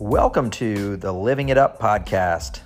Welcome 0.00 0.50
to 0.50 0.96
the 0.96 1.12
Living 1.12 1.50
It 1.50 1.56
Up 1.56 1.78
podcast. 1.78 2.58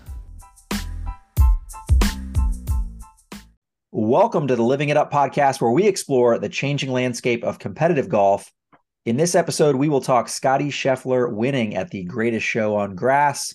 Welcome 3.91 4.47
to 4.47 4.57
the 4.57 4.63
Living 4.63 4.89
It 4.89 4.97
Up 4.97 5.13
podcast, 5.13 5.61
where 5.61 5.71
we 5.71 5.87
explore 5.87 6.39
the 6.39 6.49
changing 6.49 6.91
landscape 6.91 7.45
of 7.45 7.59
competitive 7.59 8.09
golf. 8.09 8.51
In 9.05 9.19
this 9.19 9.35
episode, 9.35 9.77
we 9.77 9.91
will 9.91 10.01
talk 10.01 10.31
Scottie 10.31 10.71
Scheffler 10.71 11.31
winning 11.31 11.77
at 11.77 11.91
the 11.91 12.05
greatest 12.05 12.47
show 12.47 12.77
on 12.77 12.95
grass, 12.95 13.55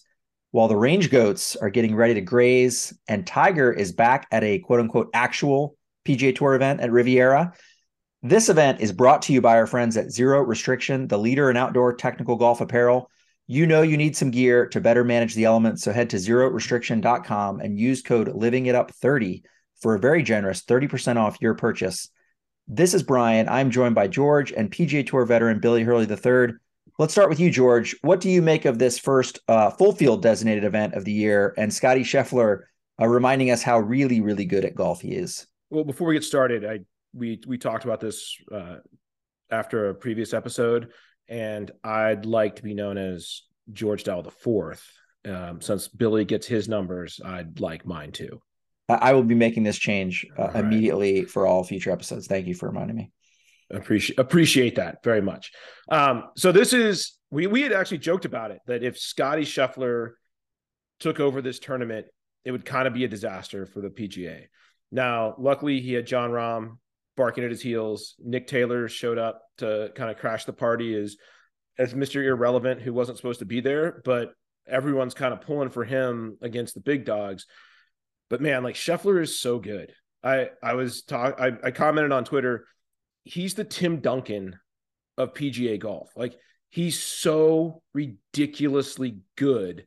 while 0.52 0.68
the 0.68 0.78
range 0.78 1.10
goats 1.10 1.56
are 1.56 1.72
getting 1.72 1.96
ready 1.96 2.14
to 2.14 2.22
graze, 2.22 2.96
and 3.08 3.26
Tiger 3.26 3.74
is 3.74 3.92
back 3.92 4.28
at 4.32 4.44
a 4.44 4.60
quote 4.60 4.82
unquote 4.82 5.10
actual 5.16 5.76
PGA 6.06 6.36
Tour 6.36 6.54
event 6.54 6.80
at 6.80 6.92
Riviera. 6.92 7.54
This 8.22 8.50
event 8.50 8.82
is 8.82 8.92
brought 8.92 9.24
to 9.24 9.34
you 9.34 9.42
by 9.42 9.58
our 9.58 9.66
friends 9.66 9.98
at 9.98 10.12
Zero 10.12 10.42
Restriction, 10.42 11.08
the 11.08 11.18
leader 11.18 11.50
in 11.50 11.58
outdoor 11.58 11.96
technical 11.96 12.36
golf 12.36 12.62
apparel. 12.62 13.10
You 13.48 13.68
know 13.68 13.82
you 13.82 13.98
need 13.98 14.16
some 14.16 14.32
gear 14.32 14.68
to 14.68 14.80
better 14.80 15.04
manage 15.04 15.36
the 15.36 15.46
elements, 15.46 15.84
so 15.84 15.92
head 15.92 16.10
to 16.12 16.16
zerorestriction.com 16.16 17.60
and 17.60 17.78
use 17.78 18.02
code 18.02 18.30
LivingItUp30 18.30 19.44
for 19.82 19.96
a 19.96 20.00
very 20.00 20.24
generous 20.24 20.64
30% 20.64 21.18
off 21.18 21.42
your 21.42 21.54
purchase. 21.54 22.10
This 22.68 22.94
is 22.94 23.04
Brian. 23.04 23.50
I'm 23.50 23.70
joined 23.70 23.96
by 23.96 24.08
George 24.08 24.54
and 24.54 24.72
PGA 24.72 25.06
Tour 25.06 25.26
veteran 25.26 25.60
Billy 25.60 25.84
Hurley 25.84 26.06
III. 26.10 26.56
Let's 26.98 27.12
start 27.12 27.28
with 27.28 27.40
you, 27.40 27.52
George. 27.52 27.96
What 28.02 28.22
do 28.22 28.30
you 28.30 28.42
make 28.42 28.64
of 28.64 28.80
this 28.80 28.98
first 28.98 29.40
uh, 29.50 29.72
full 29.72 29.92
field 29.92 30.22
designated 30.22 30.64
event 30.64 30.94
of 30.94 31.04
the 31.04 31.12
year 31.12 31.54
and 31.58 31.74
Scottie 31.74 32.04
Scheffler 32.04 32.62
uh, 33.02 33.08
reminding 33.08 33.52
us 33.52 33.62
how 33.62 33.80
really, 33.80 34.22
really 34.22 34.46
good 34.46 34.64
at 34.64 34.76
golf 34.76 35.02
he 35.02 35.16
is? 35.16 35.48
Well, 35.70 35.84
before 35.84 36.08
we 36.08 36.14
get 36.14 36.24
started, 36.24 36.64
I 36.64 36.80
we 37.14 37.42
we 37.46 37.58
talked 37.58 37.84
about 37.84 38.00
this 38.00 38.38
uh, 38.52 38.78
after 39.52 39.90
a 39.90 39.96
previous 39.96 40.34
episode, 40.34 40.94
and 41.28 41.72
I'd 41.84 42.26
like 42.26 42.58
to 42.58 42.64
be 42.64 42.74
known 42.74 42.98
as 42.98 43.44
George 43.72 44.04
Dow 44.04 44.22
the 44.22 44.32
Fourth. 44.32 44.84
Um, 45.26 45.62
since 45.62 45.88
Billy 45.88 46.26
gets 46.26 46.46
his 46.46 46.68
numbers, 46.68 47.22
I'd 47.24 47.60
like 47.62 47.86
mine 47.86 48.12
too. 48.12 48.42
I 48.90 49.14
will 49.14 49.24
be 49.24 49.36
making 49.36 49.64
this 49.64 49.78
change 49.78 50.26
uh, 50.38 50.44
right. 50.44 50.56
immediately 50.58 51.24
for 51.24 51.48
all 51.48 51.64
future 51.64 51.92
episodes. 51.92 52.28
Thank 52.28 52.48
you 52.48 52.54
for 52.54 52.68
reminding 52.68 52.98
me. 52.98 53.12
Appreciate 53.72 54.20
appreciate 54.20 54.76
that 54.76 55.04
very 55.04 55.22
much. 55.22 55.52
Um, 55.90 56.26
so 56.36 56.52
this 56.52 56.74
is 56.74 57.18
we 57.32 57.48
we 57.48 57.62
had 57.62 57.72
actually 57.72 58.00
joked 58.00 58.26
about 58.26 58.52
it 58.52 58.60
that 58.68 58.84
if 58.84 58.98
Scottie 58.98 59.46
Scheffler 59.46 60.12
took 61.00 61.20
over 61.20 61.42
this 61.42 61.60
tournament, 61.60 62.06
it 62.46 62.52
would 62.52 62.66
kind 62.66 62.88
of 62.88 62.94
be 62.94 63.06
a 63.06 63.08
disaster 63.08 63.66
for 63.66 63.82
the 63.82 63.90
PGA. 63.90 64.44
Now, 64.92 65.36
luckily, 65.40 65.80
he 65.80 65.94
had 65.94 66.06
Jon 66.06 66.30
Rahm 66.30 66.78
barking 67.16 67.44
at 67.44 67.50
his 67.52 67.62
heels. 67.62 68.16
Nick 68.20 68.48
Taylor 68.48 68.88
showed 68.88 69.18
up 69.18 69.42
to 69.58 69.92
kind 69.96 70.10
of 70.12 70.18
crash 70.18 70.46
the 70.46 70.54
party 70.54 70.96
as 70.96 71.18
as 71.78 71.94
Mr. 71.94 72.24
Irrelevant, 72.24 72.82
who 72.82 72.94
wasn't 72.94 73.18
supposed 73.18 73.40
to 73.40 73.46
be 73.46 73.60
there, 73.60 74.02
but 74.06 74.34
everyone's 74.68 75.14
kind 75.14 75.34
of 75.34 75.42
pulling 75.42 75.70
for 75.70 75.84
him 75.84 76.38
against 76.42 76.76
the 76.76 76.80
big 76.80 77.06
dogs. 77.06 77.46
But 78.30 78.42
man, 78.42 78.64
like 78.64 78.76
Scheffler 78.76 79.22
is 79.22 79.40
so 79.40 79.60
good. 79.60 79.92
I 80.24 80.50
I 80.62 80.74
was 80.74 81.04
talk 81.04 81.40
I, 81.40 81.52
I 81.64 81.72
commented 81.72 82.12
on 82.12 82.26
Twitter. 82.26 82.66
He's 83.24 83.54
the 83.54 83.64
Tim 83.64 84.00
Duncan 84.00 84.58
of 85.18 85.34
PGA 85.34 85.80
golf. 85.80 86.12
Like 86.16 86.36
he's 86.70 87.00
so 87.02 87.82
ridiculously 87.94 89.20
good. 89.36 89.86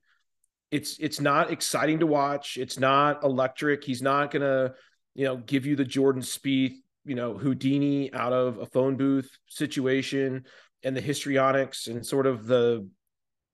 It's 0.71 0.99
it's 0.99 1.21
not 1.21 1.51
exciting 1.51 2.01
to 2.01 2.07
watch. 2.07 2.57
It's 2.57 2.79
not 2.79 3.25
electric. 3.25 3.85
He's 3.85 4.03
not 4.03 4.31
gonna, 4.31 4.75
you 5.15 5.25
know, 5.25 5.37
give 5.37 5.67
you 5.67 5.77
the 5.77 5.85
Jordan 5.85 6.23
Spieth 6.23 6.77
you 7.07 7.15
know 7.15 7.37
Houdini 7.39 8.13
out 8.13 8.33
of 8.33 8.59
a 8.59 8.67
phone 8.67 8.97
booth 8.97 9.31
situation 9.47 10.45
and 10.83 10.97
the 10.97 11.01
histrionics 11.01 11.87
and 11.87 12.05
sort 12.05 12.27
of 12.27 12.47
the 12.47 12.89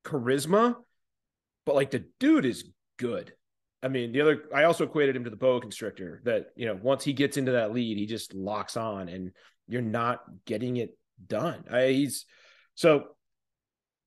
charisma, 0.04 0.76
but 1.64 1.74
like 1.74 1.90
the 1.90 2.04
dude 2.18 2.44
is 2.44 2.64
good. 2.98 3.32
I 3.82 3.88
mean, 3.88 4.12
the 4.12 4.20
other 4.20 4.44
I 4.54 4.64
also 4.64 4.84
equated 4.84 5.16
him 5.16 5.24
to 5.24 5.30
the 5.30 5.36
boa 5.36 5.60
constrictor 5.60 6.22
that 6.24 6.46
you 6.56 6.66
know 6.66 6.78
once 6.80 7.04
he 7.04 7.12
gets 7.12 7.36
into 7.36 7.52
that 7.52 7.72
lead, 7.72 7.98
he 7.98 8.06
just 8.06 8.34
locks 8.34 8.76
on, 8.76 9.08
and 9.08 9.32
you're 9.68 9.82
not 9.82 10.20
getting 10.46 10.76
it 10.76 10.96
done. 11.26 11.64
I, 11.70 11.88
he's 11.88 12.26
so. 12.74 13.08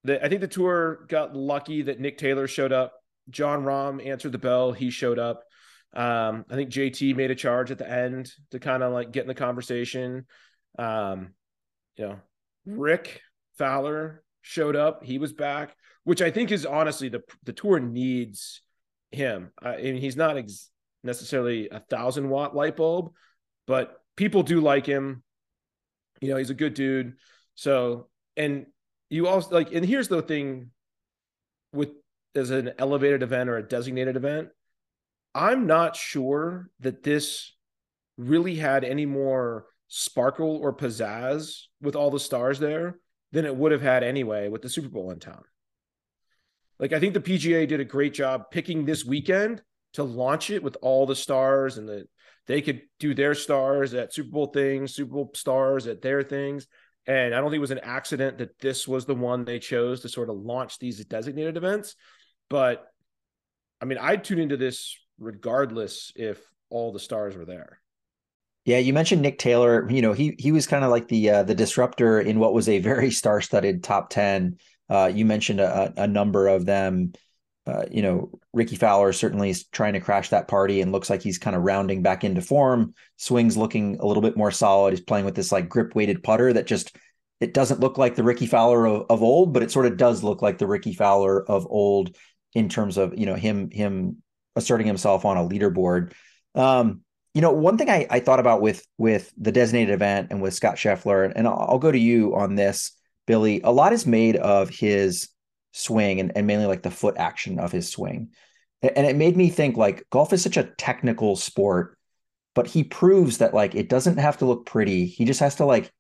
The, 0.04 0.24
I 0.24 0.30
think 0.30 0.42
the 0.42 0.48
tour 0.48 1.06
got 1.10 1.36
lucky 1.36 1.82
that 1.84 2.00
Nick 2.00 2.18
Taylor 2.18 2.48
showed 2.48 2.72
up. 2.72 2.94
Jon 3.30 3.64
Rahm 3.64 4.06
answered 4.06 4.34
the 4.34 4.38
bell. 4.38 4.72
He 4.72 4.92
showed 4.92 5.18
up. 5.18 5.44
Um, 5.96 6.46
I 6.50 6.56
think 6.56 6.72
JT 6.72 7.16
made 7.16 7.32
a 7.32 7.36
charge 7.36 7.72
at 7.72 7.78
the 7.78 7.90
end 7.90 8.32
to 8.52 8.60
kind 8.60 8.84
of 8.84 8.92
like 8.92 9.12
get 9.12 9.22
in 9.22 9.28
the 9.28 9.34
conversation. 9.34 10.26
Um, 10.78 11.34
you 11.96 12.08
know, 12.08 12.20
Rick 12.66 13.22
Fowler 13.58 14.24
showed 14.42 14.76
up. 14.76 15.04
He 15.04 15.18
was 15.18 15.34
back, 15.34 15.76
which 16.04 16.22
I 16.22 16.32
think 16.32 16.52
is 16.52 16.66
honestly 16.66 17.10
the 17.10 17.22
the 17.44 17.54
tour 17.54 17.80
needs 17.80 18.62
him. 19.12 19.52
I 19.62 19.78
mean, 19.78 19.98
he's 19.98 20.18
not 20.18 20.38
ex- 20.38 20.70
necessarily 21.04 21.70
a 21.70 21.80
thousand 21.80 22.30
watt 22.30 22.56
light 22.56 22.76
bulb, 22.76 23.14
but 23.68 24.02
people 24.16 24.44
do 24.44 24.60
like 24.60 24.86
him. 24.86 25.24
You 26.22 26.30
know, 26.30 26.38
he's 26.38 26.50
a 26.50 26.56
good 26.56 26.74
dude. 26.74 27.14
So, 27.56 28.10
and 28.36 28.66
you 29.10 29.28
also 29.28 29.56
like, 29.56 29.72
and 29.72 29.86
here's 29.86 30.08
the 30.08 30.22
thing 30.22 30.72
with 31.72 31.90
as 32.36 32.50
an 32.50 32.74
elevated 32.78 33.24
event 33.24 33.50
or 33.50 33.58
a 33.58 33.68
designated 33.68 34.18
event, 34.18 34.50
I'm 35.36 35.68
not 35.68 35.98
sure 35.98 36.70
that 36.80 37.04
this 37.04 37.54
really 38.18 38.56
had 38.56 38.86
any 38.86 39.06
more 39.06 39.66
sparkle 39.90 40.56
or 40.56 40.74
pizzazz 40.74 41.64
with 41.82 41.96
all 41.96 42.10
the 42.10 42.20
stars 42.20 42.58
there 42.58 43.00
than 43.34 43.46
it 43.46 43.56
would 43.56 43.74
have 43.74 43.82
had 43.82 44.02
anyway 44.02 44.48
with 44.48 44.62
the 44.62 44.70
Super 44.70 44.88
Bowl 44.88 45.12
in 45.12 45.20
town. 45.20 45.44
Like 46.80 46.94
I 46.94 47.00
think 47.00 47.14
the 47.14 47.20
PGA 47.20 47.68
did 47.68 47.82
a 47.82 47.86
great 47.86 48.14
job 48.14 48.46
picking 48.50 48.86
this 48.86 49.06
weekend 49.06 49.62
to 49.94 50.04
launch 50.04 50.50
it 50.50 50.64
with 50.64 50.78
all 50.82 51.06
the 51.06 51.16
stars 51.16 51.78
and 51.78 51.90
that 51.90 52.08
they 52.48 52.62
could 52.62 52.82
do 53.00 53.14
their 53.14 53.36
stars 53.36 53.94
at 53.94 54.14
Super 54.14 54.30
Bowl 54.30 54.48
things, 54.48 54.96
Super 54.96 55.14
Bowl 55.14 55.32
stars 55.36 55.86
at 55.88 56.02
their 56.02 56.24
things. 56.24 56.68
And 57.08 57.36
I 57.36 57.40
don't 57.40 57.50
think 57.50 57.58
it 57.58 57.60
was 57.60 57.72
an 57.72 57.80
accident 57.80 58.38
that 58.38 58.58
this 58.60 58.88
was 58.88 59.06
the 59.06 59.16
one 59.16 59.44
they 59.44 59.60
chose 59.60 60.02
to 60.02 60.10
sort 60.10 60.30
of 60.30 60.38
launch 60.38 60.80
these 60.80 61.04
designated 61.06 61.58
events. 61.58 61.96
But 62.50 62.86
I 63.82 63.86
mean, 63.86 63.98
I'd 63.98 64.24
tune 64.24 64.40
into 64.40 64.58
this 64.58 64.98
regardless 65.20 66.12
if 66.16 66.42
all 66.70 66.92
the 66.92 67.00
stars 67.00 67.36
were 67.36 67.46
there. 67.46 67.80
Yeah, 68.66 68.80
you 68.80 68.94
mentioned 68.94 69.22
Nick 69.22 69.38
Taylor. 69.38 69.90
You 69.90 70.02
know, 70.02 70.14
he 70.14 70.36
he 70.40 70.52
was 70.52 70.66
kind 70.66 70.84
of 70.84 70.90
like 70.90 71.08
the 71.08 71.30
uh, 71.30 71.44
the 71.44 71.56
disruptor 71.56 72.20
in 72.20 72.40
what 72.40 72.54
was 72.54 72.68
a 72.68 72.80
very 72.80 73.12
star-studded 73.12 73.84
top 73.84 74.10
ten. 74.10 74.58
Uh, 74.90 75.12
you 75.14 75.26
mentioned 75.26 75.60
a, 75.60 75.94
a 75.98 76.08
number 76.08 76.48
of 76.48 76.66
them. 76.66 77.14
Uh, 77.68 77.86
you 77.90 78.04
know, 78.04 78.32
Rickie 78.54 78.76
Fowler 78.76 79.12
certainly 79.12 79.50
is 79.50 79.66
trying 79.68 79.94
to 79.94 80.00
crash 80.00 80.30
that 80.30 80.48
party 80.48 80.82
and 80.82 80.92
looks 80.92 81.10
like 81.10 81.24
he's 81.24 81.40
kind 81.40 81.56
of 81.56 81.64
rounding 81.64 82.04
back 82.04 82.24
into 82.24 82.42
form. 82.42 82.94
Swings 83.18 83.58
looking 83.58 83.98
a 84.00 84.06
little 84.06 84.22
bit 84.22 84.38
more 84.38 84.52
solid. 84.52 84.92
He's 84.92 85.02
playing 85.02 85.26
with 85.26 85.36
this 85.36 85.52
like 85.52 85.68
grip 85.68 85.96
weighted 85.96 86.22
putter 86.22 86.54
that 86.54 86.68
just 86.68 86.96
it 87.40 87.54
doesn't 87.54 87.80
look 87.80 87.98
like 87.98 88.16
the 88.16 88.24
Rickie 88.24 88.46
Fowler 88.46 88.86
of, 88.86 89.06
of 89.10 89.24
old, 89.24 89.54
but 89.54 89.64
it 89.64 89.72
sort 89.72 89.88
of 89.88 89.98
does 89.98 90.24
look 90.24 90.42
like 90.42 90.58
the 90.58 90.68
Rickie 90.68 90.94
Fowler 90.94 91.44
of 91.44 91.66
old 91.70 92.16
in 92.54 92.70
terms 92.70 92.98
of 92.98 93.18
you 93.18 93.26
know 93.26 93.36
him 93.36 93.70
him 93.72 94.22
asserting 94.56 94.88
himself 94.88 95.26
on 95.26 95.38
a 95.38 95.48
leaderboard. 95.48 96.14
Um, 96.54 97.02
you 97.34 97.42
know, 97.42 97.52
one 97.52 97.78
thing 97.78 97.90
I, 97.90 98.08
I 98.10 98.20
thought 98.22 98.40
about 98.40 98.62
with 98.62 98.86
with 98.98 99.32
the 99.38 99.52
designated 99.52 99.94
event 99.94 100.28
and 100.32 100.42
with 100.42 100.54
Scott 100.54 100.76
Scheffler, 100.76 101.32
and 101.36 101.48
I'll, 101.48 101.68
I'll 101.70 101.80
go 101.80 101.92
to 101.92 102.00
you 102.00 102.36
on 102.36 102.56
this, 102.56 102.94
Billy. 103.28 103.62
A 103.64 103.72
lot 103.72 103.92
is 103.92 104.08
made 104.08 104.38
of 104.38 104.70
his 104.70 105.30
swing 105.74 106.22
and, 106.22 106.32
and 106.36 106.48
mainly 106.48 106.66
like 106.66 106.84
the 106.84 106.92
foot 106.92 107.18
action 107.18 107.60
of 107.60 107.72
his 107.72 107.92
swing. 107.92 108.30
And 108.82 109.06
it 109.06 109.18
made 109.18 109.36
me 109.36 109.50
think 109.50 109.76
like 109.76 110.06
golf 110.10 110.32
is 110.32 110.42
such 110.42 110.58
a 110.58 110.72
technical 110.78 111.36
sport, 111.36 111.98
but 112.54 112.68
he 112.68 112.84
proves 112.84 113.40
that 113.40 113.54
like 113.54 113.76
it 113.76 113.90
doesn't 113.90 114.18
have 114.18 114.38
to 114.38 114.46
look 114.46 114.66
pretty. 114.66 115.06
He 115.06 115.26
just 115.26 115.42
has 115.42 115.56
to 115.56 115.66
like 115.66 115.92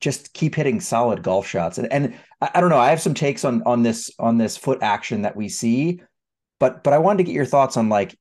just 0.00 0.32
keep 0.32 0.54
hitting 0.54 0.80
solid 0.80 1.22
golf 1.22 1.46
shots. 1.46 1.76
And 1.76 1.92
and 1.92 2.14
I, 2.40 2.50
I 2.54 2.60
don't 2.62 2.70
know, 2.70 2.78
I 2.78 2.90
have 2.90 3.02
some 3.02 3.14
takes 3.14 3.44
on 3.44 3.62
on 3.64 3.82
this 3.82 4.10
on 4.18 4.38
this 4.38 4.56
foot 4.56 4.78
action 4.82 5.22
that 5.22 5.36
we 5.36 5.50
see 5.50 6.00
but 6.60 6.84
but 6.84 6.92
I 6.92 6.98
wanted 6.98 7.18
to 7.18 7.24
get 7.24 7.34
your 7.34 7.44
thoughts 7.44 7.76
on 7.76 7.88
like, 7.88 8.16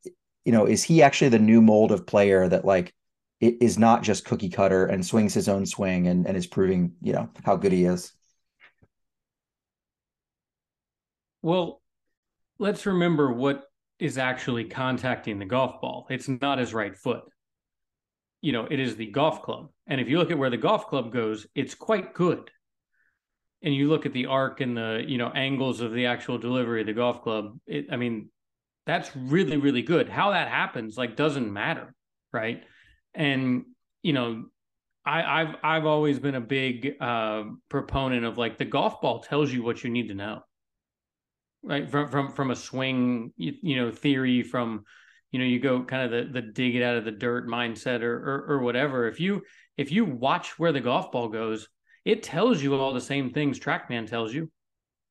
you 0.46 0.52
know, 0.52 0.66
is 0.66 0.84
he 0.84 1.04
actually 1.04 1.30
the 1.30 1.38
new 1.38 1.62
mold 1.62 1.92
of 1.92 2.08
player 2.08 2.48
that 2.48 2.66
like 2.66 2.92
it 3.40 3.58
is 3.62 3.78
not 3.78 4.02
just 4.02 4.26
cookie 4.26 4.50
cutter 4.50 4.88
and 4.88 5.06
swings 5.06 5.34
his 5.36 5.48
own 5.48 5.66
swing 5.66 6.08
and, 6.08 6.26
and 6.26 6.36
is 6.36 6.48
proving, 6.48 6.94
you 7.02 7.14
know, 7.14 7.30
how 7.46 7.56
good 7.56 7.72
he 7.72 7.86
is? 7.86 8.12
Well, 11.42 11.82
let's 12.58 12.86
remember 12.86 13.32
what 13.32 13.66
is 14.00 14.18
actually 14.18 14.66
contacting 14.66 15.40
the 15.40 15.46
golf 15.46 15.80
ball. 15.82 16.08
It's 16.10 16.28
not 16.28 16.60
his 16.60 16.74
right 16.74 16.96
foot. 16.96 17.24
You 18.42 18.54
know, 18.54 18.68
it 18.70 18.80
is 18.80 18.96
the 18.96 19.08
golf 19.08 19.42
club. 19.42 19.70
And 19.88 20.00
if 20.00 20.10
you 20.10 20.18
look 20.18 20.32
at 20.32 20.38
where 20.38 20.50
the 20.50 20.58
golf 20.58 20.88
club 20.88 21.12
goes, 21.12 21.46
it's 21.56 21.76
quite 21.76 22.14
good. 22.14 22.50
And 23.62 23.76
you 23.76 23.90
look 23.90 24.06
at 24.06 24.14
the 24.14 24.28
arc 24.28 24.62
and 24.62 24.78
the, 24.78 25.04
you 25.06 25.18
know, 25.18 25.30
angles 25.30 25.82
of 25.82 25.92
the 25.92 26.06
actual 26.06 26.38
delivery 26.38 26.82
of 26.82 26.88
the 26.88 26.94
golf 26.94 27.22
club, 27.24 27.60
it, 27.68 27.88
I 27.92 27.98
mean, 27.98 28.30
that's 28.86 29.16
really 29.16 29.58
really 29.58 29.84
good 29.84 30.10
how 30.10 30.32
that 30.32 30.48
happens 30.48 30.98
like 30.98 31.16
doesn't 31.16 31.54
matter 31.54 31.94
right 32.34 32.64
and 33.14 33.66
you 34.02 34.14
know 34.14 34.46
I, 35.06 35.46
have 35.46 35.56
I've 35.64 35.86
always 35.86 36.20
been 36.20 36.36
a 36.36 36.42
big 36.42 36.96
uh, 37.00 37.44
proponent 37.70 38.26
of 38.26 38.38
like 38.38 38.58
the 38.58 38.66
golf 38.66 39.02
ball 39.02 39.22
tells 39.22 39.52
you 39.52 39.64
what 39.64 39.84
you 39.84 39.90
need 39.90 40.10
to 40.10 40.14
know. 40.14 40.42
right? 41.64 41.90
From 41.90 42.10
from 42.10 42.32
from 42.32 42.52
a 42.52 42.56
swing, 42.56 43.34
you, 43.36 43.54
you 43.62 43.76
know, 43.78 43.92
theory 43.92 44.44
from 44.44 44.84
you 45.32 45.40
know 45.40 45.46
you 45.46 45.60
go 45.60 45.84
kind 45.84 46.04
of 46.04 46.12
the 46.12 46.32
the 46.32 46.48
dig 46.48 46.76
it 46.76 46.84
out 46.84 46.98
of 46.98 47.06
the 47.06 47.12
dirt 47.12 47.48
mindset 47.48 48.02
or, 48.02 48.14
or 48.14 48.46
or 48.50 48.60
whatever 48.60 49.08
if 49.08 49.20
you 49.20 49.42
if 49.78 49.92
you 49.92 50.06
watch 50.06 50.60
where 50.60 50.72
the 50.72 50.82
golf 50.82 51.12
ball 51.12 51.28
goes 51.30 51.68
it 52.06 52.24
tells 52.24 52.62
you 52.62 52.76
all 52.76 52.94
the 52.94 53.02
same 53.02 53.32
things 53.32 53.60
TrackMan 53.60 54.08
tells 54.08 54.34
you. 54.34 54.50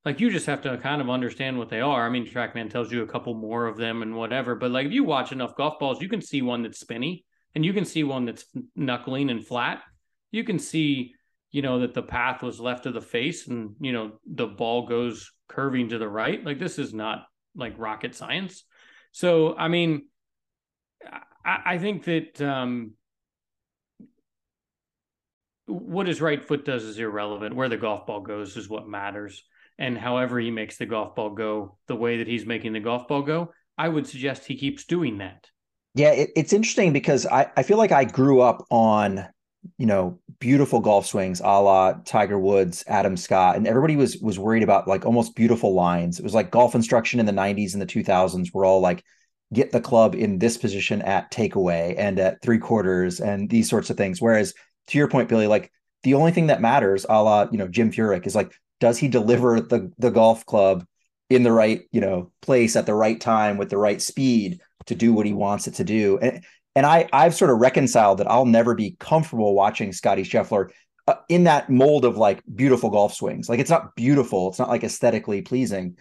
Like 0.04 0.20
you 0.20 0.30
just 0.30 0.46
have 0.46 0.62
to 0.62 0.78
kind 0.78 1.02
of 1.02 1.10
understand 1.10 1.58
what 1.58 1.68
they 1.68 1.80
are. 1.80 2.06
I 2.06 2.10
mean 2.10 2.26
TrackMan 2.26 2.70
tells 2.70 2.92
you 2.92 3.02
a 3.02 3.06
couple 3.06 3.34
more 3.34 3.66
of 3.66 3.76
them 3.76 4.02
and 4.02 4.14
whatever 4.14 4.54
but 4.54 4.70
like 4.70 4.86
if 4.86 4.92
you 4.92 5.04
watch 5.04 5.32
enough 5.32 5.56
golf 5.56 5.78
balls 5.78 6.00
you 6.00 6.08
can 6.08 6.20
see 6.20 6.42
one 6.42 6.62
that's 6.62 6.80
spinny 6.80 7.24
and 7.54 7.64
you 7.64 7.72
can 7.72 7.84
see 7.84 8.04
one 8.04 8.24
that's 8.24 8.44
knuckling 8.76 9.30
and 9.30 9.46
flat. 9.46 9.82
You 10.30 10.44
can 10.44 10.58
see 10.58 11.14
you 11.50 11.62
know 11.62 11.80
that 11.80 11.94
the 11.94 12.02
path 12.02 12.42
was 12.42 12.60
left 12.60 12.86
of 12.86 12.94
the 12.94 13.00
face 13.00 13.48
and 13.48 13.74
you 13.80 13.92
know 13.92 14.12
the 14.26 14.46
ball 14.46 14.86
goes 14.86 15.30
curving 15.48 15.88
to 15.90 15.98
the 15.98 16.08
right. 16.08 16.44
Like 16.44 16.58
this 16.58 16.78
is 16.78 16.92
not 16.94 17.24
like 17.54 17.74
rocket 17.78 18.14
science. 18.14 18.64
So, 19.12 19.56
I 19.56 19.68
mean, 19.68 20.06
I, 21.44 21.60
I 21.66 21.78
think 21.78 22.04
that 22.04 22.40
um, 22.40 22.92
what 25.68 26.06
his 26.06 26.20
right 26.20 26.42
foot 26.42 26.64
does 26.64 26.84
is 26.84 26.98
irrelevant. 26.98 27.54
Where 27.54 27.68
the 27.68 27.76
golf 27.76 28.06
ball 28.06 28.20
goes 28.20 28.56
is 28.56 28.68
what 28.68 28.88
matters. 28.88 29.44
And 29.78 29.96
however 29.96 30.40
he 30.40 30.50
makes 30.50 30.76
the 30.76 30.86
golf 30.86 31.14
ball 31.14 31.30
go 31.30 31.78
the 31.86 31.96
way 31.96 32.18
that 32.18 32.26
he's 32.26 32.46
making 32.46 32.72
the 32.72 32.80
golf 32.80 33.06
ball 33.06 33.22
go, 33.22 33.52
I 33.76 33.88
would 33.88 34.06
suggest 34.06 34.44
he 34.44 34.56
keeps 34.56 34.84
doing 34.84 35.18
that. 35.18 35.46
Yeah, 35.94 36.10
it, 36.10 36.30
it's 36.34 36.52
interesting 36.52 36.92
because 36.92 37.26
I, 37.26 37.50
I 37.56 37.62
feel 37.62 37.78
like 37.78 37.92
I 37.92 38.04
grew 38.04 38.40
up 38.40 38.64
on, 38.70 39.26
you 39.78 39.86
know, 39.86 40.18
beautiful 40.40 40.80
golf 40.80 41.06
swings 41.06 41.40
a 41.40 41.60
la 41.60 41.92
Tiger 42.04 42.38
Woods, 42.38 42.84
Adam 42.88 43.16
Scott, 43.16 43.56
and 43.56 43.66
everybody 43.66 43.96
was 43.96 44.16
was 44.18 44.38
worried 44.38 44.62
about 44.62 44.88
like 44.88 45.06
almost 45.06 45.36
beautiful 45.36 45.74
lines. 45.74 46.18
It 46.18 46.24
was 46.24 46.34
like 46.34 46.50
golf 46.50 46.74
instruction 46.74 47.20
in 47.20 47.26
the 47.26 47.32
90s 47.32 47.72
and 47.72 47.82
the 47.82 47.86
2000s 47.86 48.52
were 48.52 48.64
all 48.64 48.80
like 48.80 49.04
get 49.52 49.72
the 49.72 49.80
club 49.80 50.14
in 50.14 50.38
this 50.38 50.56
position 50.58 51.00
at 51.02 51.32
takeaway 51.32 51.94
and 51.96 52.18
at 52.18 52.42
three 52.42 52.58
quarters 52.58 53.20
and 53.20 53.48
these 53.48 53.68
sorts 53.68 53.90
of 53.90 53.96
things. 53.96 54.20
Whereas 54.20 54.52
to 54.88 54.98
your 54.98 55.08
point, 55.08 55.28
Billy, 55.28 55.46
like 55.46 55.70
the 56.02 56.14
only 56.14 56.32
thing 56.32 56.48
that 56.48 56.60
matters, 56.60 57.06
a 57.08 57.22
la, 57.22 57.46
you 57.50 57.58
know, 57.58 57.68
Jim 57.68 57.90
Furyk 57.90 58.26
is 58.26 58.34
like, 58.34 58.52
does 58.80 58.98
he 58.98 59.08
deliver 59.08 59.60
the 59.60 59.92
the 59.98 60.10
golf 60.10 60.46
club 60.46 60.84
in 61.30 61.42
the 61.42 61.52
right, 61.52 61.82
you 61.92 62.00
know, 62.00 62.32
place 62.42 62.76
at 62.76 62.86
the 62.86 62.94
right 62.94 63.20
time 63.20 63.56
with 63.56 63.70
the 63.70 63.78
right 63.78 64.00
speed 64.00 64.60
to 64.86 64.94
do 64.94 65.12
what 65.12 65.26
he 65.26 65.32
wants 65.32 65.66
it 65.66 65.74
to 65.74 65.84
do? 65.84 66.18
And 66.18 66.44
and 66.76 66.86
I 66.86 67.08
I've 67.12 67.34
sort 67.34 67.50
of 67.50 67.58
reconciled 67.58 68.18
that 68.18 68.30
I'll 68.30 68.46
never 68.46 68.74
be 68.74 68.96
comfortable 68.98 69.54
watching 69.54 69.92
Scottie 69.92 70.22
Scheffler 70.22 70.70
uh, 71.06 71.16
in 71.28 71.44
that 71.44 71.70
mold 71.70 72.04
of 72.04 72.16
like 72.16 72.42
beautiful 72.54 72.90
golf 72.90 73.14
swings. 73.14 73.48
Like 73.48 73.60
it's 73.60 73.70
not 73.70 73.96
beautiful, 73.96 74.48
it's 74.48 74.58
not 74.58 74.68
like 74.68 74.84
aesthetically 74.84 75.42
pleasing, 75.42 75.96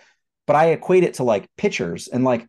but 0.45 0.55
I 0.55 0.67
equate 0.67 1.03
it 1.03 1.15
to 1.15 1.23
like 1.23 1.47
pitchers 1.57 2.07
and 2.07 2.23
like 2.23 2.47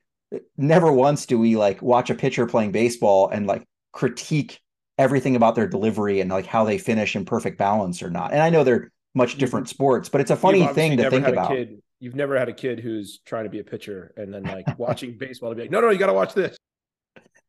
never 0.56 0.93
once 0.93 1.25
do 1.26 1.38
we 1.38 1.56
like 1.56 1.81
watch 1.81 2.11
a 2.11 2.14
pitcher 2.14 2.46
playing 2.46 2.73
baseball 2.73 3.29
and 3.29 3.46
like 3.46 3.64
critique 3.93 4.61
everything 4.98 5.36
about 5.36 5.54
their 5.54 5.66
delivery 5.66 6.20
and 6.20 6.30
like 6.30 6.46
how 6.46 6.64
they 6.64 6.76
finish 6.76 7.16
in 7.16 7.24
perfect 7.24 7.56
balance 7.56 8.02
or 8.02 8.10
not. 8.10 8.32
And 8.32 8.42
I 8.42 8.50
know 8.50 8.64
they're 8.64 8.90
much 9.14 9.38
different 9.38 9.68
sports, 9.68 10.08
but 10.08 10.20
it's 10.20 10.30
a 10.30 10.36
funny 10.36 10.66
thing 10.66 10.96
to 10.96 11.08
think 11.08 11.26
about. 11.26 11.50
Kid, 11.50 11.80
you've 12.00 12.16
never 12.16 12.38
had 12.38 12.48
a 12.48 12.52
kid 12.52 12.80
who's 12.80 13.20
trying 13.24 13.44
to 13.44 13.50
be 13.50 13.60
a 13.60 13.64
pitcher 13.64 14.12
and 14.16 14.32
then 14.34 14.42
like 14.42 14.78
watching 14.78 15.16
baseball 15.16 15.50
to 15.50 15.56
be 15.56 15.62
like, 15.62 15.70
no, 15.70 15.80
no, 15.80 15.90
you 15.90 15.98
got 15.98 16.06
to 16.06 16.12
watch 16.12 16.34
this. 16.34 16.56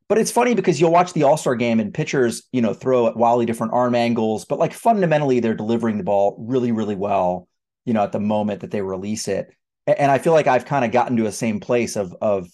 But 0.07 0.17
it's 0.17 0.31
funny 0.31 0.55
because 0.55 0.81
you'll 0.81 0.91
watch 0.91 1.13
the 1.13 1.23
All 1.23 1.37
Star 1.37 1.55
game 1.55 1.79
and 1.79 1.93
pitchers, 1.93 2.43
you 2.51 2.61
know, 2.61 2.73
throw 2.73 3.07
at 3.07 3.15
wildly 3.15 3.45
different 3.45 3.73
arm 3.73 3.93
angles, 3.93 4.45
but 4.45 4.57
like 4.57 4.73
fundamentally 4.73 5.39
they're 5.39 5.53
delivering 5.53 5.97
the 5.97 6.03
ball 6.03 6.35
really, 6.39 6.71
really 6.71 6.95
well, 6.95 7.47
you 7.85 7.93
know, 7.93 8.03
at 8.03 8.11
the 8.11 8.19
moment 8.19 8.61
that 8.61 8.71
they 8.71 8.81
release 8.81 9.27
it. 9.27 9.53
And 9.85 10.11
I 10.11 10.17
feel 10.17 10.33
like 10.33 10.47
I've 10.47 10.65
kind 10.65 10.83
of 10.83 10.91
gotten 10.91 11.17
to 11.17 11.27
a 11.27 11.31
same 11.31 11.59
place 11.59 11.95
of 11.95 12.15
of 12.21 12.47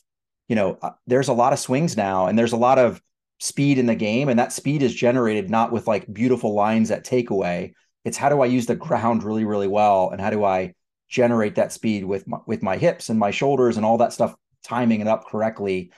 you 0.47 0.55
know, 0.55 0.77
uh, 0.81 0.91
there's 1.07 1.29
a 1.29 1.33
lot 1.33 1.53
of 1.53 1.59
swings 1.59 1.97
now 1.97 2.27
and 2.27 2.37
there's 2.37 2.51
a 2.51 2.57
lot 2.57 2.77
of 2.77 3.01
speed 3.39 3.77
in 3.77 3.85
the 3.85 3.95
game. 3.95 4.29
And 4.29 4.39
that 4.39 4.53
speed 4.53 4.81
is 4.81 4.93
generated 4.93 5.49
not 5.49 5.71
with 5.71 5.87
like 5.87 6.11
beautiful 6.11 6.53
lines 6.53 6.91
at 6.91 7.05
takeaway. 7.05 7.73
It's 8.03 8.17
how 8.17 8.29
do 8.29 8.41
I 8.41 8.45
use 8.45 8.65
the 8.65 8.75
ground 8.75 9.23
really, 9.23 9.45
really 9.45 9.67
well? 9.67 10.09
And 10.11 10.21
how 10.21 10.29
do 10.29 10.43
I 10.43 10.73
generate 11.09 11.55
that 11.55 11.71
speed 11.71 12.03
with 12.03 12.27
my, 12.27 12.37
with 12.47 12.63
my 12.63 12.77
hips 12.77 13.09
and 13.09 13.19
my 13.19 13.31
shoulders 13.31 13.77
and 13.77 13.85
all 13.85 13.97
that 13.99 14.13
stuff, 14.13 14.35
timing 14.63 15.01
it 15.01 15.07
up 15.07 15.27
correctly. 15.27 15.91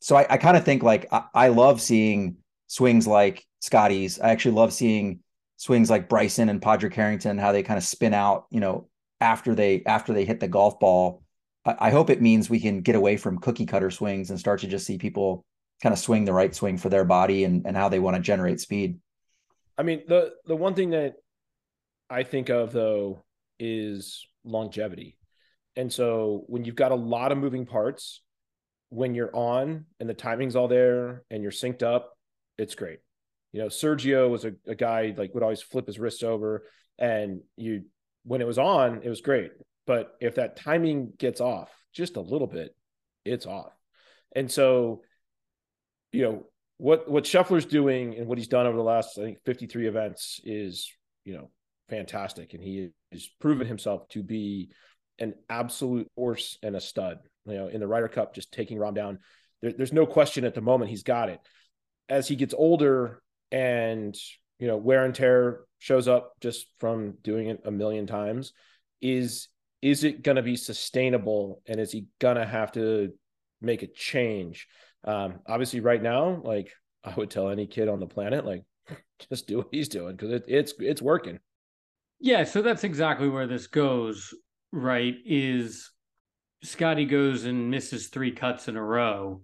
So 0.00 0.16
I, 0.16 0.26
I 0.30 0.36
kind 0.36 0.56
of 0.56 0.64
think 0.64 0.82
like 0.82 1.06
I, 1.12 1.24
I 1.34 1.48
love 1.48 1.80
seeing 1.80 2.36
swings 2.66 3.06
like 3.06 3.44
Scottie's. 3.60 4.18
I 4.20 4.30
actually 4.30 4.54
love 4.54 4.72
seeing 4.72 5.20
swings 5.56 5.90
like 5.90 6.08
Bryson 6.08 6.48
and 6.48 6.60
Padraig 6.60 6.94
Harrington 6.94 7.38
how 7.38 7.52
they 7.52 7.62
kind 7.62 7.78
of 7.78 7.84
spin 7.84 8.14
out, 8.14 8.46
you 8.50 8.60
know, 8.60 8.88
after 9.20 9.54
they 9.54 9.82
after 9.86 10.12
they 10.12 10.24
hit 10.24 10.40
the 10.40 10.48
golf 10.48 10.78
ball 10.80 11.22
I, 11.64 11.90
hope 11.90 12.10
it 12.10 12.20
means 12.20 12.50
we 12.50 12.60
can 12.60 12.82
get 12.82 12.94
away 12.94 13.16
from 13.16 13.38
cookie 13.38 13.64
cutter 13.64 13.90
swings 13.90 14.30
and 14.30 14.38
start 14.38 14.60
to 14.60 14.66
just 14.66 14.86
see 14.86 14.98
people 14.98 15.44
kind 15.84 15.92
of 15.92 15.98
swing 15.98 16.24
the 16.24 16.32
right 16.32 16.54
swing 16.54 16.78
for 16.78 16.88
their 16.88 17.04
body 17.04 17.44
and, 17.44 17.66
and 17.66 17.76
how 17.76 17.90
they 17.90 17.98
want 17.98 18.16
to 18.16 18.22
generate 18.22 18.58
speed. 18.58 18.98
I 19.76 19.82
mean, 19.82 20.02
the 20.08 20.32
the 20.46 20.56
one 20.56 20.74
thing 20.74 20.90
that 20.90 21.16
I 22.08 22.22
think 22.22 22.48
of 22.48 22.72
though 22.72 23.22
is 23.58 24.26
longevity. 24.44 25.18
And 25.76 25.92
so 25.92 26.44
when 26.46 26.64
you've 26.64 26.74
got 26.74 26.90
a 26.90 26.96
lot 26.96 27.32
of 27.32 27.38
moving 27.38 27.66
parts, 27.66 28.22
when 28.88 29.14
you're 29.14 29.34
on 29.36 29.84
and 30.00 30.08
the 30.08 30.14
timing's 30.14 30.56
all 30.56 30.68
there 30.68 31.22
and 31.30 31.42
you're 31.42 31.52
synced 31.52 31.82
up, 31.82 32.16
it's 32.56 32.74
great. 32.74 33.00
You 33.52 33.60
know, 33.60 33.66
Sergio 33.66 34.30
was 34.30 34.46
a, 34.46 34.52
a 34.66 34.74
guy 34.74 35.14
like 35.16 35.34
would 35.34 35.42
always 35.42 35.60
flip 35.60 35.86
his 35.86 35.98
wrists 35.98 36.22
over 36.22 36.66
and 36.98 37.42
you 37.56 37.84
when 38.24 38.40
it 38.40 38.46
was 38.46 38.58
on, 38.58 39.02
it 39.02 39.10
was 39.10 39.20
great. 39.20 39.52
But 39.86 40.14
if 40.20 40.36
that 40.36 40.56
timing 40.56 41.12
gets 41.18 41.42
off 41.42 41.70
just 41.92 42.16
a 42.16 42.22
little 42.22 42.46
bit, 42.46 42.74
it's 43.26 43.44
off. 43.44 43.72
And 44.34 44.50
so, 44.50 45.02
you 46.14 46.22
know, 46.22 46.46
what 46.78 47.10
what 47.10 47.24
Scheffler's 47.24 47.66
doing 47.66 48.14
and 48.16 48.26
what 48.26 48.38
he's 48.38 48.48
done 48.48 48.66
over 48.66 48.76
the 48.76 48.82
last, 48.82 49.18
I 49.18 49.22
think, 49.22 49.38
53 49.44 49.86
events 49.86 50.40
is, 50.44 50.90
you 51.24 51.34
know, 51.34 51.50
fantastic. 51.88 52.54
And 52.54 52.62
he 52.62 52.90
has 53.12 53.28
proven 53.40 53.66
himself 53.66 54.08
to 54.10 54.22
be 54.22 54.70
an 55.18 55.34
absolute 55.48 56.10
horse 56.16 56.58
and 56.62 56.76
a 56.76 56.80
stud. 56.80 57.18
You 57.46 57.54
know, 57.54 57.68
in 57.68 57.80
the 57.80 57.86
Ryder 57.86 58.08
Cup, 58.08 58.34
just 58.34 58.52
taking 58.52 58.78
Rahm 58.78 58.94
down. 58.94 59.18
There, 59.60 59.72
there's 59.72 59.92
no 59.92 60.06
question 60.06 60.44
at 60.44 60.54
the 60.54 60.60
moment 60.60 60.90
he's 60.90 61.02
got 61.02 61.28
it. 61.28 61.40
As 62.08 62.28
he 62.28 62.36
gets 62.36 62.54
older 62.54 63.20
and 63.50 64.14
you 64.58 64.68
know 64.68 64.76
wear 64.76 65.04
and 65.04 65.14
tear 65.14 65.60
shows 65.78 66.08
up 66.08 66.32
just 66.40 66.66
from 66.78 67.14
doing 67.22 67.48
it 67.48 67.60
a 67.64 67.70
million 67.70 68.06
times, 68.06 68.52
is 69.02 69.48
is 69.82 70.04
it 70.04 70.22
going 70.22 70.36
to 70.36 70.42
be 70.42 70.56
sustainable 70.56 71.60
and 71.66 71.78
is 71.78 71.92
he 71.92 72.06
going 72.20 72.36
to 72.36 72.46
have 72.46 72.72
to 72.72 73.10
make 73.60 73.82
a 73.82 73.86
change 73.86 74.66
um, 75.04 75.40
obviously 75.46 75.80
right 75.80 76.02
now 76.02 76.40
like 76.44 76.70
i 77.04 77.12
would 77.14 77.30
tell 77.30 77.50
any 77.50 77.66
kid 77.66 77.88
on 77.88 78.00
the 78.00 78.06
planet 78.06 78.44
like 78.44 78.64
just 79.30 79.46
do 79.46 79.58
what 79.58 79.68
he's 79.70 79.88
doing 79.88 80.12
because 80.12 80.30
it, 80.30 80.44
it's 80.46 80.74
it's 80.78 81.02
working. 81.02 81.38
Yeah 82.20 82.44
so 82.44 82.62
that's 82.62 82.84
exactly 82.84 83.28
where 83.28 83.46
this 83.46 83.66
goes 83.66 84.34
right 84.72 85.14
is 85.24 85.90
scottie 86.62 87.04
goes 87.04 87.44
and 87.44 87.70
misses 87.70 88.08
three 88.08 88.32
cuts 88.32 88.68
in 88.68 88.76
a 88.76 88.82
row 88.82 89.42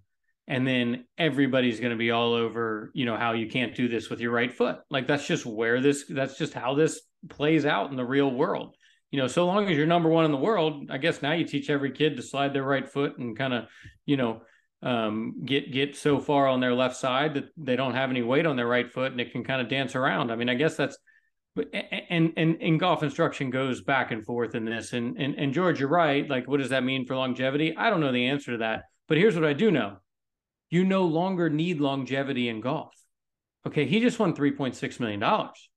and 0.50 0.67
then 0.67 1.05
everybody's 1.17 1.79
going 1.79 1.93
to 1.93 1.97
be 1.97 2.11
all 2.11 2.35
over 2.35 2.90
you 2.93 3.07
know 3.07 3.17
how 3.17 3.33
you 3.33 3.49
can't 3.49 3.75
do 3.75 3.88
this 3.88 4.11
with 4.11 4.21
your 4.21 4.33
right 4.33 4.52
foot. 4.52 4.79
Like 4.90 5.07
that's 5.07 5.26
just 5.26 5.47
where 5.47 5.81
this 5.81 6.05
that's 6.09 6.37
just 6.37 6.55
how 6.55 6.75
this 6.75 7.00
plays 7.29 7.64
out 7.64 7.90
in 7.90 7.97
the 7.97 8.05
real 8.05 8.31
world. 8.31 8.75
You 9.12 9.21
know, 9.21 9.29
so 9.29 9.47
long 9.47 9.69
as 9.69 9.76
you're 9.76 9.87
number 9.87 10.09
one 10.09 10.25
in 10.25 10.33
the 10.33 10.37
world, 10.37 10.90
I 10.90 10.99
guess 10.99 11.23
now 11.23 11.33
you 11.33 11.45
teach 11.45 11.71
every 11.71 11.93
kid 11.93 12.17
to 12.17 12.23
slide 12.23 12.52
their 12.52 12.64
right 12.64 12.88
foot 12.88 13.19
and 13.19 13.37
kind 13.37 13.52
of, 13.52 13.64
you 14.07 14.17
know, 14.17 14.43
um, 14.83 15.43
get 15.45 15.73
get 15.73 15.97
so 15.97 16.19
far 16.19 16.47
on 16.47 16.61
their 16.61 16.75
left 16.75 16.97
side 16.97 17.35
that 17.35 17.49
they 17.57 17.77
don't 17.77 17.95
have 17.95 18.11
any 18.11 18.23
weight 18.23 18.47
on 18.47 18.57
their 18.57 18.67
right 18.67 18.91
foot 18.91 19.13
and 19.13 19.21
it 19.21 19.33
can 19.33 19.45
kind 19.45 19.61
of 19.61 19.69
dance 19.69 19.95
around. 19.95 20.31
I 20.31 20.37
mean, 20.37 20.49
I 20.49 20.55
guess 20.55 20.77
that's 20.77 20.97
and 21.83 22.33
and 22.37 22.57
and 22.61 22.81
golf 22.81 23.03
instruction 23.03 23.51
goes 23.51 23.83
back 23.83 24.11
and 24.13 24.25
forth 24.25 24.55
in 24.55 24.65
this. 24.65 24.93
And 24.93 25.17
and 25.19 25.35
and 25.35 25.53
George, 25.53 25.81
you're 25.81 25.89
right. 25.89 26.29
Like, 26.29 26.49
what 26.49 26.59
does 26.59 26.71
that 26.71 26.85
mean 26.85 27.07
for 27.07 27.17
longevity? 27.17 27.77
I 27.77 27.91
don't 27.91 28.01
know 28.01 28.13
the 28.13 28.27
answer 28.27 28.53
to 28.53 28.59
that, 28.59 28.85
but 29.09 29.19
here's 29.19 29.35
what 29.35 29.45
I 29.45 29.53
do 29.53 29.71
know: 29.71 29.99
you 30.71 30.85
no 30.85 31.05
longer 31.05 31.51
need 31.51 31.81
longevity 31.81 32.49
in 32.49 32.61
golf. 32.61 32.95
Okay, 33.67 33.85
he 33.87 34.01
just 34.01 34.19
won 34.19 34.35
three 34.35 34.53
point 34.53 34.77
six 34.77 34.99
million 34.99 35.21
dollars. 35.21 35.71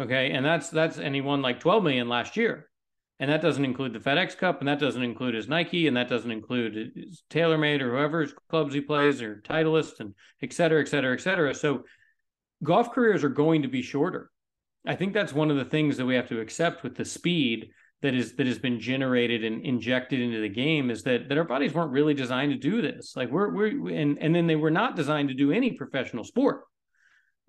Okay. 0.00 0.30
And 0.30 0.44
that's, 0.44 0.70
that's, 0.70 0.98
and 0.98 1.14
he 1.14 1.20
won 1.20 1.42
like 1.42 1.60
12 1.60 1.82
million 1.82 2.08
last 2.08 2.36
year. 2.36 2.67
And 3.20 3.30
that 3.30 3.42
doesn't 3.42 3.64
include 3.64 3.92
the 3.92 3.98
FedEx 3.98 4.36
Cup, 4.36 4.60
and 4.60 4.68
that 4.68 4.78
doesn't 4.78 5.02
include 5.02 5.34
his 5.34 5.48
Nike, 5.48 5.88
and 5.88 5.96
that 5.96 6.08
doesn't 6.08 6.30
include 6.30 6.92
his 6.94 7.22
TaylorMade 7.30 7.80
or 7.80 7.90
whoever's 7.90 8.32
clubs 8.48 8.72
he 8.74 8.80
plays 8.80 9.20
or 9.20 9.42
Titleist 9.44 9.98
and 9.98 10.14
et 10.40 10.52
cetera, 10.52 10.80
et 10.80 10.88
cetera, 10.88 11.14
et 11.14 11.20
cetera. 11.20 11.52
So 11.54 11.82
golf 12.62 12.92
careers 12.92 13.24
are 13.24 13.28
going 13.28 13.62
to 13.62 13.68
be 13.68 13.82
shorter. 13.82 14.30
I 14.86 14.94
think 14.94 15.14
that's 15.14 15.32
one 15.32 15.50
of 15.50 15.56
the 15.56 15.64
things 15.64 15.96
that 15.96 16.06
we 16.06 16.14
have 16.14 16.28
to 16.28 16.40
accept 16.40 16.84
with 16.84 16.94
the 16.94 17.04
speed 17.04 17.70
that 18.00 18.14
is 18.14 18.34
that 18.34 18.46
has 18.46 18.60
been 18.60 18.78
generated 18.78 19.42
and 19.44 19.64
injected 19.64 20.20
into 20.20 20.40
the 20.40 20.48
game 20.48 20.90
is 20.90 21.02
that 21.02 21.28
that 21.28 21.38
our 21.38 21.44
bodies 21.44 21.74
weren't 21.74 21.90
really 21.90 22.14
designed 22.14 22.52
to 22.52 22.58
do 22.58 22.80
this. 22.80 23.14
Like 23.16 23.30
we're 23.30 23.52
we're 23.52 23.92
and 23.92 24.18
and 24.20 24.34
then 24.34 24.46
they 24.46 24.56
were 24.56 24.70
not 24.70 24.94
designed 24.94 25.28
to 25.30 25.34
do 25.34 25.50
any 25.50 25.72
professional 25.72 26.22
sport 26.22 26.62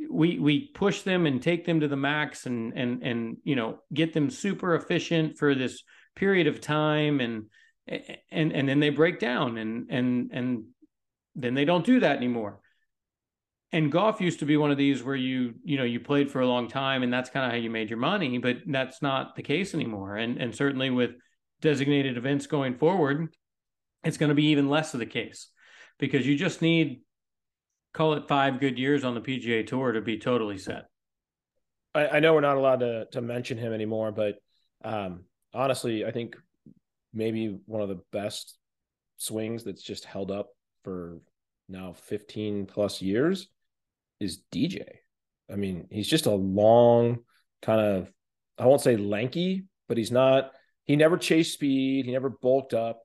we 0.09 0.39
we 0.39 0.67
push 0.73 1.01
them 1.01 1.25
and 1.25 1.41
take 1.41 1.65
them 1.65 1.79
to 1.79 1.87
the 1.87 1.95
max 1.95 2.45
and 2.45 2.73
and 2.75 3.03
and 3.03 3.37
you 3.43 3.55
know 3.55 3.79
get 3.93 4.13
them 4.13 4.29
super 4.29 4.75
efficient 4.75 5.37
for 5.37 5.55
this 5.55 5.83
period 6.15 6.47
of 6.47 6.61
time. 6.61 7.19
And 7.19 7.45
and 7.87 8.51
and 8.51 8.69
then 8.69 8.79
they 8.79 8.89
break 8.89 9.19
down 9.19 9.57
and 9.57 9.87
and 9.89 10.29
and 10.31 10.63
then 11.35 11.53
they 11.53 11.65
don't 11.65 11.85
do 11.85 11.99
that 11.99 12.17
anymore. 12.17 12.59
And 13.71 13.91
golf 13.91 14.19
used 14.19 14.39
to 14.39 14.45
be 14.45 14.57
one 14.57 14.71
of 14.71 14.77
these 14.77 15.03
where 15.03 15.15
you 15.15 15.55
you 15.63 15.77
know 15.77 15.83
you 15.83 15.99
played 15.99 16.31
for 16.31 16.41
a 16.41 16.47
long 16.47 16.67
time 16.67 17.03
and 17.03 17.11
that's 17.11 17.29
kind 17.29 17.45
of 17.45 17.51
how 17.51 17.57
you 17.57 17.69
made 17.69 17.89
your 17.89 17.99
money 17.99 18.37
but 18.37 18.57
that's 18.67 19.01
not 19.01 19.35
the 19.35 19.43
case 19.43 19.73
anymore. 19.73 20.15
And 20.15 20.37
and 20.37 20.55
certainly 20.55 20.89
with 20.89 21.11
designated 21.61 22.17
events 22.17 22.47
going 22.47 22.77
forward 22.77 23.35
it's 24.03 24.17
going 24.17 24.29
to 24.29 24.35
be 24.35 24.47
even 24.47 24.69
less 24.69 24.93
of 24.93 24.99
the 24.99 25.05
case 25.05 25.49
because 25.97 26.25
you 26.25 26.37
just 26.37 26.61
need 26.61 27.01
call 27.99 28.13
it 28.13 28.27
five 28.27 28.59
good 28.59 28.79
years 28.79 29.03
on 29.03 29.13
the 29.13 29.21
PGA 29.21 29.65
tour 29.65 29.91
to 29.91 30.01
be 30.01 30.17
totally 30.17 30.57
set 30.57 30.85
I, 31.93 32.07
I 32.07 32.19
know 32.19 32.33
we're 32.33 32.41
not 32.41 32.57
allowed 32.57 32.79
to 32.79 33.05
to 33.11 33.21
mention 33.21 33.57
him 33.57 33.73
anymore 33.73 34.11
but 34.11 34.35
um 34.83 35.25
honestly 35.53 36.05
I 36.05 36.11
think 36.11 36.35
maybe 37.13 37.59
one 37.65 37.81
of 37.81 37.89
the 37.89 38.01
best 38.11 38.57
swings 39.17 39.63
that's 39.63 39.83
just 39.83 40.05
held 40.05 40.31
up 40.31 40.49
for 40.83 41.19
now 41.67 41.93
15 41.93 42.65
plus 42.65 43.01
years 43.01 43.47
is 44.19 44.41
DJ. 44.51 44.83
I 45.51 45.55
mean, 45.55 45.87
he's 45.91 46.07
just 46.07 46.25
a 46.25 46.31
long 46.31 47.19
kind 47.61 47.81
of 47.81 48.11
I 48.57 48.65
won't 48.65 48.81
say 48.81 48.97
lanky, 48.97 49.65
but 49.87 49.97
he's 49.97 50.11
not 50.11 50.51
he 50.85 50.95
never 50.95 51.17
chased 51.17 51.53
speed, 51.53 52.05
he 52.05 52.11
never 52.11 52.29
bulked 52.29 52.73
up, 52.73 53.01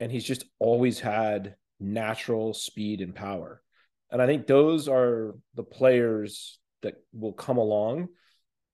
and 0.00 0.10
he's 0.10 0.24
just 0.24 0.44
always 0.58 0.98
had 1.00 1.54
natural 1.78 2.52
speed 2.52 3.00
and 3.00 3.14
power. 3.14 3.62
And 4.10 4.20
I 4.20 4.26
think 4.26 4.46
those 4.46 4.88
are 4.88 5.34
the 5.54 5.62
players 5.62 6.58
that 6.82 6.94
will 7.12 7.32
come 7.32 7.58
along 7.58 8.08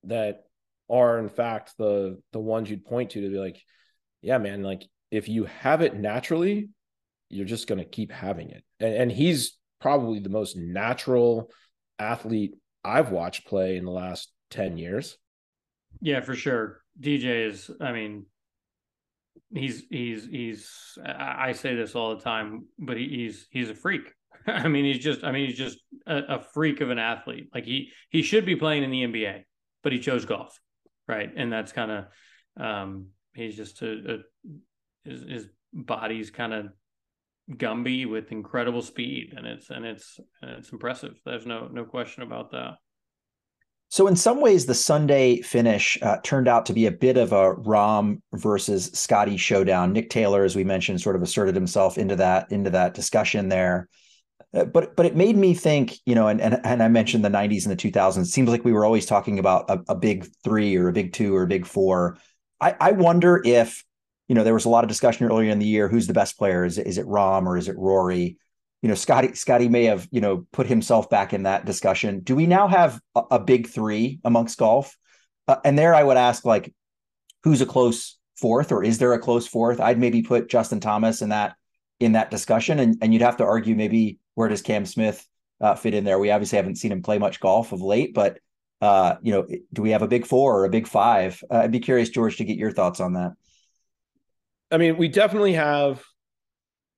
that 0.05 0.45
are 0.89 1.19
in 1.19 1.29
fact 1.29 1.75
the 1.79 2.21
the 2.33 2.39
ones 2.39 2.71
you'd 2.71 2.85
point 2.85 3.11
to 3.11 3.21
to 3.21 3.29
be 3.29 3.39
like, 3.39 3.61
yeah, 4.23 4.39
man, 4.39 4.63
like 4.63 4.87
if 5.11 5.29
you 5.29 5.45
have 5.45 5.83
it 5.83 5.95
naturally, 5.95 6.69
you're 7.29 7.47
just 7.47 7.69
to 7.79 7.85
keep 7.85 8.13
having 8.13 8.51
it. 8.51 8.65
And, 8.81 8.95
and 8.95 9.13
he's 9.13 9.59
probably 9.81 10.21
the 10.21 10.29
most 10.29 10.57
natural 10.57 11.51
athlete 11.99 12.55
I've 12.85 13.11
watched 13.11 13.47
play 13.47 13.77
in 13.77 13.85
the 13.85 13.91
last 13.91 14.33
10 14.51 14.79
years. 14.79 15.17
Yeah, 16.01 16.21
for 16.21 16.35
sure. 16.35 16.83
DJ 17.01 17.49
is, 17.49 17.71
I 17.81 17.93
mean, 17.93 18.27
he's, 19.53 19.85
he's, 19.91 20.27
he's, 20.27 20.99
I 21.05 21.53
say 21.53 21.75
this 21.75 21.95
all 21.95 22.15
the 22.15 22.23
time, 22.23 22.67
but 22.79 22.97
he's, 22.97 23.47
he's 23.51 23.71
a 23.71 23.75
freak. 23.75 24.13
I 24.47 24.69
mean, 24.69 24.85
he's 24.85 25.03
just, 25.03 25.25
I 25.25 25.33
mean, 25.33 25.49
he's 25.49 25.59
just 25.59 25.79
a, 26.07 26.37
a, 26.37 26.41
freak 26.41 26.81
of 26.81 26.91
an 26.91 26.99
athlete. 26.99 27.49
Like 27.55 27.65
he, 27.65 27.91
he 28.11 28.23
should 28.23 28.47
be 28.47 28.57
playing 28.57 28.83
in 28.83 28.91
the 28.91 29.03
NBA, 29.03 29.45
but 29.83 29.93
he 29.93 29.99
chose 29.99 30.25
golf. 30.25 30.59
Right. 31.09 31.31
And 31.37 31.53
that's 31.53 31.73
kind 31.73 31.91
of, 31.91 32.05
um, 32.59 33.09
he's 33.35 33.57
just 33.57 33.83
a, 33.83 34.15
a 34.15 34.19
his, 35.05 35.23
his 35.23 35.47
body's 35.73 36.31
kind 36.31 36.53
of 36.53 36.67
Gumby 37.51 38.09
with 38.09 38.33
incredible 38.33 38.83
speed, 38.83 39.35
and 39.37 39.47
it's 39.47 39.71
and 39.71 39.85
it's 39.85 40.19
and 40.43 40.51
it's 40.53 40.71
impressive. 40.71 41.21
There's 41.25 41.47
no 41.47 41.69
no 41.69 41.85
question 41.85 42.25
about 42.25 42.51
that. 42.51 42.75
So 43.89 44.09
in 44.09 44.17
some 44.17 44.41
ways, 44.41 44.67
the 44.67 44.75
Sunday 44.75 45.43
finish 45.43 45.97
uh, 46.03 46.17
turned 46.25 46.49
out 46.49 46.67
to 46.67 46.73
be 46.73 46.87
a 46.87 46.91
bit 46.91 47.17
of 47.17 47.33
a 47.33 47.55
Rahm 47.55 48.21
versus 48.33 48.87
Scottie 48.95 49.37
showdown. 49.37 49.93
Nick 49.93 50.11
Taylor, 50.11 50.43
as 50.43 50.57
we 50.57 50.65
mentioned, 50.65 51.01
sort 51.01 51.15
of 51.15 51.23
asserted 51.23 51.55
himself 51.55 51.99
into 51.99 52.17
that 52.17 52.51
into 52.51 52.71
that 52.71 52.95
discussion 52.95 53.49
there. 53.49 53.89
Uh, 54.55 54.65
but 54.65 54.97
but 54.97 55.07
it 55.07 55.17
made 55.17 55.37
me 55.37 55.55
think, 55.55 55.99
you 56.07 56.15
know, 56.15 56.29
and, 56.29 56.41
and 56.41 56.61
and 56.65 56.83
I 56.83 56.89
mentioned 56.89 57.25
the 57.25 57.29
'90s 57.29 57.67
and 57.67 57.73
the 57.73 57.91
2000s. 57.91 58.23
It 58.23 58.27
seems 58.27 58.49
like 58.49 58.65
we 58.65 58.73
were 58.73 58.85
always 58.85 59.07
talking 59.07 59.39
about 59.39 59.69
a, 59.69 59.83
a 59.89 59.95
big 59.95 60.29
three 60.45 60.77
or 60.77 60.89
a 60.89 60.93
big 60.93 61.13
two 61.13 61.35
or 61.35 61.43
a 61.43 61.49
big 61.49 61.67
four. 61.67 62.19
I, 62.61 62.75
I 62.81 62.93
wonder 62.93 63.43
if 63.45 63.85
you 64.29 64.35
know, 64.35 64.45
there 64.45 64.55
was 64.55 64.65
a 64.65 64.71
lot 64.71 64.85
of 64.85 64.89
discussion 64.89 65.27
earlier 65.27 65.51
in 65.51 65.59
the 65.59 65.67
year. 65.67 65.89
Who's 65.89 66.07
the 66.07 66.13
best 66.13 66.37
player? 66.37 66.65
Is 66.65 66.79
it, 66.79 66.87
is 66.87 66.99
it 66.99 67.07
Rahm 67.07 67.47
or 67.47 67.57
is 67.57 67.69
it 67.69 67.79
Rory? 67.79 68.39
You 68.83 68.89
know, 68.89 68.95
Scottie 68.95 69.35
Scottie 69.35 69.69
may 69.69 69.85
have 69.85 70.07
you 70.11 70.21
know 70.21 70.47
put 70.53 70.67
himself 70.67 71.09
back 71.09 71.33
in 71.33 71.45
that 71.45 71.65
discussion. 71.65 72.21
Do 72.21 72.37
we 72.37 72.47
now 72.47 72.69
have 72.69 73.01
a, 73.15 73.23
a 73.33 73.39
big 73.39 73.69
three 73.69 74.21
amongst 74.25 74.59
golf? 74.59 74.97
Uh, 75.49 75.57
and 75.65 75.79
there, 75.79 75.95
I 75.95 76.03
would 76.03 76.17
ask 76.17 76.45
like, 76.45 76.75
who's 77.45 77.61
a 77.61 77.67
close 77.67 78.19
fourth, 78.37 78.73
or 78.73 78.85
is 78.85 78.99
there 78.99 79.13
a 79.13 79.19
close 79.19 79.47
fourth? 79.47 79.81
I'd 79.81 79.99
maybe 79.99 80.23
put 80.23 80.49
Justin 80.49 80.81
Thomas 80.81 81.23
in 81.23 81.31
that 81.31 81.57
in 82.01 82.13
that 82.13 82.31
discussion, 82.31 82.79
and 82.79 82.97
and 83.01 83.13
you'd 83.13 83.23
have 83.23 83.39
to 83.39 83.45
argue 83.45 83.75
maybe 83.75 84.19
where 84.35 84.49
does 84.49 84.63
Cam 84.63 84.87
Smith 84.87 85.27
uh, 85.61 85.75
fit 85.75 85.95
in 85.95 86.05
there? 86.05 86.19
We 86.19 86.31
obviously 86.31 86.57
haven't 86.57 86.77
seen 86.77 86.93
him 86.93 87.03
play 87.03 87.19
much 87.19 87.41
golf 87.41 87.73
of 87.73 87.81
late, 87.81 88.15
but 88.15 88.39
uh, 88.81 89.17
you 89.23 89.33
know, 89.33 89.47
do 89.73 89.83
we 89.83 89.91
have 89.91 90.03
a 90.03 90.09
big 90.09 90.27
four 90.27 90.61
or 90.61 90.65
a 90.65 90.71
big 90.71 90.87
five? 90.87 91.43
Uh, 91.51 91.59
I'd 91.59 91.73
be 91.73 91.81
curious, 91.81 92.11
George, 92.11 92.37
to 92.37 92.45
get 92.45 92.59
your 92.59 92.71
thoughts 92.71 93.01
on 93.01 93.15
that. 93.15 93.33
I 94.71 94.79
mean, 94.79 94.97
we 94.97 95.09
definitely 95.09 95.55
have, 95.55 96.03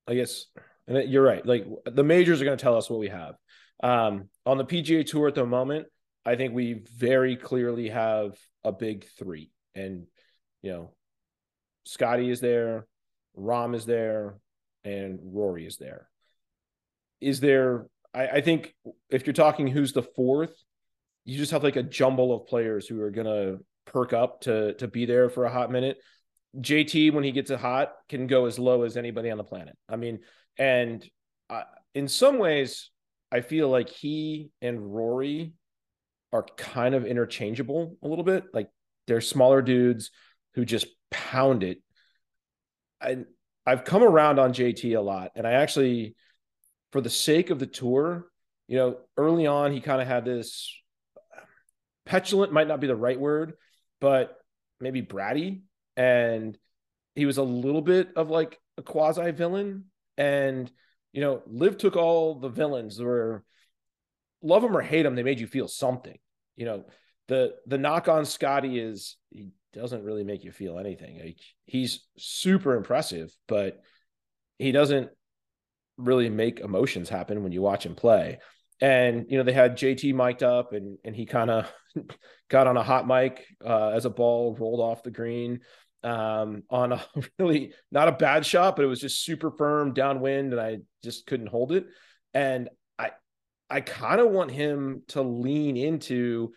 I 0.06 0.14
guess, 0.14 0.46
and 0.86 1.08
you're 1.08 1.22
right. 1.22 1.44
Like 1.44 1.66
the 1.84 2.04
majors 2.04 2.40
are 2.40 2.44
going 2.44 2.56
to 2.56 2.62
tell 2.62 2.76
us 2.76 2.90
what 2.90 2.98
we 2.98 3.08
have. 3.08 3.36
Um, 3.82 4.28
on 4.44 4.58
the 4.58 4.64
PGA 4.64 5.06
Tour 5.06 5.28
at 5.28 5.34
the 5.34 5.46
moment, 5.46 5.86
I 6.24 6.34
think 6.34 6.52
we 6.52 6.82
very 6.96 7.36
clearly 7.36 7.90
have 7.90 8.36
a 8.64 8.72
big 8.72 9.06
three, 9.18 9.50
and 9.74 10.06
you 10.62 10.72
know, 10.72 10.94
Scottie 11.84 12.30
is 12.30 12.40
there, 12.40 12.86
Rahm 13.38 13.74
is 13.74 13.86
there, 13.86 14.34
and 14.88 15.20
Rory 15.22 15.66
is 15.66 15.76
there. 15.76 16.08
Is 17.20 17.40
there? 17.40 17.86
I, 18.14 18.26
I 18.28 18.40
think 18.40 18.74
if 19.10 19.26
you're 19.26 19.34
talking 19.34 19.68
who's 19.68 19.92
the 19.92 20.02
fourth, 20.02 20.54
you 21.24 21.36
just 21.36 21.52
have 21.52 21.64
like 21.64 21.76
a 21.76 21.82
jumble 21.82 22.34
of 22.34 22.46
players 22.46 22.86
who 22.86 23.00
are 23.02 23.10
going 23.10 23.26
to 23.26 23.58
perk 23.86 24.12
up 24.12 24.42
to 24.42 24.74
to 24.74 24.88
be 24.88 25.06
there 25.06 25.28
for 25.28 25.44
a 25.44 25.50
hot 25.50 25.70
minute. 25.70 25.98
JT 26.56 27.12
when 27.12 27.24
he 27.24 27.32
gets 27.32 27.50
it 27.50 27.60
hot 27.60 27.92
can 28.08 28.26
go 28.26 28.46
as 28.46 28.58
low 28.58 28.82
as 28.82 28.96
anybody 28.96 29.30
on 29.30 29.38
the 29.38 29.44
planet. 29.44 29.76
I 29.88 29.96
mean, 29.96 30.20
and 30.56 31.04
uh, 31.50 31.64
in 31.94 32.08
some 32.08 32.38
ways, 32.38 32.90
I 33.30 33.42
feel 33.42 33.68
like 33.68 33.90
he 33.90 34.50
and 34.62 34.94
Rory 34.94 35.52
are 36.32 36.46
kind 36.56 36.94
of 36.94 37.06
interchangeable 37.06 37.96
a 38.02 38.08
little 38.08 38.24
bit. 38.24 38.44
Like 38.52 38.70
they're 39.06 39.20
smaller 39.20 39.62
dudes 39.62 40.10
who 40.54 40.64
just 40.64 40.86
pound 41.10 41.62
it. 41.62 41.78
I 43.00 43.18
I've 43.68 43.84
come 43.84 44.02
around 44.02 44.38
on 44.38 44.52
JT 44.52 44.96
a 44.96 45.00
lot, 45.00 45.32
and 45.34 45.46
I 45.46 45.52
actually, 45.52 46.14
for 46.92 47.00
the 47.00 47.10
sake 47.10 47.50
of 47.50 47.58
the 47.58 47.66
tour, 47.66 48.26
you 48.66 48.76
know, 48.76 48.98
early 49.16 49.46
on 49.46 49.72
he 49.72 49.80
kind 49.80 50.00
of 50.00 50.08
had 50.08 50.24
this 50.24 50.74
petulant 52.06 52.52
might 52.52 52.68
not 52.68 52.80
be 52.80 52.86
the 52.86 52.96
right 52.96 53.18
word, 53.18 53.54
but 54.00 54.38
maybe 54.80 55.02
bratty 55.02 55.62
and 55.96 56.56
he 57.14 57.26
was 57.26 57.36
a 57.36 57.42
little 57.42 57.82
bit 57.82 58.10
of 58.14 58.30
like 58.30 58.58
a 58.78 58.82
quasi 58.82 59.32
villain. 59.32 59.86
And 60.16 60.70
you 61.12 61.20
know, 61.20 61.42
LIV 61.46 61.78
took 61.78 61.96
all 61.96 62.38
the 62.38 62.48
villains 62.48 63.00
were 63.00 63.44
love 64.40 64.62
them 64.62 64.76
or 64.76 64.80
hate 64.80 65.02
them, 65.02 65.16
they 65.16 65.22
made 65.22 65.40
you 65.40 65.46
feel 65.46 65.68
something. 65.68 66.16
You 66.56 66.66
know, 66.66 66.84
the 67.26 67.56
the 67.66 67.78
knock 67.78 68.08
on 68.08 68.24
Scottie 68.24 68.78
is 68.78 69.16
he 69.30 69.50
doesn't 69.72 70.04
really 70.04 70.24
make 70.24 70.44
you 70.44 70.52
feel 70.52 70.78
anything. 70.78 71.18
Like 71.18 71.38
he's 71.66 72.06
super 72.16 72.74
impressive, 72.74 73.30
but 73.46 73.80
he 74.58 74.72
doesn't 74.72 75.10
really 75.96 76.30
make 76.30 76.60
emotions 76.60 77.08
happen 77.08 77.42
when 77.42 77.52
you 77.52 77.62
watch 77.62 77.84
him 77.84 77.94
play. 77.94 78.38
And 78.80 79.26
you 79.28 79.38
know, 79.38 79.44
they 79.44 79.52
had 79.52 79.76
JT 79.76 80.14
mic'd 80.14 80.42
up 80.42 80.72
and 80.72 80.98
and 81.04 81.14
he 81.14 81.26
kind 81.26 81.50
of 81.50 81.72
got 82.48 82.66
on 82.66 82.76
a 82.76 82.82
hot 82.82 83.06
mic 83.06 83.44
uh, 83.64 83.90
as 83.90 84.04
a 84.04 84.10
ball 84.10 84.56
rolled 84.58 84.80
off 84.80 85.02
the 85.02 85.10
green 85.10 85.60
um, 86.02 86.62
on 86.70 86.92
a 86.92 87.04
really 87.38 87.72
not 87.90 88.08
a 88.08 88.12
bad 88.12 88.46
shot, 88.46 88.76
but 88.76 88.84
it 88.84 88.88
was 88.88 89.00
just 89.00 89.24
super 89.24 89.50
firm 89.50 89.92
downwind, 89.92 90.52
and 90.52 90.60
I 90.60 90.78
just 91.02 91.26
couldn't 91.26 91.48
hold 91.48 91.72
it. 91.72 91.86
And 92.34 92.68
I, 92.98 93.10
I 93.68 93.80
kind 93.80 94.20
of 94.20 94.30
want 94.30 94.50
him 94.50 95.02
to 95.08 95.22
lean 95.22 95.76
into, 95.76 96.52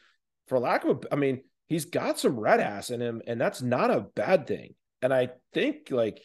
for 0.48 0.60
lack 0.60 0.86
of, 0.86 1.04
a, 1.06 1.14
I 1.14 1.16
mean, 1.16 1.42
he's 1.72 1.86
got 1.86 2.20
some 2.20 2.38
red 2.38 2.60
ass 2.60 2.90
in 2.90 3.00
him, 3.00 3.22
and 3.26 3.40
that's 3.40 3.62
not 3.62 3.90
a 3.90 4.06
bad 4.14 4.46
thing. 4.46 4.76
And 5.02 5.14
I 5.14 5.30
think 5.54 5.88
like 5.90 6.20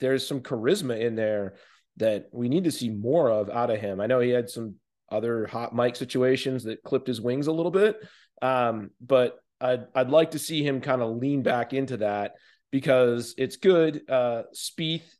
there's 0.00 0.28
some 0.28 0.42
charisma 0.42 1.00
in 1.00 1.14
there 1.14 1.54
that 1.96 2.26
we 2.30 2.50
need 2.50 2.64
to 2.64 2.70
see 2.70 2.90
more 2.90 3.30
of 3.30 3.48
out 3.48 3.70
of 3.70 3.80
him. 3.80 4.02
I 4.02 4.06
know 4.06 4.20
he 4.20 4.28
had 4.28 4.50
some 4.50 4.74
other 5.10 5.46
hot 5.46 5.74
mic 5.74 5.96
situations 5.96 6.64
that 6.64 6.82
clipped 6.82 7.06
his 7.06 7.22
wings 7.22 7.46
a 7.46 7.52
little 7.52 7.70
bit, 7.70 8.06
um, 8.42 8.90
but 9.00 9.38
I'd 9.62 9.86
I'd 9.94 10.10
like 10.10 10.32
to 10.32 10.38
see 10.38 10.62
him 10.62 10.82
kind 10.82 11.00
of 11.00 11.16
lean 11.16 11.42
back 11.42 11.72
into 11.72 11.96
that 11.96 12.32
because 12.70 13.34
it's 13.38 13.56
good. 13.56 14.02
Uh, 14.10 14.42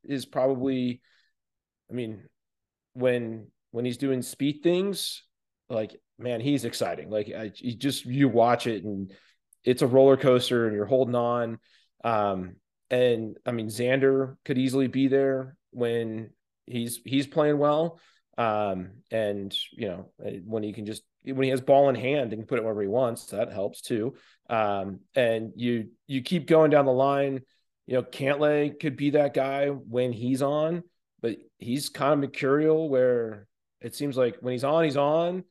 is 0.05 0.27
probably, 0.27 1.01
I 1.91 1.95
mean, 1.95 2.25
when 2.93 3.47
when 3.71 3.87
he's 3.87 3.97
doing 3.97 4.21
Spieth 4.21 4.63
things, 4.63 5.23
like 5.71 5.97
man, 6.19 6.43
he's 6.43 6.67
exciting. 6.67 7.09
Like 7.09 7.33
I, 7.35 7.51
just 7.79 8.05
you 8.05 8.29
watch 8.29 8.67
it 8.67 8.85
and 8.85 9.11
it's 9.65 9.83
a 9.83 9.87
roller 9.87 10.17
coaster, 10.17 10.67
and 10.67 10.75
you're 10.75 10.87
holding 10.87 11.15
on. 11.15 11.59
Um, 12.05 12.57
and 12.91 13.37
I 13.47 13.53
mean, 13.53 13.69
Xander 13.69 14.37
could 14.45 14.59
easily 14.59 14.87
be 14.87 15.09
there 15.09 15.57
when 15.71 16.31
he's 16.67 17.01
he's 17.05 17.27
playing 17.27 17.59
well. 17.59 17.99
Um, 18.39 19.03
and 19.11 19.55
you 19.73 19.89
know 19.89 20.13
when 20.45 20.63
he 20.63 20.73
can 20.73 20.87
just 20.87 21.03
when 21.25 21.43
he 21.43 21.51
has 21.51 21.61
ball 21.61 21.89
in 21.89 21.95
hand 21.95 22.33
and 22.33 22.43
can 22.43 22.47
put 22.47 22.59
it 22.59 22.63
wherever 22.63 22.83
he 22.83 22.89
wants, 22.89 23.27
that 23.27 23.53
helps 23.53 23.81
too. 23.81 24.15
Um, 24.49 25.01
and 25.15 25.53
you 25.57 25.91
you 26.07 26.23
keep 26.23 26.47
going 26.47 26.71
down 26.71 26.87
the 26.87 26.93
line. 26.93 27.43
You 27.87 27.95
know, 27.95 28.03
Cantlay 28.03 28.79
could 28.79 28.97
be 28.97 29.11
that 29.11 29.35
guy 29.35 29.67
when 29.67 30.13
he's 30.13 30.41
on, 30.41 30.83
but 31.21 31.37
he's 31.59 31.89
kind 31.89 32.13
of 32.13 32.19
mercurial 32.21 32.89
where 32.89 33.47
it 33.81 33.95
seems 33.95 34.17
like 34.17 34.37
when 34.41 34.53
he's 34.53 34.65
on, 34.65 34.85
he's 34.85 34.97
on, 34.97 35.45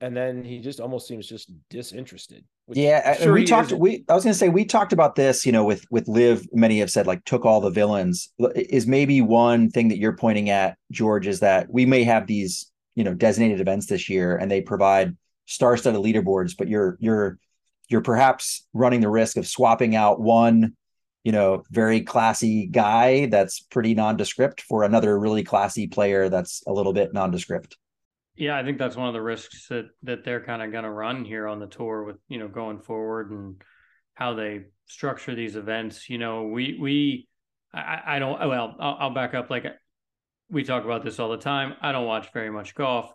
and 0.00 0.16
then 0.16 0.44
he 0.44 0.60
just 0.60 0.80
almost 0.80 1.06
seems 1.06 1.26
just 1.26 1.50
disinterested. 1.70 2.44
Yeah, 2.68 3.16
sure 3.16 3.32
we 3.32 3.44
talked. 3.44 3.72
Is. 3.72 3.78
We 3.78 4.04
I 4.08 4.14
was 4.14 4.24
going 4.24 4.32
to 4.32 4.38
say 4.38 4.48
we 4.48 4.64
talked 4.64 4.92
about 4.92 5.14
this. 5.14 5.46
You 5.46 5.52
know, 5.52 5.64
with 5.64 5.84
with 5.90 6.08
LIV, 6.08 6.48
many 6.52 6.80
have 6.80 6.90
said 6.90 7.06
like 7.06 7.24
took 7.24 7.44
all 7.44 7.60
the 7.60 7.70
villains. 7.70 8.32
Is 8.54 8.86
maybe 8.86 9.20
one 9.20 9.70
thing 9.70 9.88
that 9.88 9.98
you're 9.98 10.16
pointing 10.16 10.50
at, 10.50 10.76
George, 10.90 11.26
is 11.28 11.40
that 11.40 11.70
we 11.70 11.86
may 11.86 12.02
have 12.02 12.26
these 12.26 12.70
you 12.96 13.04
know 13.04 13.14
designated 13.14 13.60
events 13.60 13.86
this 13.86 14.08
year, 14.08 14.36
and 14.36 14.50
they 14.50 14.60
provide 14.60 15.16
star-studded 15.46 16.00
leaderboards, 16.00 16.56
but 16.58 16.66
you're 16.66 16.96
you're 17.00 17.38
you're 17.88 18.00
perhaps 18.00 18.66
running 18.72 19.00
the 19.00 19.10
risk 19.10 19.36
of 19.36 19.46
swapping 19.46 19.94
out 19.94 20.20
one 20.20 20.74
you 21.22 21.32
know 21.32 21.64
very 21.70 22.00
classy 22.00 22.66
guy 22.66 23.26
that's 23.26 23.60
pretty 23.60 23.94
nondescript 23.94 24.60
for 24.60 24.82
another 24.82 25.18
really 25.18 25.42
classy 25.42 25.86
player 25.86 26.28
that's 26.28 26.62
a 26.66 26.72
little 26.72 26.92
bit 26.92 27.12
nondescript 27.12 27.76
yeah, 28.36 28.56
I 28.56 28.62
think 28.62 28.78
that's 28.78 28.96
one 28.96 29.08
of 29.08 29.14
the 29.14 29.22
risks 29.22 29.68
that 29.68 29.86
that 30.02 30.24
they're 30.24 30.44
kind 30.44 30.62
of 30.62 30.70
going 30.70 30.84
to 30.84 30.90
run 30.90 31.24
here 31.24 31.46
on 31.46 31.58
the 31.58 31.66
tour 31.66 32.04
with 32.04 32.16
you 32.28 32.38
know 32.38 32.48
going 32.48 32.80
forward 32.80 33.30
and 33.30 33.62
how 34.14 34.34
they 34.34 34.66
structure 34.86 35.34
these 35.34 35.56
events. 35.56 36.08
You 36.10 36.18
know, 36.18 36.44
we 36.44 36.76
we 36.80 37.28
I, 37.72 38.00
I 38.06 38.18
don't 38.18 38.38
well 38.38 38.76
I'll, 38.78 38.96
I'll, 39.00 39.14
back 39.14 39.34
up 39.34 39.48
like 39.48 39.66
we 40.50 40.64
talk 40.64 40.84
about 40.84 41.02
this 41.02 41.18
all 41.18 41.30
the 41.30 41.38
time. 41.38 41.74
I 41.80 41.92
don't 41.92 42.06
watch 42.06 42.32
very 42.32 42.50
much 42.50 42.74
golf, 42.74 43.10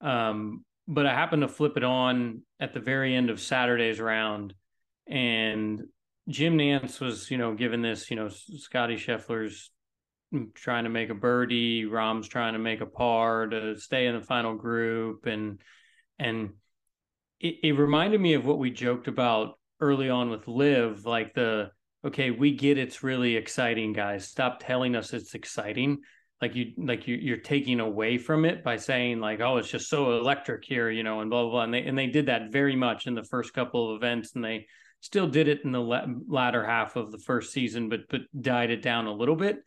um, 0.00 0.64
but 0.86 1.06
I 1.06 1.14
happened 1.14 1.42
to 1.42 1.48
flip 1.48 1.76
it 1.76 1.84
on 1.84 2.42
at 2.60 2.74
the 2.74 2.80
very 2.80 3.14
end 3.14 3.30
of 3.30 3.40
Saturday's 3.40 4.00
round, 4.00 4.52
and 5.06 5.82
Jim 6.28 6.58
Nantz 6.58 7.00
was 7.00 7.30
you 7.30 7.38
know 7.38 7.54
given 7.54 7.80
this 7.80 8.10
you 8.10 8.16
know 8.16 8.28
Scottie 8.28 8.96
Scheffler's 8.96 9.70
Mm, 10.34 10.54
trying 10.54 10.84
to 10.84 10.90
make 10.90 11.08
a 11.08 11.14
birdie. 11.14 11.86
Rahm's 11.86 12.28
trying 12.28 12.52
to 12.52 12.58
make 12.58 12.80
a 12.80 12.86
par 12.86 13.46
to 13.46 13.78
stay 13.78 14.06
in 14.06 14.14
the 14.14 14.20
final 14.20 14.54
group, 14.54 15.26
and 15.26 15.60
and 16.18 16.50
it, 17.40 17.56
it 17.62 17.72
reminded 17.72 18.20
me 18.20 18.34
of 18.34 18.44
what 18.44 18.58
we 18.58 18.70
joked 18.70 19.08
about 19.08 19.58
early 19.80 20.10
on 20.10 20.28
with 20.28 20.46
LIV, 20.46 21.06
like 21.06 21.34
the 21.34 21.70
okay, 22.04 22.30
we 22.30 22.52
get 22.54 22.76
it's 22.78 23.02
really 23.02 23.36
exciting, 23.36 23.92
guys. 23.94 24.28
Stop 24.28 24.60
telling 24.60 24.96
us 24.96 25.14
it's 25.14 25.34
exciting. 25.34 25.98
Like 26.42 26.54
you, 26.54 26.72
like 26.76 27.08
you, 27.08 27.16
you're 27.16 27.38
taking 27.38 27.80
away 27.80 28.16
from 28.18 28.44
it 28.44 28.62
by 28.62 28.76
saying 28.76 29.20
like, 29.20 29.40
oh, 29.40 29.56
it's 29.56 29.70
just 29.70 29.88
so 29.88 30.18
electric 30.18 30.64
here, 30.64 30.90
you 30.90 31.02
know, 31.02 31.20
and 31.20 31.30
blah 31.30 31.42
blah 31.42 31.50
blah. 31.50 31.62
And 31.62 31.72
they 31.72 31.84
and 31.84 31.96
they 31.96 32.06
did 32.06 32.26
that 32.26 32.52
very 32.52 32.76
much 32.76 33.06
in 33.06 33.14
the 33.14 33.24
first 33.24 33.54
couple 33.54 33.90
of 33.90 33.96
events, 33.96 34.34
and 34.34 34.44
they 34.44 34.66
still 35.00 35.26
did 35.26 35.48
it 35.48 35.64
in 35.64 35.72
the 35.72 36.20
latter 36.28 36.64
half 36.66 36.96
of 36.96 37.12
the 37.12 37.18
first 37.18 37.50
season, 37.52 37.88
but 37.88 38.00
but 38.10 38.20
died 38.38 38.70
it 38.70 38.82
down 38.82 39.06
a 39.06 39.12
little 39.12 39.36
bit 39.36 39.64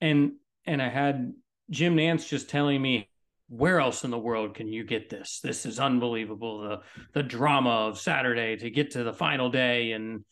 and 0.00 0.32
and 0.66 0.82
I 0.82 0.88
had 0.88 1.32
Jim 1.70 1.96
Nantz 1.96 2.28
just 2.28 2.48
telling 2.48 2.80
me, 2.80 3.08
where 3.48 3.80
else 3.80 4.04
in 4.04 4.10
the 4.10 4.18
world 4.18 4.54
can 4.54 4.68
you 4.72 4.84
get 4.84 5.08
this? 5.08 5.40
This 5.42 5.66
is 5.66 5.78
unbelievable. 5.78 6.62
The 6.62 6.80
the 7.12 7.22
drama 7.22 7.70
of 7.88 7.98
Saturday 7.98 8.56
to 8.56 8.70
get 8.70 8.92
to 8.92 9.04
the 9.04 9.12
final 9.12 9.50
day 9.50 9.92
and 9.92 10.24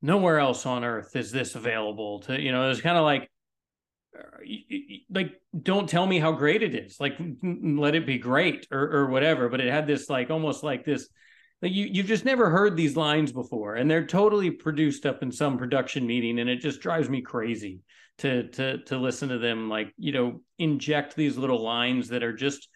nowhere 0.00 0.38
else 0.38 0.66
on 0.66 0.84
earth 0.84 1.14
is 1.14 1.30
this 1.30 1.54
available 1.54 2.20
to 2.20 2.40
you 2.40 2.52
know, 2.52 2.64
it 2.64 2.68
was 2.68 2.80
kind 2.80 2.96
of 2.96 3.04
like 3.04 3.30
er, 4.14 4.42
like 5.10 5.40
don't 5.60 5.88
tell 5.88 6.06
me 6.06 6.18
how 6.18 6.32
great 6.32 6.62
it 6.62 6.74
is. 6.74 6.98
Like 6.98 7.14
let 7.42 7.94
it 7.94 8.06
be 8.06 8.18
great 8.18 8.66
or 8.70 8.90
or 8.90 9.06
whatever, 9.08 9.48
but 9.48 9.60
it 9.60 9.70
had 9.70 9.86
this 9.86 10.08
like 10.08 10.30
almost 10.30 10.62
like 10.62 10.84
this 10.84 11.08
like 11.62 11.72
you 11.72 11.86
you've 11.90 12.06
just 12.06 12.24
never 12.24 12.50
heard 12.50 12.76
these 12.76 12.96
lines 12.96 13.32
before 13.32 13.76
and 13.76 13.90
they're 13.90 14.06
totally 14.06 14.50
produced 14.50 15.06
up 15.06 15.22
in 15.22 15.30
some 15.30 15.56
production 15.56 16.06
meeting 16.06 16.40
and 16.40 16.50
it 16.50 16.60
just 16.60 16.80
drives 16.80 17.08
me 17.08 17.22
crazy 17.22 17.80
to 18.18 18.48
to 18.48 18.78
to 18.84 18.98
listen 18.98 19.30
to 19.30 19.38
them 19.38 19.68
like 19.68 19.92
you 19.96 20.12
know 20.12 20.40
inject 20.58 21.16
these 21.16 21.36
little 21.36 21.62
lines 21.62 22.08
that 22.08 22.22
are 22.22 22.32
just 22.32 22.68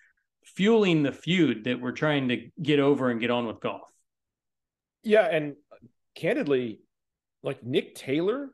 fueling 0.44 1.03
the 1.03 1.12
feud 1.12 1.64
that 1.64 1.81
we're 1.81 1.92
trying 1.92 2.29
to 2.29 2.49
get 2.62 2.79
over 2.79 3.11
and 3.11 3.20
get 3.20 3.31
on 3.31 3.46
with 3.46 3.61
golf. 3.61 3.83
Yeah, 5.03 5.27
and 5.27 5.55
candidly, 6.14 6.81
like 7.42 7.62
Nick 7.62 7.94
Taylor 7.94 8.51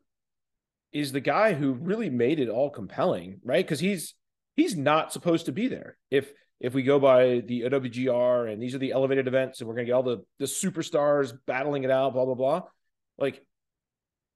is 0.93 1.13
the 1.13 1.21
guy 1.21 1.55
who 1.55 1.73
really 1.73 2.11
made 2.11 2.41
it 2.41 2.49
all 2.49 2.71
compelling, 2.71 3.41
right? 3.45 3.65
Because 3.65 3.81
he's 3.81 4.15
he's 4.57 4.77
not 4.77 5.13
supposed 5.13 5.47
to 5.47 5.53
be 5.53 5.69
there. 5.69 5.97
If 6.11 6.33
if 6.61 6.75
we 6.75 6.83
go 6.83 6.99
by 6.99 7.43
the 7.47 7.63
OWGR 7.63 8.53
and 8.53 8.63
these 8.63 8.75
are 8.75 8.79
the 8.79 8.93
elevated 8.93 9.27
events 9.27 9.61
and 9.61 9.69
we're 9.69 9.75
gonna 9.75 9.87
get 9.87 9.93
all 9.93 10.03
the 10.03 10.25
the 10.39 10.45
superstars 10.47 11.33
battling 11.47 11.85
it 11.85 11.91
out, 11.91 12.13
blah 12.13 12.25
blah 12.25 12.35
blah. 12.35 12.63
Like 13.19 13.45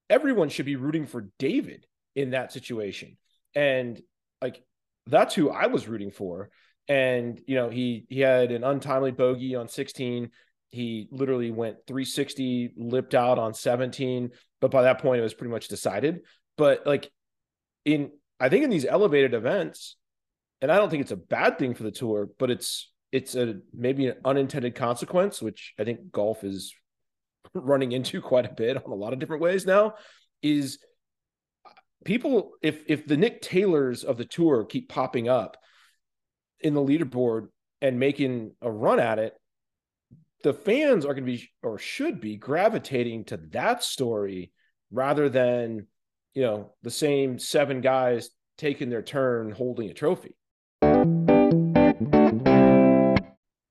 everyone 0.09 0.49
should 0.49 0.67
be 0.67 0.77
rooting 0.77 1.07
for 1.07 1.29
David 1.39 1.87
in 2.17 2.31
that 2.31 2.51
situation. 2.51 3.17
And 3.55 4.01
like 4.43 4.63
that's 5.07 5.35
who 5.35 5.51
I 5.51 5.67
was 5.69 5.87
rooting 5.87 6.11
for. 6.11 6.51
And 6.89 7.41
you 7.47 7.55
know, 7.55 7.69
he 7.69 8.07
he 8.09 8.21
had 8.21 8.51
an 8.51 8.65
untimely 8.65 9.13
bogey 9.13 9.55
on 9.55 9.69
16. 9.69 10.31
He 10.71 11.09
literally 11.13 11.51
went 11.53 11.79
360, 11.87 12.73
lipped 12.77 13.15
out 13.15 13.39
on 13.39 13.55
17, 13.55 14.31
but 14.61 14.71
by 14.71 14.83
that 14.83 15.01
point 15.01 15.21
it 15.21 15.23
was 15.23 15.35
pretty 15.35 15.53
much 15.53 15.69
decided. 15.69 16.23
But 16.57 16.87
like 16.87 17.11
in 17.85 18.11
I 18.41 18.49
think 18.49 18.65
in 18.65 18.71
these 18.71 18.85
elevated 18.85 19.35
events, 19.35 19.97
and 20.61 20.73
I 20.73 20.77
don't 20.77 20.91
think 20.91 21.03
it's 21.03 21.13
a 21.13 21.17
bad 21.17 21.59
thing 21.59 21.75
for 21.75 21.83
the 21.83 21.91
tour, 21.91 22.29
but 22.39 22.51
it's 22.51 22.93
it's 23.13 23.35
a 23.35 23.57
maybe 23.73 24.09
an 24.09 24.17
unintended 24.25 24.75
consequence, 24.75 25.41
which 25.41 25.75
I 25.79 25.85
think 25.85 26.11
golf 26.11 26.45
is 26.45 26.75
running 27.55 27.93
into 27.93 28.21
quite 28.21 28.47
a 28.47 28.55
bit 28.55 28.77
on 28.77 28.91
a 28.91 28.95
lot 28.95 29.13
of 29.13 29.19
different 29.19 29.43
ways 29.43 29.67
now, 29.67 29.95
is 30.43 30.79
people 32.07 32.53
if 32.63 32.83
if 32.87 33.07
the 33.07 33.17
Nick 33.17 33.43
Taylors 33.43 34.05
of 34.05 34.17
the 34.17 34.25
tour 34.25 34.65
keep 34.65 34.89
popping 34.89 35.29
up 35.29 35.59
in 36.61 36.73
the 36.73 36.81
leaderboard 36.81 37.49
and 37.83 38.01
making 38.01 38.53
a 38.63 38.71
run 38.71 38.99
at 38.99 39.19
it, 39.19 39.35
the 40.43 40.55
fans 40.55 41.05
are 41.05 41.13
going 41.13 41.27
to 41.27 41.33
be 41.33 41.51
or 41.63 41.79
should 41.79 42.21
be 42.21 42.37
gravitating 42.37 43.25
to 43.25 43.37
that 43.51 43.83
story 43.83 44.53
rather 44.91 45.29
than 45.29 45.87
you 46.33 46.43
know 46.43 46.73
the 46.83 46.91
same 46.91 47.39
seven 47.39 47.83
guys 47.83 48.31
taking 48.57 48.89
their 48.89 49.03
turn 49.03 49.51
holding 49.51 49.91
a 49.91 49.95
trophy. 49.95 50.35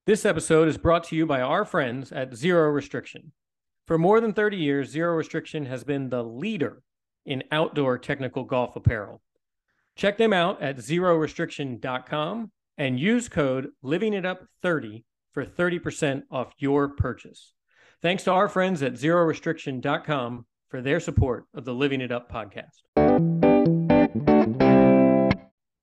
This 0.06 0.24
episode 0.24 0.68
is 0.68 0.78
brought 0.78 1.02
to 1.04 1.16
you 1.16 1.26
by 1.26 1.40
our 1.40 1.64
friends 1.64 2.12
at 2.12 2.36
Zero 2.36 2.68
Restriction. 2.68 3.32
For 3.88 3.98
more 3.98 4.20
than 4.20 4.32
30 4.32 4.56
years, 4.56 4.90
Zero 4.90 5.16
Restriction 5.16 5.66
has 5.66 5.82
been 5.82 6.10
the 6.10 6.22
leader 6.22 6.82
in 7.26 7.42
outdoor 7.50 7.98
technical 7.98 8.44
golf 8.44 8.76
apparel. 8.76 9.20
Check 9.96 10.16
them 10.16 10.32
out 10.32 10.62
at 10.62 10.76
zerorestriction.com 10.76 12.50
and 12.78 13.00
use 13.00 13.28
code 13.28 13.68
livingitup30 13.84 15.04
for 15.32 15.44
30% 15.44 16.22
off 16.30 16.52
your 16.58 16.88
purchase. 16.88 17.52
Thanks 18.02 18.24
to 18.24 18.32
our 18.32 18.48
friends 18.48 18.82
at 18.82 18.94
zerorestriction.com 18.94 20.46
for 20.68 20.82
their 20.82 21.00
support 21.00 21.44
of 21.54 21.64
the 21.64 21.74
Living 21.74 22.00
It 22.00 22.12
Up 22.12 22.30
podcast. 22.30 22.82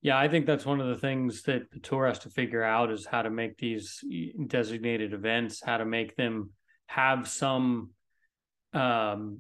Yeah, 0.02 0.20
I 0.20 0.28
think 0.28 0.46
that's 0.46 0.66
one 0.66 0.82
of 0.82 0.88
the 0.88 0.98
things 0.98 1.44
that 1.44 1.72
the 1.72 1.80
tour 1.80 2.08
has 2.08 2.20
to 2.20 2.30
figure 2.30 2.64
out 2.64 2.92
is 2.92 3.06
how 3.06 3.22
to 3.22 3.30
make 3.30 3.58
these 3.58 4.04
designated 4.48 5.14
events, 5.14 5.62
how 5.64 5.78
to 5.78 5.86
make 5.86 6.16
them 6.18 6.52
have 6.88 7.28
some 7.28 7.92
um, 8.74 9.40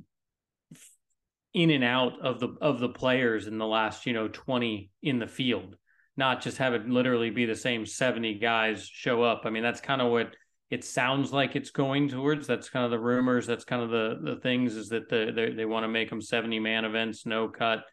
in 1.54 1.70
and 1.70 1.84
out 1.84 2.20
of 2.22 2.40
the 2.40 2.56
of 2.62 2.80
the 2.80 2.90
players 2.90 3.48
in 3.48 3.58
the 3.58 3.68
last 3.68 4.06
you 4.06 4.14
know 4.14 4.28
20 4.28 4.90
in 5.02 5.20
the 5.20 5.28
field 5.28 5.76
not 6.16 6.42
just 6.42 6.58
have 6.58 6.74
it 6.74 6.88
literally 6.88 7.30
be 7.30 7.46
the 7.46 7.56
same 7.56 7.86
70 7.86 8.36
guys 8.36 8.86
show 8.86 9.24
up. 9.24 9.44
I 9.46 9.50
mean 9.50 9.64
that's 9.64 9.82
kind 9.82 10.02
of 10.02 10.12
what 10.12 10.36
it 10.70 10.84
sounds 10.84 11.32
like 11.32 11.56
it's 11.56 11.72
going 11.72 12.10
towards. 12.10 12.48
That's 12.48 12.70
kind 12.70 12.86
of 12.86 12.92
the 12.92 13.00
rumors. 13.00 13.46
That's 13.48 13.66
kind 13.66 13.82
of 13.82 13.90
the 13.90 14.20
the 14.22 14.40
things 14.40 14.76
is 14.76 14.90
that 14.90 15.10
the 15.10 15.32
they, 15.36 15.52
they 15.54 15.66
want 15.66 15.84
to 15.84 15.88
make 15.88 16.10
them 16.10 16.22
70 16.22 16.60
man 16.60 16.86
events 16.86 17.26
no 17.26 17.48
cut. 17.48 17.84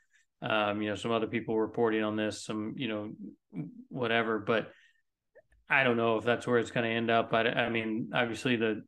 Um 0.42 0.82
you 0.82 0.90
know 0.90 0.96
some 0.96 1.12
other 1.12 1.26
people 1.26 1.58
reporting 1.58 2.02
on 2.02 2.16
this 2.16 2.44
some 2.44 2.74
you 2.76 2.88
know 2.88 3.12
whatever 3.88 4.38
but 4.38 4.70
i 5.68 5.82
don't 5.82 5.96
know 5.96 6.16
if 6.16 6.24
that's 6.24 6.46
where 6.46 6.58
it's 6.58 6.70
going 6.70 6.88
to 6.88 6.94
end 6.94 7.10
up. 7.10 7.32
I, 7.32 7.42
I 7.48 7.68
mean 7.68 8.10
obviously 8.14 8.56
the 8.56 8.82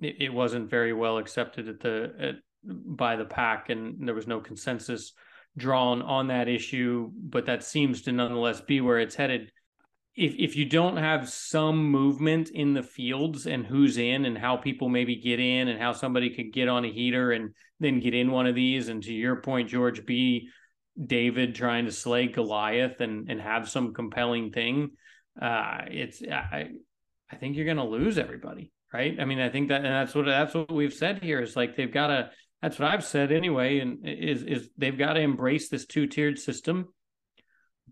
it, 0.00 0.16
it 0.20 0.32
wasn't 0.32 0.70
very 0.70 0.92
well 0.92 1.18
accepted 1.18 1.68
at 1.68 1.80
the 1.80 2.12
at 2.18 2.34
by 2.66 3.16
the 3.16 3.24
PAC, 3.24 3.70
and 3.70 4.06
there 4.06 4.14
was 4.14 4.26
no 4.26 4.40
consensus 4.40 5.12
drawn 5.56 6.02
on 6.02 6.28
that 6.28 6.48
issue. 6.48 7.10
But 7.14 7.46
that 7.46 7.64
seems 7.64 8.02
to 8.02 8.12
nonetheless 8.12 8.60
be 8.60 8.80
where 8.80 8.98
it's 8.98 9.14
headed. 9.14 9.50
If 10.16 10.34
if 10.38 10.56
you 10.56 10.64
don't 10.64 10.96
have 10.96 11.28
some 11.28 11.90
movement 11.90 12.50
in 12.50 12.74
the 12.74 12.82
fields 12.82 13.46
and 13.46 13.66
who's 13.66 13.98
in 13.98 14.24
and 14.24 14.38
how 14.38 14.56
people 14.56 14.88
maybe 14.88 15.16
get 15.16 15.40
in 15.40 15.68
and 15.68 15.80
how 15.80 15.92
somebody 15.92 16.30
could 16.30 16.52
get 16.52 16.68
on 16.68 16.84
a 16.84 16.92
heater 16.92 17.32
and 17.32 17.54
then 17.80 18.00
get 18.00 18.14
in 18.14 18.30
one 18.30 18.46
of 18.46 18.54
these, 18.54 18.88
and 18.88 19.02
to 19.02 19.12
your 19.12 19.36
point, 19.36 19.68
George, 19.68 20.06
be 20.06 20.48
David 21.04 21.54
trying 21.54 21.86
to 21.86 21.92
slay 21.92 22.28
Goliath 22.28 23.00
and 23.00 23.28
and 23.28 23.40
have 23.40 23.68
some 23.68 23.92
compelling 23.92 24.52
thing, 24.52 24.92
uh, 25.40 25.82
it's 25.88 26.22
I 26.22 26.70
I 27.30 27.36
think 27.36 27.56
you're 27.56 27.64
going 27.64 27.78
to 27.78 27.84
lose 27.84 28.18
everybody, 28.18 28.70
right? 28.92 29.18
I 29.18 29.24
mean, 29.24 29.40
I 29.40 29.48
think 29.48 29.68
that 29.68 29.84
and 29.84 29.86
that's 29.86 30.14
what 30.14 30.26
that's 30.26 30.54
what 30.54 30.72
we've 30.72 30.94
said 30.94 31.22
here 31.22 31.40
is 31.40 31.56
like 31.56 31.76
they've 31.76 31.92
got 31.92 32.08
to 32.08 32.30
That's 32.64 32.78
what 32.78 32.88
I've 32.88 33.04
said 33.04 33.30
anyway. 33.30 33.80
And 33.80 34.08
is 34.08 34.42
is 34.42 34.70
they've 34.78 34.96
got 34.96 35.12
to 35.12 35.20
embrace 35.20 35.68
this 35.68 35.84
two 35.84 36.06
tiered 36.06 36.38
system, 36.38 36.88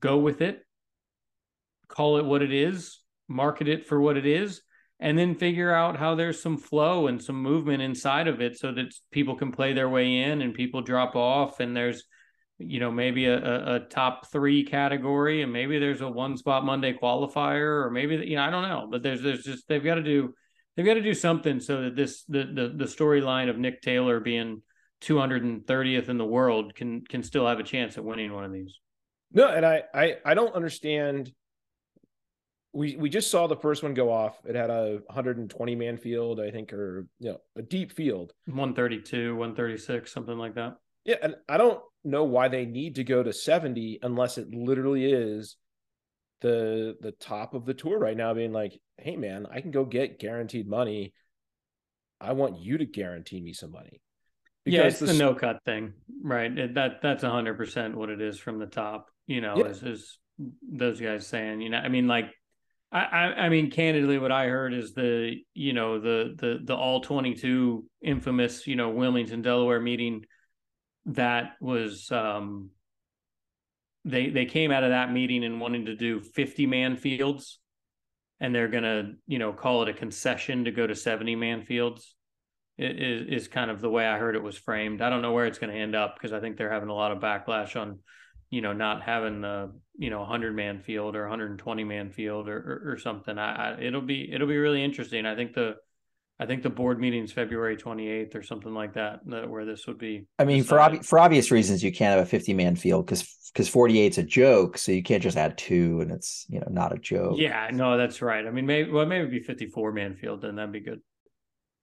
go 0.01 0.17
with 0.17 0.41
it, 0.41 0.65
call 1.89 2.17
it 2.17 2.25
what 2.25 2.41
it 2.41 2.55
is, 2.55 2.99
market 3.29 3.69
it 3.69 3.87
for 3.87 4.01
what 4.01 4.17
it 4.17 4.25
is, 4.25 4.63
and 4.99 5.19
then 5.19 5.35
figure 5.35 5.71
out 5.71 5.99
how 5.99 6.15
there's 6.15 6.41
some 6.41 6.57
flow 6.57 7.07
and 7.07 7.23
some 7.23 7.37
movement 7.37 7.83
inside 7.83 8.29
of 8.29 8.41
it 8.41 8.59
so 8.59 8.73
that 8.73 8.95
people 9.11 9.37
can 9.37 9.53
play 9.53 9.75
their 9.75 9.91
way 9.91 10.21
in 10.23 10.41
and 10.41 10.55
people 10.55 10.81
drop 10.81 11.17
off 11.17 11.61
and 11.61 11.77
there's 11.77 12.05
you 12.57 12.81
know 12.81 12.91
maybe 12.91 13.27
a, 13.27 13.37
a, 13.37 13.75
a 13.75 13.81
top 13.81 14.31
three 14.33 14.65
category 14.65 15.43
and 15.43 15.53
maybe 15.53 15.79
there's 15.79 16.01
a 16.01 16.09
one 16.09 16.37
spot 16.37 16.65
monday 16.65 16.93
qualifier 16.93 17.85
or 17.85 17.91
maybe 17.91 18.15
you 18.15 18.37
know 18.37 18.43
i 18.43 18.51
don't 18.51 18.63
know 18.63 18.87
but 18.89 19.03
there's 19.03 19.21
there's 19.23 19.43
just 19.43 19.67
they've 19.67 19.83
got 19.83 19.97
to 19.97 20.03
do 20.03 20.33
they've 20.77 20.87
got 20.87 20.95
to 20.95 21.03
do 21.03 21.15
something 21.15 21.61
so 21.61 21.83
that 21.83 21.97
this 21.97 22.25
the 22.25 22.45
the, 22.45 22.73
the 22.77 22.85
storyline 22.85 23.49
of 23.49 23.59
nick 23.59 23.83
taylor 23.83 24.21
being 24.21 24.63
230th 25.03 26.09
in 26.09 26.19
the 26.19 26.25
world 26.25 26.75
can 26.75 27.03
can 27.05 27.23
still 27.23 27.47
have 27.47 27.59
a 27.59 27.65
chance 27.65 27.97
at 27.97 28.05
winning 28.05 28.33
one 28.33 28.45
of 28.45 28.53
these 28.53 28.79
no 29.33 29.49
and 29.49 29.67
i 29.67 29.83
i, 29.95 30.17
I 30.25 30.35
don't 30.35 30.55
understand 30.55 31.33
we 32.73 32.97
we 32.97 33.09
just 33.11 33.31
saw 33.31 33.47
the 33.47 33.57
first 33.57 33.83
one 33.83 33.95
go 33.95 34.11
off. 34.11 34.39
It 34.47 34.55
had 34.55 34.71
a 34.71 35.01
120 35.07 35.75
man 35.75 35.99
field, 35.99 36.41
I 36.41 36.51
think, 36.51 36.73
or 36.73 37.07
you 37.19 37.33
know, 37.33 37.39
a 37.57 37.63
deep 37.63 37.93
field. 37.93 38.33
132, 38.47 39.37
136, 39.37 40.13
something 40.13 40.39
like 40.39 40.55
that. 40.55 40.77
Yeah, 41.05 41.17
and 41.23 41.37
I 41.49 41.59
don't 41.59 41.81
know 42.05 42.25
why 42.25 42.49
they 42.49 42.65
need 42.65 42.95
to 42.97 43.05
go 43.05 43.23
to 43.23 43.33
70 43.33 44.01
unless 44.03 44.39
it 44.39 44.49
literally 44.53 45.13
is 45.13 45.57
the 46.43 46.97
the 47.01 47.13
top 47.13 47.55
of 47.55 47.65
the 47.65 47.75
tour 47.75 47.99
right 47.99 48.17
now 48.17 48.35
being 48.35 48.53
like, 48.53 48.79
"Hey 48.99 49.17
man, 49.17 49.47
I 49.51 49.61
can 49.61 49.71
go 49.71 49.85
get 49.85 50.19
guaranteed 50.19 50.69
money. 50.69 51.15
I 52.21 52.33
want 52.33 52.61
you 52.61 52.79
to 52.79 52.85
guarantee 52.85 53.41
me 53.41 53.53
some 53.53 53.73
money." 53.73 54.01
Because 54.65 54.79
yeah, 54.79 54.87
it's 54.87 54.99
the, 54.99 55.07
the 55.07 55.15
no 55.15 55.35
cut 55.35 55.61
thing, 55.65 55.95
right? 56.23 56.57
It, 56.57 56.75
that 56.75 57.03
that's 57.03 57.25
100% 57.25 57.95
what 57.95 58.11
it 58.11 58.21
is 58.21 58.39
from 58.39 58.61
the 58.61 58.67
top, 58.67 59.11
you 59.27 59.41
know, 59.41 59.57
yeah. 59.57 59.65
is, 59.65 59.83
is 59.83 60.19
those 60.63 61.01
guys 61.01 61.27
saying, 61.27 61.61
you 61.61 61.71
know, 61.71 61.79
I 61.79 61.89
mean 61.89 62.07
like 62.07 62.33
I, 62.93 63.33
I 63.37 63.49
mean, 63.49 63.71
candidly, 63.71 64.19
what 64.19 64.33
I 64.33 64.49
heard 64.49 64.75
is 64.75 64.93
the 64.93 65.37
you 65.55 65.73
know 65.73 65.99
the 65.99 66.35
the 66.37 66.61
the 66.63 66.77
all 66.77 67.01
twenty 67.01 67.35
two 67.35 67.87
infamous 68.03 68.67
you 68.67 68.77
know 68.77 68.91
Wilmington 68.91 69.41
Delaware 69.41 69.81
meeting 69.81 70.27
that 71.07 71.53
was 71.61 72.11
um 72.13 72.71
they 74.05 74.31
they 74.31 74.47
came 74.47 74.71
out 74.71 74.85
of 74.85 74.91
that 74.91 75.13
meeting 75.13 75.45
and 75.45 75.61
wanting 75.61 75.87
to 75.87 75.97
do 75.97 76.21
fifty 76.21 76.67
man 76.67 76.97
fields, 76.97 77.61
and 78.41 78.55
they're 78.55 78.69
gonna 78.69 79.13
you 79.27 79.39
know 79.39 79.53
call 79.53 79.83
it 79.83 79.89
a 79.89 79.95
concession 79.95 80.65
to 80.65 80.71
go 80.71 80.87
to 80.87 80.95
seventy 80.95 81.37
man 81.37 81.63
fields. 81.63 82.15
Is 82.79 83.43
is 83.43 83.49
kind 83.49 83.71
of 83.71 83.81
the 83.81 83.91
way 83.91 84.07
I 84.07 84.19
heard 84.19 84.35
it 84.35 84.43
was 84.43 84.57
framed. 84.57 85.03
I 85.03 85.11
don't 85.11 85.23
know 85.23 85.33
where 85.33 85.47
it's 85.47 85.59
going 85.59 85.73
to 85.73 85.79
end 85.79 85.95
up 85.95 86.17
because 86.17 86.33
I 86.33 86.41
think 86.41 86.57
they're 86.57 86.73
having 86.73 86.89
a 86.89 86.95
lot 86.95 87.13
of 87.13 87.19
backlash 87.19 87.79
on 87.79 87.99
you 88.53 88.61
know, 88.61 88.75
not 88.75 89.03
having 89.03 89.41
the 89.41 89.73
you 89.99 90.11
know 90.11 90.21
100 90.21 90.55
man 90.55 90.79
field 90.79 91.17
or 91.17 91.23
120 91.23 91.85
man 91.85 92.11
field 92.11 92.49
or, 92.49 92.57
or, 92.59 92.93
or 92.93 92.99
something. 92.99 93.39
I, 93.39 93.73
I, 93.73 93.81
it'll 93.81 94.03
be 94.03 94.31
it'll 94.31 94.47
be 94.47 94.59
really 94.59 94.85
interesting. 94.85 95.25
I 95.27 95.35
think 95.35 95.55
the 95.55 95.77
I 96.43 96.47
think 96.47 96.65
the 96.65 96.71
board 96.71 96.99
meeting's 96.99 97.31
February 97.31 97.77
28th 97.77 98.35
or 98.35 98.43
something 98.43 98.75
like 98.75 98.95
that, 98.95 99.21
that 99.27 99.49
where 99.49 99.65
this 99.65 99.87
would 99.87 99.99
be. 99.99 100.27
I 100.41 100.45
mean, 100.45 100.65
for 100.65 100.81
ob- 100.81 101.05
for 101.05 101.21
obvious 101.21 101.53
reasons, 101.53 101.85
you 101.85 101.93
can't 101.93 102.19
have 102.19 102.27
a 102.27 102.29
50 102.29 102.53
man 102.53 102.75
field 102.75 103.07
because 103.07 103.23
because 103.55 103.69
48 103.69 104.13
is 104.13 104.19
a 104.19 104.23
joke, 104.25 104.77
so 104.77 104.91
you 104.91 105.05
can't 105.05 105.23
just 105.23 105.37
add 105.37 105.57
two 105.57 106.01
and 106.01 106.11
it's 106.11 106.45
you 106.49 106.59
know 106.59 106.67
not 106.69 106.93
a 106.93 106.99
joke. 106.99 107.39
Yeah, 107.39 107.71
no, 107.73 107.97
that's 107.97 108.21
right. 108.21 108.45
I 108.45 108.51
mean, 108.51 108.67
maybe 108.67 108.91
well, 108.91 109.07
maybe 109.07 109.29
be 109.29 109.39
54 109.39 109.93
man 109.93 110.17
field, 110.17 110.43
then 110.43 110.57
that'd 110.57 110.73
be 110.73 110.81
good. 110.81 111.01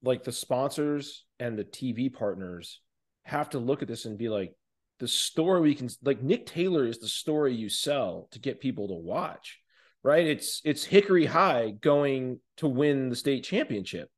Like 0.02 0.24
the 0.24 0.32
sponsors 0.32 1.24
and 1.38 1.58
the 1.58 1.64
TV 1.64 2.12
partners 2.12 2.82
have 3.24 3.48
to 3.50 3.58
look 3.58 3.80
at 3.80 3.88
this 3.88 4.04
and 4.04 4.18
be 4.18 4.28
like, 4.28 4.52
the 4.98 5.08
story 5.08 5.62
we 5.62 5.74
can 5.74 5.88
like 6.02 6.22
Nick 6.22 6.44
Taylor 6.44 6.84
is 6.84 6.98
the 6.98 7.08
story 7.08 7.54
you 7.54 7.70
sell 7.70 8.28
to 8.32 8.38
get 8.38 8.60
people 8.60 8.88
to 8.88 8.94
watch, 8.94 9.58
right? 10.02 10.26
It's 10.26 10.60
it's 10.66 10.84
Hickory 10.84 11.24
High 11.24 11.70
going 11.80 12.40
to 12.58 12.68
win 12.68 13.08
the 13.08 13.16
state 13.16 13.44
championship. 13.44 14.10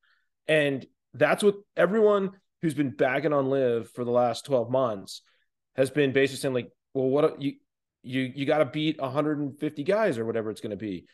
And 0.48 0.84
that's 1.14 1.42
what 1.42 1.56
everyone 1.76 2.30
who's 2.60 2.74
been 2.74 2.90
bagging 2.90 3.32
on 3.32 3.48
LIV 3.48 3.90
for 3.90 4.04
the 4.04 4.10
last 4.10 4.46
12 4.46 4.70
months 4.70 5.22
has 5.76 5.90
been 5.90 6.12
basically 6.12 6.40
saying 6.40 6.54
like, 6.54 6.70
well, 6.94 7.08
what 7.08 7.40
you 7.40 7.54
you 8.02 8.32
you 8.34 8.46
got 8.46 8.58
to 8.58 8.66
beat 8.66 9.00
150 9.00 9.84
guys 9.84 10.18
or 10.18 10.24
whatever 10.24 10.50
it's 10.50 10.60
going 10.60 10.70
to 10.70 10.76
be. 10.76 11.06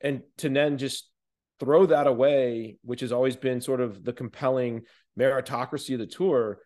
And 0.00 0.22
to 0.38 0.48
then 0.48 0.78
just 0.78 1.10
throw 1.58 1.86
that 1.86 2.06
away, 2.06 2.76
which 2.82 3.00
has 3.00 3.12
always 3.12 3.36
been 3.36 3.60
sort 3.60 3.80
of 3.80 4.04
the 4.04 4.12
compelling 4.12 4.82
meritocracy 5.18 5.94
of 5.94 6.00
the 6.00 6.06
tour, 6.06 6.58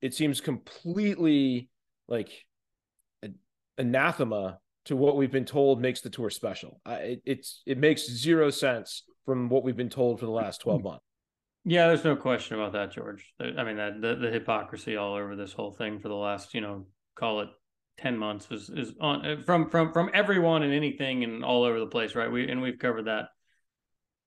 it 0.00 0.14
seems 0.14 0.40
completely 0.40 1.70
like 2.06 2.30
anathema 3.76 4.58
to 4.86 4.96
what 4.96 5.16
we've 5.16 5.30
been 5.30 5.44
told 5.44 5.80
makes 5.80 6.00
the 6.00 6.10
tour 6.10 6.30
special. 6.30 6.80
Uh, 6.86 6.98
it, 7.00 7.22
it's 7.24 7.62
it 7.66 7.78
makes 7.78 8.08
zero 8.08 8.50
sense 8.50 9.02
from 9.24 9.48
what 9.48 9.62
we've 9.62 9.76
been 9.76 9.90
told 9.90 10.18
for 10.18 10.26
the 10.26 10.32
last 10.32 10.60
twelve 10.60 10.82
months. 10.82 11.04
Yeah, 11.64 11.88
there's 11.88 12.04
no 12.04 12.16
question 12.16 12.56
about 12.56 12.72
that, 12.72 12.92
George. 12.92 13.32
I 13.40 13.62
mean 13.64 13.76
that 13.76 14.00
the, 14.00 14.14
the 14.14 14.30
hypocrisy 14.30 14.96
all 14.96 15.14
over 15.14 15.36
this 15.36 15.52
whole 15.52 15.72
thing 15.72 15.98
for 15.98 16.08
the 16.08 16.14
last 16.14 16.54
you 16.54 16.60
know 16.60 16.86
call 17.14 17.40
it 17.40 17.48
10 17.98 18.16
months 18.16 18.46
is 18.50 18.70
is 18.70 18.92
on 19.00 19.26
uh, 19.26 19.36
from 19.44 19.68
from 19.68 19.92
from 19.92 20.10
everyone 20.14 20.62
and 20.62 20.72
anything 20.72 21.24
and 21.24 21.44
all 21.44 21.64
over 21.64 21.80
the 21.80 21.86
place 21.86 22.14
right 22.14 22.30
we 22.30 22.48
and 22.48 22.62
we've 22.62 22.78
covered 22.78 23.06
that 23.06 23.26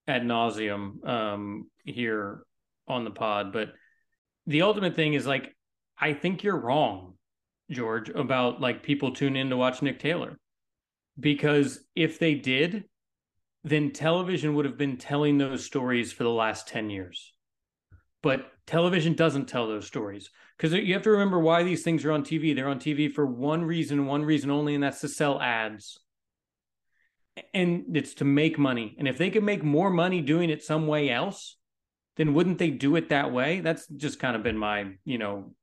ad 0.09 0.23
nauseum 0.23 1.07
um 1.07 1.69
here 1.85 2.43
on 2.89 3.05
the 3.05 3.11
pod 3.11 3.53
but 3.53 3.69
the 4.45 4.61
ultimate 4.63 4.93
thing 4.95 5.13
is 5.13 5.25
like 5.25 5.55
I 6.01 6.13
think 6.13 6.43
you're 6.43 6.59
wrong, 6.59 7.13
George, 7.69 8.09
about 8.09 8.59
like 8.59 8.81
people 8.81 9.13
tune 9.13 9.35
in 9.35 9.51
to 9.51 9.57
watch 9.57 9.83
Nick 9.83 9.99
Taylor. 9.99 10.39
Because 11.19 11.83
if 11.95 12.17
they 12.17 12.33
did, 12.33 12.85
then 13.63 13.91
television 13.91 14.55
would 14.55 14.65
have 14.65 14.77
been 14.77 14.97
telling 14.97 15.37
those 15.37 15.65
stories 15.65 16.11
for 16.11 16.23
the 16.23 16.29
last 16.29 16.67
10 16.67 16.89
years. 16.89 17.33
But 18.23 18.51
television 18.67 19.13
doesn't 19.13 19.47
tell 19.47 19.67
those 19.67 19.87
stories 19.87 20.29
because 20.57 20.73
you 20.73 20.93
have 20.93 21.03
to 21.03 21.11
remember 21.11 21.39
why 21.39 21.63
these 21.63 21.83
things 21.83 22.05
are 22.05 22.11
on 22.11 22.23
TV. 22.23 22.55
They're 22.55 22.69
on 22.69 22.79
TV 22.79 23.11
for 23.11 23.25
one 23.25 23.63
reason, 23.63 24.05
one 24.05 24.23
reason 24.23 24.51
only, 24.51 24.75
and 24.75 24.83
that's 24.83 25.01
to 25.01 25.07
sell 25.07 25.41
ads. 25.41 25.99
And 27.53 27.95
it's 27.95 28.15
to 28.15 28.25
make 28.25 28.59
money. 28.59 28.95
And 28.99 29.07
if 29.07 29.17
they 29.17 29.29
could 29.29 29.43
make 29.43 29.63
more 29.63 29.89
money 29.89 30.21
doing 30.21 30.49
it 30.49 30.63
some 30.63 30.85
way 30.85 31.09
else, 31.09 31.57
then 32.17 32.33
wouldn't 32.33 32.59
they 32.59 32.69
do 32.69 32.95
it 32.95 33.09
that 33.09 33.31
way? 33.31 33.61
That's 33.61 33.87
just 33.87 34.19
kind 34.19 34.35
of 34.35 34.43
been 34.43 34.57
my, 34.57 34.91
you 35.05 35.17
know, 35.17 35.53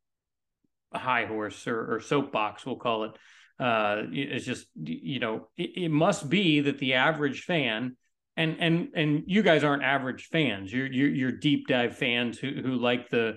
high 0.92 1.26
horse 1.26 1.66
or, 1.66 1.96
or 1.96 2.00
soapbox, 2.00 2.64
we'll 2.64 2.76
call 2.76 3.04
it. 3.04 3.12
Uh, 3.59 4.03
it's 4.12 4.44
just 4.44 4.66
you 4.77 5.18
know 5.18 5.49
it, 5.57 5.71
it, 5.77 5.90
must 5.90 6.29
be 6.29 6.61
that 6.61 6.79
the 6.79 6.94
average 6.94 7.42
fan 7.42 7.97
and 8.37 8.57
and 8.61 8.88
and 8.94 9.25
you 9.27 9.42
guys 9.42 9.64
aren't 9.64 9.83
average 9.83 10.29
fans. 10.31 10.73
You're 10.73 10.87
you're, 10.87 11.09
you're 11.09 11.33
deep 11.33 11.66
dive 11.66 11.97
fans 11.97 12.38
who 12.38 12.51
who 12.62 12.77
like 12.77 13.11
the 13.11 13.35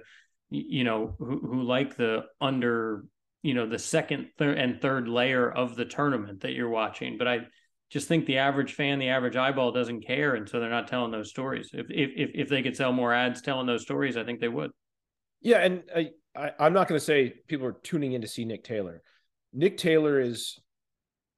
you 0.52 0.84
know 0.84 1.16
who, 1.18 1.40
who 1.40 1.64
like 1.64 1.98
the 1.98 2.26
under 2.40 3.06
you 3.42 3.56
know 3.56 3.66
the 3.66 3.80
second 3.80 4.28
and 4.40 4.80
third 4.80 5.08
layer 5.08 5.52
of 5.52 5.76
the 5.76 5.86
tournament 5.86 6.42
that 6.42 6.54
you're 6.54 6.70
watching. 6.70 7.18
But 7.18 7.28
I 7.28 7.40
just 7.90 8.08
think 8.08 8.26
the 8.26 8.38
average 8.38 8.74
fan, 8.74 9.00
the 9.00 9.10
average 9.10 9.36
eyeball 9.36 9.72
doesn't 9.72 10.06
care, 10.06 10.36
and 10.36 10.48
so 10.48 10.60
they're 10.60 10.70
not 10.70 10.88
telling 10.88 11.12
those 11.12 11.30
stories. 11.30 11.72
If 11.74 11.88
if 11.90 12.30
if 12.36 12.50
they 12.50 12.62
could 12.62 12.78
sell 12.78 12.94
more 12.94 13.14
ads 13.14 13.42
telling 13.42 13.66
those 13.66 13.82
stories, 13.82 14.18
I 14.18 14.24
think 14.24 14.40
they 14.40 14.48
would. 14.48 14.72
Yeah, 15.42 15.58
and 15.58 15.84
I, 15.96 16.10
I, 16.36 16.52
I'm 16.60 16.74
not 16.74 16.88
going 16.88 17.00
to 17.00 17.06
say 17.06 17.34
people 17.48 17.66
are 17.66 17.76
tuning 17.84 18.14
in 18.14 18.22
to 18.22 18.28
see 18.28 18.46
Nick 18.46 18.64
Taylor. 18.64 19.02
Nick 19.54 19.78
Taylor 19.78 20.20
is, 20.20 20.60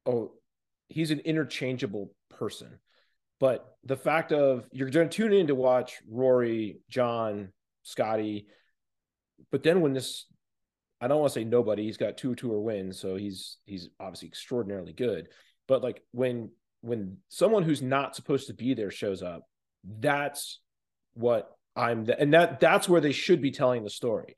oh, 0.06 0.34
he's 0.88 1.12
an 1.12 1.20
interchangeable 1.20 2.12
person. 2.30 2.80
But 3.40 3.66
the 3.84 3.98
fact 3.98 4.32
of 4.32 4.68
you're 4.72 4.90
going 4.90 5.10
to 5.10 5.16
tune 5.16 5.34
in 5.34 5.48
to 5.48 5.56
watch 5.56 6.00
Rory, 6.10 6.80
Jon, 6.90 7.52
Scottie, 7.82 8.48
but 9.52 9.64
then 9.64 9.82
when 9.82 9.94
this, 9.94 10.26
I 11.02 11.08
don't 11.08 11.20
want 11.20 11.34
to 11.34 11.40
say 11.40 11.44
nobody, 11.44 11.84
he's 11.84 11.98
got 11.98 12.18
two 12.18 12.36
tour 12.36 12.60
wins, 12.60 13.00
so 13.00 13.16
he's 13.16 13.58
he's 13.66 13.90
obviously 14.00 14.30
extraordinarily 14.30 14.94
good. 14.94 15.28
But 15.68 15.84
like 15.84 16.02
when 16.12 16.52
when 16.82 17.18
someone 17.30 17.64
who's 17.64 17.82
not 17.82 18.16
supposed 18.16 18.48
to 18.48 18.54
be 18.54 18.74
there 18.74 18.92
shows 18.92 19.22
up, 19.22 19.44
that's 19.84 20.60
what 21.14 21.52
I'm 21.76 22.08
and 22.18 22.34
that 22.34 22.60
that's 22.60 22.88
where 22.88 23.02
they 23.02 23.12
should 23.12 23.42
be 23.42 23.52
telling 23.52 23.84
the 23.84 23.90
story. 23.90 24.36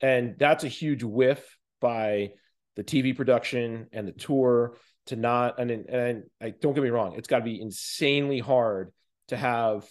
And 0.00 0.34
that's 0.38 0.64
a 0.64 0.68
huge 0.68 1.02
whiff 1.02 1.56
by 1.80 2.32
the 2.76 2.84
TV 2.84 3.14
production 3.16 3.86
and 3.92 4.06
the 4.06 4.12
tour 4.12 4.76
to 5.06 5.16
not 5.16 5.58
and 5.58 5.70
and 5.70 6.24
I 6.40 6.50
don't 6.50 6.74
get 6.74 6.82
me 6.82 6.90
wrong, 6.90 7.14
it's 7.16 7.28
got 7.28 7.38
to 7.38 7.44
be 7.44 7.60
insanely 7.60 8.38
hard 8.38 8.92
to 9.28 9.36
have 9.36 9.86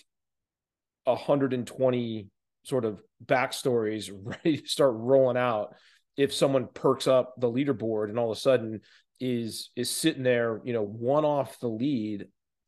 120 1.06 2.28
sort 2.63 2.86
of 2.86 3.02
backstories 3.26 4.10
ready 4.24 4.58
to 4.58 4.67
start 4.67 4.94
rolling 4.96 5.38
out 5.38 5.76
if 6.17 6.34
someone 6.34 6.67
perks 6.74 7.08
up 7.08 7.34
the 7.38 7.52
leaderboard 7.52 8.10
and 8.10 8.20
all 8.20 8.32
of 8.32 8.38
a 8.38 8.39
sudden 8.39 8.82
is 9.20 9.70
is 9.76 9.89
sitting 9.89 10.24
there, 10.24 10.62
you 10.63 10.74
know, 10.74 10.84
one 10.84 11.26
off 11.26 11.60
the 11.60 11.67
lead 11.67 12.28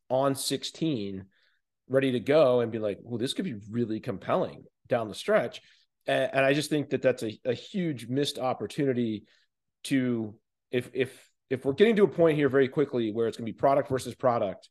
on 0.10 0.36
16 0.36 1.26
ready 1.89 2.12
to 2.12 2.19
go 2.19 2.62
and 2.62 2.71
be 2.71 2.80
like, 2.80 2.99
well, 3.02 3.17
this 3.17 3.34
could 3.34 3.45
be 3.45 3.56
really 3.69 3.99
compelling 3.99 4.63
down 4.88 5.10
the 5.10 5.15
stretch. 5.15 5.62
and, 6.08 6.30
and 6.34 6.45
I 6.45 6.54
just 6.54 6.69
think 6.69 6.89
that 6.91 7.02
that's 7.02 7.23
a, 7.23 7.39
a 7.45 7.54
huge 7.54 8.08
missed 8.08 8.39
opportunity 8.39 9.26
to 9.84 10.36
if 10.72 10.89
if 10.93 11.30
if 11.50 11.65
we're 11.65 11.74
getting 11.74 11.96
to 11.98 12.04
a 12.04 12.08
point 12.08 12.38
here 12.38 12.50
very 12.50 12.67
quickly 12.67 13.12
where 13.12 13.28
it's 13.28 13.38
going 13.38 13.46
to 13.46 13.52
be 13.52 13.58
product 13.58 13.89
versus 13.89 14.15
product, 14.15 14.69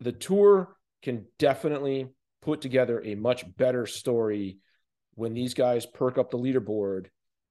the 0.00 0.12
tour 0.12 0.76
can 1.02 1.26
definitely 1.38 2.08
put 2.42 2.60
together 2.60 3.02
a 3.04 3.14
much 3.14 3.44
better 3.56 3.86
story 3.86 4.58
when 5.14 5.34
these 5.34 5.54
guys 5.54 5.86
perk 5.86 6.18
up 6.18 6.30
the 6.30 6.38
leaderboard 6.38 7.06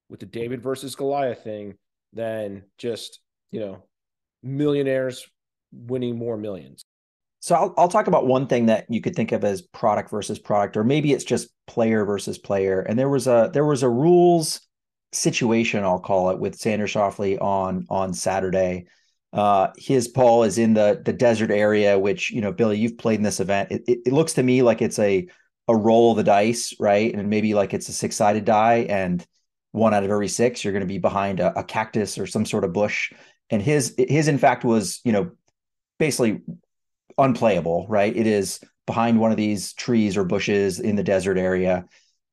with 0.08 0.20
the 0.20 0.26
David 0.26 0.62
versus 0.62 0.94
Goliath 0.94 1.42
thing 1.42 1.74
than 2.12 2.64
just, 2.78 3.20
you 3.50 3.60
know, 3.60 3.82
millionaires 4.42 5.26
winning 5.72 6.16
more 6.16 6.36
millions. 6.36 6.84
So 7.40 7.56
I'll, 7.56 7.74
I'll 7.76 7.88
talk 7.88 8.06
about 8.06 8.26
one 8.26 8.46
thing 8.46 8.66
that 8.66 8.86
you 8.88 9.00
could 9.00 9.16
think 9.16 9.32
of 9.32 9.42
as 9.42 9.62
product 9.62 10.10
versus 10.10 10.38
product, 10.38 10.76
or 10.76 10.84
maybe 10.84 11.12
it's 11.12 11.24
just 11.24 11.48
player 11.66 12.04
versus 12.04 12.38
player. 12.38 12.80
And 12.80 12.98
there 12.98 13.08
was 13.08 13.26
a 13.26 13.50
there 13.52 13.64
was 13.64 13.82
a 13.82 13.88
rules 13.88 14.60
situation, 15.12 15.84
I'll 15.84 16.00
call 16.00 16.30
it, 16.30 16.38
with 16.38 16.58
Xander 16.58 16.86
Schauffele 16.86 17.40
on 17.40 17.86
on 17.88 18.14
Saturday. 18.14 18.86
Uh, 19.32 19.68
his 19.76 20.08
ball 20.08 20.42
is 20.42 20.58
in 20.58 20.74
the 20.74 21.00
the 21.04 21.12
desert 21.12 21.50
area, 21.50 21.98
which 21.98 22.30
you 22.30 22.40
know, 22.40 22.52
Billy, 22.52 22.78
you've 22.78 22.98
played 22.98 23.16
in 23.18 23.22
this 23.22 23.40
event. 23.40 23.70
It, 23.70 23.82
it, 23.86 23.98
it 24.06 24.12
looks 24.12 24.34
to 24.34 24.42
me 24.42 24.62
like 24.62 24.82
it's 24.82 24.98
a 24.98 25.28
a 25.68 25.76
roll 25.76 26.10
of 26.10 26.16
the 26.16 26.24
dice, 26.24 26.74
right? 26.80 27.14
And 27.14 27.30
maybe 27.30 27.54
like 27.54 27.72
it's 27.72 27.88
a 27.88 27.92
six 27.92 28.16
sided 28.16 28.44
die, 28.44 28.86
and 28.88 29.24
one 29.72 29.94
out 29.94 30.04
of 30.04 30.10
every 30.10 30.28
six, 30.28 30.62
you're 30.62 30.72
going 30.72 30.80
to 30.82 30.86
be 30.86 30.98
behind 30.98 31.40
a, 31.40 31.58
a 31.58 31.64
cactus 31.64 32.18
or 32.18 32.26
some 32.26 32.44
sort 32.44 32.64
of 32.64 32.72
bush. 32.72 33.12
And 33.50 33.62
his 33.62 33.94
his 33.96 34.28
in 34.28 34.38
fact 34.38 34.64
was 34.64 35.00
you 35.04 35.12
know 35.12 35.30
basically 35.98 36.40
unplayable, 37.18 37.86
right? 37.88 38.14
It 38.14 38.26
is 38.26 38.60
behind 38.86 39.18
one 39.18 39.30
of 39.30 39.36
these 39.36 39.72
trees 39.74 40.16
or 40.16 40.24
bushes 40.24 40.80
in 40.80 40.96
the 40.96 41.04
desert 41.04 41.38
area 41.38 41.86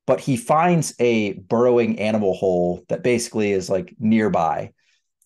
but 0.10 0.20
he 0.20 0.38
finds 0.38 0.96
a 0.98 1.34
burrowing 1.34 2.00
animal 2.00 2.34
hole 2.34 2.84
that 2.90 3.04
basically 3.04 3.52
is 3.52 3.70
like 3.70 3.94
nearby 4.00 4.74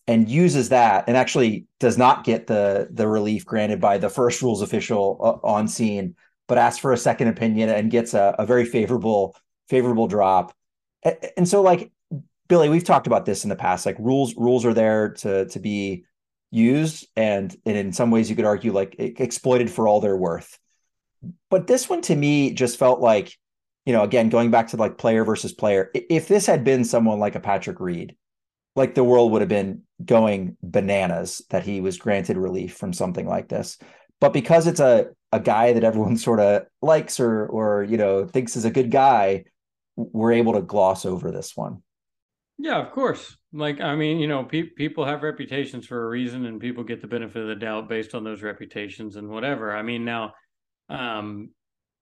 and 0.06 0.28
uses 0.28 0.68
that 0.68 1.04
and 1.08 1.16
actually 1.16 1.64
does 1.80 1.96
not 1.96 2.22
get 2.22 2.46
the 2.46 2.86
the 2.90 3.08
relief 3.08 3.46
granted 3.46 3.80
by 3.80 3.96
the 3.96 4.10
first 4.10 4.42
rules 4.42 4.60
official 4.60 5.40
uh, 5.42 5.46
on 5.46 5.66
scene 5.68 6.14
but 6.48 6.58
asks 6.58 6.80
for 6.80 6.92
a 6.92 6.98
second 6.98 7.28
opinion 7.28 7.70
and 7.70 7.90
gets 7.90 8.12
a, 8.12 8.36
a 8.38 8.44
very 8.44 8.66
favorable 8.66 9.34
favorable 9.70 10.06
drop. 10.06 10.54
And, 11.38 11.48
so 11.48 11.62
like 11.62 11.90
billy 12.46 12.68
we've 12.68 12.84
talked 12.84 13.06
about 13.06 13.24
this 13.24 13.42
in 13.42 13.48
the 13.48 13.56
past 13.56 13.86
like 13.86 13.96
rules 13.98 14.36
rules 14.36 14.66
are 14.66 14.74
there 14.74 15.14
to 15.14 15.46
to 15.46 15.60
be 15.60 16.04
used 16.50 17.08
and 17.16 17.56
and 17.64 17.74
in 17.78 17.94
some 17.94 18.10
ways 18.10 18.28
you 18.28 18.36
could 18.36 18.44
argue 18.44 18.74
like 18.74 18.96
exploited 18.98 19.70
for 19.70 19.88
all 19.88 20.02
they're 20.02 20.14
worth. 20.14 20.58
But 21.48 21.68
this 21.68 21.88
one 21.88 22.02
to 22.02 22.14
me 22.14 22.52
just 22.52 22.78
felt 22.78 23.00
like 23.00 23.34
you 23.86 23.92
know, 23.92 24.02
again, 24.02 24.28
going 24.28 24.50
back 24.50 24.68
to 24.68 24.76
like 24.76 24.98
player 24.98 25.24
versus 25.24 25.52
player, 25.52 25.90
if 25.94 26.28
this 26.28 26.46
had 26.46 26.64
been 26.64 26.84
someone 26.84 27.18
like 27.18 27.34
a 27.34 27.40
Patrick 27.40 27.80
Reed, 27.80 28.16
like 28.76 28.94
the 28.94 29.04
world 29.04 29.32
would 29.32 29.42
have 29.42 29.48
been 29.48 29.82
going 30.04 30.56
bananas 30.62 31.42
that 31.50 31.64
he 31.64 31.80
was 31.80 31.98
granted 31.98 32.36
relief 32.36 32.76
from 32.76 32.92
something 32.92 33.26
like 33.26 33.48
this. 33.48 33.78
But 34.20 34.32
because 34.32 34.66
it's 34.66 34.80
a 34.80 35.08
a 35.32 35.40
guy 35.40 35.72
that 35.72 35.84
everyone 35.84 36.16
sort 36.28 36.40
of 36.40 36.64
likes 36.80 37.20
or 37.20 37.46
or 37.46 37.84
you 37.84 37.96
know 37.96 38.26
thinks 38.26 38.56
is 38.56 38.64
a 38.64 38.70
good 38.70 38.90
guy, 38.90 39.44
we're 39.96 40.32
able 40.32 40.54
to 40.54 40.62
gloss 40.62 41.04
over 41.04 41.30
this 41.30 41.56
one. 41.56 41.82
Yeah, 42.56 42.80
of 42.80 42.92
course. 42.92 43.36
Like 43.52 43.80
I 43.80 43.94
mean, 43.96 44.18
you 44.18 44.28
know, 44.28 44.44
pe- 44.44 44.62
people 44.62 45.04
have 45.04 45.22
reputations 45.22 45.86
for 45.86 46.04
a 46.04 46.08
reason, 46.08 46.46
and 46.46 46.60
people 46.60 46.84
get 46.84 47.00
the 47.00 47.08
benefit 47.08 47.42
of 47.42 47.48
the 47.48 47.54
doubt 47.54 47.88
based 47.88 48.14
on 48.14 48.24
those 48.24 48.42
reputations 48.42 49.16
and 49.16 49.28
whatever. 49.28 49.76
I 49.76 49.82
mean, 49.82 50.04
now, 50.04 50.32
um, 50.88 51.50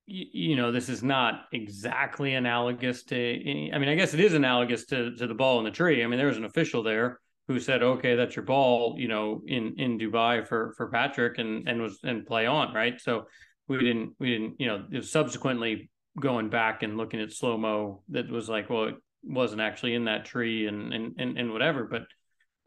you 0.07 0.57
know, 0.57 0.73
this 0.73 0.89
is 0.89 1.03
not 1.03 1.45
exactly 1.53 2.35
analogous 2.35 3.05
to. 3.05 3.17
any, 3.17 3.73
I 3.73 3.79
mean, 3.79 3.89
I 3.89 3.95
guess 3.95 4.15
it 4.15 4.21
is 4.21 4.35
analogous 4.35 4.87
to 4.87 5.15
to 5.17 5.27
the 5.27 5.35
ball 5.35 5.59
in 5.59 5.65
the 5.65 5.71
tree. 5.71 6.03
I 6.03 6.07
mean, 6.07 6.19
there 6.19 6.27
was 6.27 6.37
an 6.37 6.45
official 6.45 6.83
there 6.83 7.21
who 7.49 7.61
said, 7.61 7.83
"Okay, 7.83 8.17
that's 8.17 8.35
your 8.35 8.45
ball," 8.45 8.97
you 8.99 9.09
know, 9.09 9.43
in 9.47 9.75
in 9.79 9.99
Dubai 9.99 10.47
for 10.47 10.75
for 10.77 10.89
Patrick, 10.89 11.39
and 11.39 11.69
and 11.69 11.81
was 11.81 11.99
and 12.03 12.27
play 12.27 12.47
on, 12.47 12.75
right? 12.75 13.01
So 13.01 13.27
we 13.69 13.79
didn't 13.79 14.15
we 14.19 14.31
didn't 14.31 14.61
you 14.61 14.67
know 14.67 15.01
subsequently 15.01 15.91
going 16.21 16.51
back 16.51 16.83
and 16.83 16.97
looking 16.97 17.21
at 17.21 17.33
slow 17.33 17.57
mo 17.57 18.03
that 18.11 18.29
was 18.29 18.49
like, 18.49 18.69
well, 18.69 18.85
it 18.85 18.97
wasn't 19.23 19.63
actually 19.63 19.95
in 19.95 20.07
that 20.07 20.25
tree 20.25 20.67
and 20.67 20.93
and 20.93 21.15
and, 21.19 21.39
and 21.39 21.53
whatever, 21.53 21.85
but 21.85 22.03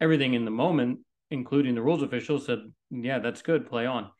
everything 0.00 0.34
in 0.34 0.44
the 0.44 0.50
moment, 0.50 1.00
including 1.30 1.74
the 1.74 1.82
rules 1.82 2.02
official, 2.02 2.38
said, 2.38 2.60
"Yeah, 2.90 3.18
that's 3.18 3.42
good, 3.42 3.66
play 3.66 3.84
on." 3.84 4.10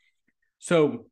So 0.58 1.06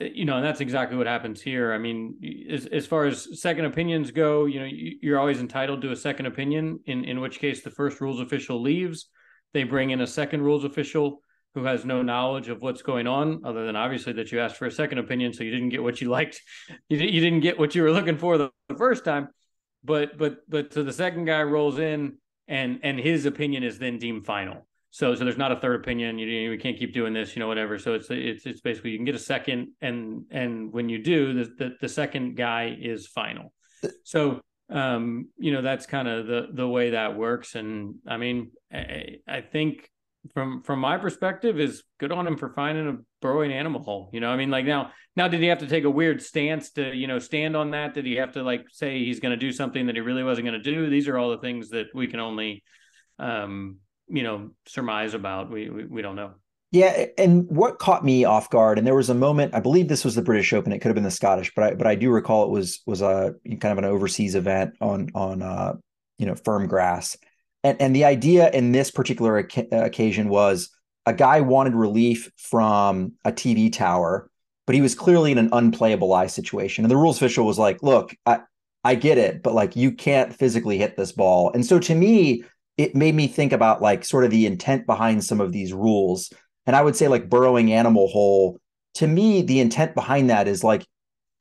you 0.00 0.24
know, 0.24 0.36
and 0.36 0.44
that's 0.44 0.60
exactly 0.60 0.96
what 0.96 1.06
happens 1.06 1.42
here. 1.42 1.72
I 1.72 1.78
mean, 1.78 2.46
as, 2.50 2.66
as 2.66 2.86
far 2.86 3.04
as 3.04 3.40
second 3.40 3.66
opinions 3.66 4.10
go, 4.10 4.46
you 4.46 4.60
know, 4.60 4.68
you're 4.70 5.18
always 5.18 5.40
entitled 5.40 5.82
to 5.82 5.92
a 5.92 5.96
second 5.96 6.26
opinion. 6.26 6.80
In 6.86 7.04
in 7.04 7.20
which 7.20 7.38
case, 7.38 7.62
the 7.62 7.70
first 7.70 8.00
rules 8.00 8.20
official 8.20 8.60
leaves, 8.62 9.08
they 9.52 9.64
bring 9.64 9.90
in 9.90 10.00
a 10.00 10.06
second 10.06 10.42
rules 10.42 10.64
official 10.64 11.20
who 11.54 11.64
has 11.64 11.84
no 11.84 12.00
knowledge 12.00 12.48
of 12.48 12.62
what's 12.62 12.80
going 12.80 13.06
on, 13.06 13.42
other 13.44 13.66
than 13.66 13.76
obviously 13.76 14.12
that 14.14 14.30
you 14.30 14.40
asked 14.40 14.56
for 14.56 14.66
a 14.66 14.70
second 14.70 14.98
opinion, 14.98 15.32
so 15.32 15.42
you 15.42 15.50
didn't 15.50 15.70
get 15.70 15.82
what 15.82 16.00
you 16.00 16.08
liked, 16.08 16.40
you, 16.88 16.98
you 16.98 17.20
didn't 17.20 17.40
get 17.40 17.58
what 17.58 17.74
you 17.74 17.82
were 17.82 17.90
looking 17.90 18.16
for 18.16 18.38
the, 18.38 18.50
the 18.68 18.76
first 18.76 19.04
time. 19.04 19.28
But 19.84 20.16
but 20.16 20.38
but 20.48 20.72
so 20.72 20.82
the 20.82 20.92
second 20.92 21.26
guy 21.26 21.42
rolls 21.42 21.78
in, 21.78 22.16
and 22.48 22.80
and 22.82 22.98
his 22.98 23.26
opinion 23.26 23.62
is 23.64 23.78
then 23.78 23.98
deemed 23.98 24.26
final. 24.26 24.66
So 24.90 25.14
so 25.14 25.24
there's 25.24 25.38
not 25.38 25.52
a 25.52 25.56
third 25.56 25.80
opinion. 25.80 26.18
You, 26.18 26.26
you 26.26 26.50
we 26.50 26.58
can't 26.58 26.78
keep 26.78 26.92
doing 26.92 27.12
this, 27.12 27.36
you 27.36 27.40
know, 27.40 27.46
whatever. 27.48 27.78
So 27.78 27.94
it's 27.94 28.08
it's 28.10 28.44
it's 28.44 28.60
basically 28.60 28.90
you 28.90 28.98
can 28.98 29.04
get 29.04 29.14
a 29.14 29.20
second, 29.20 29.68
and 29.80 30.24
and 30.30 30.72
when 30.72 30.88
you 30.88 31.02
do, 31.02 31.32
the 31.34 31.50
the, 31.58 31.70
the 31.80 31.88
second 31.88 32.36
guy 32.36 32.76
is 32.80 33.06
final. 33.06 33.52
So 34.04 34.40
um, 34.68 35.28
you 35.38 35.52
know 35.52 35.62
that's 35.62 35.86
kind 35.86 36.08
of 36.08 36.26
the 36.26 36.48
the 36.52 36.68
way 36.68 36.90
that 36.90 37.16
works. 37.16 37.54
And 37.54 37.96
I 38.06 38.16
mean, 38.16 38.50
I, 38.72 39.18
I 39.28 39.40
think 39.42 39.88
from 40.34 40.62
from 40.62 40.80
my 40.80 40.98
perspective 40.98 41.58
is 41.58 41.82
good 41.98 42.12
on 42.12 42.26
him 42.26 42.36
for 42.36 42.50
finding 42.50 42.88
a 42.88 42.96
burrowing 43.22 43.52
animal 43.52 43.82
hole. 43.82 44.10
You 44.12 44.20
know, 44.20 44.30
I 44.30 44.36
mean, 44.36 44.50
like 44.50 44.64
now 44.64 44.90
now 45.16 45.28
did 45.28 45.40
he 45.40 45.46
have 45.46 45.58
to 45.58 45.66
take 45.66 45.84
a 45.84 45.90
weird 45.90 46.20
stance 46.20 46.72
to 46.72 46.94
you 46.94 47.06
know 47.06 47.18
stand 47.18 47.56
on 47.56 47.70
that? 47.70 47.94
Did 47.94 48.06
he 48.06 48.16
have 48.16 48.32
to 48.32 48.42
like 48.42 48.66
say 48.70 48.98
he's 49.04 49.20
going 49.20 49.30
to 49.30 49.36
do 49.36 49.52
something 49.52 49.86
that 49.86 49.94
he 49.94 50.00
really 50.00 50.24
wasn't 50.24 50.46
going 50.46 50.60
to 50.60 50.70
do? 50.70 50.90
These 50.90 51.08
are 51.08 51.16
all 51.16 51.30
the 51.30 51.38
things 51.38 51.70
that 51.70 51.86
we 51.94 52.06
can 52.06 52.20
only 52.20 52.62
um 53.18 53.78
you 54.10 54.22
know 54.22 54.50
surmise 54.66 55.14
about. 55.14 55.50
We, 55.50 55.70
we 55.70 55.84
we 55.84 56.02
don't 56.02 56.16
know. 56.16 56.32
Yeah, 56.72 57.06
and 57.18 57.48
what 57.48 57.80
caught 57.80 58.04
me 58.04 58.24
off 58.24 58.48
guard, 58.48 58.78
and 58.78 58.86
there 58.86 58.94
was 58.94 59.10
a 59.10 59.14
moment, 59.14 59.56
I 59.56 59.60
believe 59.60 59.88
this 59.88 60.04
was 60.04 60.14
the 60.14 60.22
British 60.22 60.52
Open. 60.52 60.72
It 60.72 60.78
could 60.78 60.88
have 60.88 60.94
been 60.94 61.02
the 61.02 61.10
Scottish, 61.10 61.52
but 61.56 61.64
I 61.64 61.74
but 61.74 61.86
I 61.86 61.96
do 61.96 62.10
recall 62.10 62.44
it 62.44 62.50
was 62.50 62.80
was 62.86 63.02
a 63.02 63.34
kind 63.44 63.72
of 63.72 63.78
an 63.78 63.84
overseas 63.84 64.36
event 64.36 64.74
on 64.80 65.08
on 65.14 65.42
uh 65.42 65.74
you 66.18 66.26
know 66.26 66.36
firm 66.36 66.68
grass, 66.68 67.16
and 67.64 67.80
and 67.80 67.94
the 67.94 68.04
idea 68.04 68.50
in 68.50 68.72
this 68.72 68.90
particular 68.90 69.38
occasion 69.38 70.28
was 70.28 70.70
a 71.06 71.12
guy 71.12 71.40
wanted 71.40 71.74
relief 71.74 72.30
from 72.36 73.14
a 73.24 73.32
TV 73.32 73.72
tower, 73.72 74.30
but 74.66 74.76
he 74.76 74.80
was 74.80 74.94
clearly 74.94 75.32
in 75.32 75.38
an 75.38 75.48
unplayable 75.52 76.12
eye 76.12 76.28
situation, 76.28 76.84
and 76.84 76.90
the 76.90 76.96
rules 76.96 77.16
official 77.16 77.46
was 77.46 77.58
like, 77.58 77.82
"Look, 77.82 78.14
I 78.26 78.40
I 78.84 78.94
get 78.94 79.18
it, 79.18 79.42
but 79.42 79.54
like 79.54 79.74
you 79.74 79.90
can't 79.90 80.32
physically 80.32 80.78
hit 80.78 80.96
this 80.96 81.10
ball," 81.10 81.50
and 81.52 81.66
so 81.66 81.80
to 81.80 81.94
me 81.96 82.44
it 82.80 82.94
made 82.94 83.14
me 83.14 83.26
think 83.26 83.52
about 83.52 83.82
like 83.82 84.06
sort 84.06 84.24
of 84.24 84.30
the 84.30 84.46
intent 84.46 84.86
behind 84.86 85.22
some 85.22 85.38
of 85.38 85.52
these 85.52 85.74
rules. 85.74 86.32
And 86.64 86.74
I 86.74 86.80
would 86.80 86.96
say 86.96 87.08
like 87.08 87.28
burrowing 87.28 87.74
animal 87.74 88.08
hole, 88.08 88.58
to 88.94 89.06
me, 89.06 89.42
the 89.42 89.60
intent 89.60 89.94
behind 89.94 90.30
that 90.30 90.48
is 90.48 90.64
like 90.64 90.86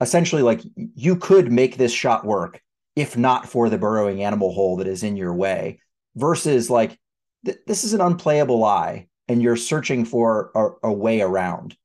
essentially 0.02 0.42
like 0.42 0.60
you 0.76 1.16
could 1.16 1.50
make 1.50 1.78
this 1.78 1.94
shot 1.94 2.26
work 2.26 2.62
if 2.98 3.16
not 3.16 3.48
for 3.48 3.70
the 3.70 3.78
burrowing 3.78 4.22
animal 4.22 4.52
hole 4.54 4.76
that 4.78 4.88
is 4.88 5.02
in 5.02 5.16
your 5.16 5.34
way 5.34 5.80
versus 6.18 6.70
like 6.70 6.98
th- 7.46 7.60
this 7.68 7.86
is 7.86 7.94
an 7.94 8.02
unplayable 8.02 8.60
lie 8.60 9.08
and 9.30 9.42
you're 9.42 9.56
searching 9.56 10.04
for 10.04 10.52
a, 10.56 10.90
a 10.90 10.92
way 10.92 11.22
around 11.22 11.78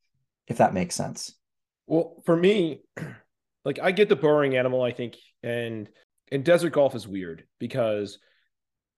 if 0.48 0.58
that 0.58 0.74
makes 0.74 0.94
sense 0.94 1.34
well 1.86 2.22
for 2.24 2.36
me 2.36 2.82
like 3.64 3.78
i 3.80 3.90
get 3.90 4.08
the 4.08 4.16
burrowing 4.16 4.56
animal 4.56 4.82
i 4.82 4.92
think 4.92 5.16
and 5.42 5.88
and 6.32 6.44
desert 6.44 6.72
golf 6.72 6.94
is 6.94 7.06
weird 7.06 7.44
because 7.58 8.18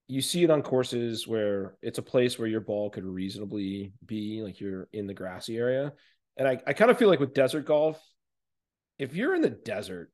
you 0.09 0.23
see 0.23 0.45
it 0.45 0.51
on 0.51 0.63
courses 0.63 1.27
where 1.27 1.77
it's 1.83 1.99
a 1.99 2.03
place 2.03 2.39
where 2.39 2.49
your 2.49 2.61
ball 2.61 2.91
could 2.91 3.05
reasonably 3.05 3.93
be 4.05 4.43
like 4.43 4.61
you're 4.61 4.89
in 4.93 5.07
the 5.07 5.15
grassy 5.15 5.57
area. 5.57 5.93
And 6.37 6.47
I, 6.47 6.61
I 6.67 6.73
kind 6.75 6.91
of 6.91 6.99
feel 6.99 7.09
like 7.09 7.21
with 7.21 7.35
desert 7.35 7.67
golf, 7.67 8.01
if 8.99 9.15
you're 9.15 9.35
in 9.35 9.43
the 9.43 9.51
desert, 9.51 10.13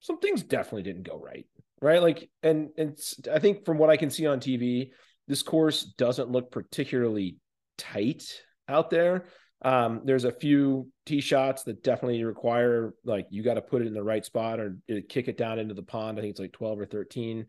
some 0.00 0.18
things 0.18 0.42
definitely 0.42 0.82
didn't 0.82 1.04
go 1.04 1.18
right. 1.18 1.46
Right. 1.80 2.02
Like, 2.02 2.30
and, 2.42 2.70
and 2.76 2.98
I 3.32 3.38
think 3.38 3.64
from 3.64 3.78
what 3.78 3.90
I 3.90 3.96
can 3.96 4.10
see 4.10 4.26
on 4.26 4.40
TV, 4.40 4.90
this 5.26 5.42
course 5.42 5.84
doesn't 5.96 6.30
look 6.30 6.50
particularly 6.50 7.38
tight 7.78 8.24
out 8.68 8.90
there. 8.90 9.26
Um, 9.62 10.02
there's 10.04 10.24
a 10.24 10.32
few 10.32 10.88
tee 11.06 11.22
shots 11.22 11.62
that 11.64 11.82
definitely 11.82 12.22
require 12.24 12.94
like 13.04 13.26
you 13.30 13.42
got 13.42 13.54
to 13.54 13.62
put 13.62 13.80
it 13.80 13.86
in 13.86 13.94
the 13.94 14.02
right 14.02 14.24
spot 14.24 14.60
or 14.60 14.76
kick 15.08 15.28
it 15.28 15.38
down 15.38 15.58
into 15.58 15.72
the 15.72 15.82
pond. 15.82 16.18
I 16.18 16.20
think 16.20 16.32
it's 16.32 16.40
like 16.40 16.52
12 16.52 16.80
or 16.80 16.86
13 16.86 17.46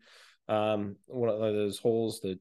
um, 0.48 0.96
one 1.06 1.28
of 1.28 1.38
those 1.38 1.78
holes 1.78 2.20
that 2.20 2.38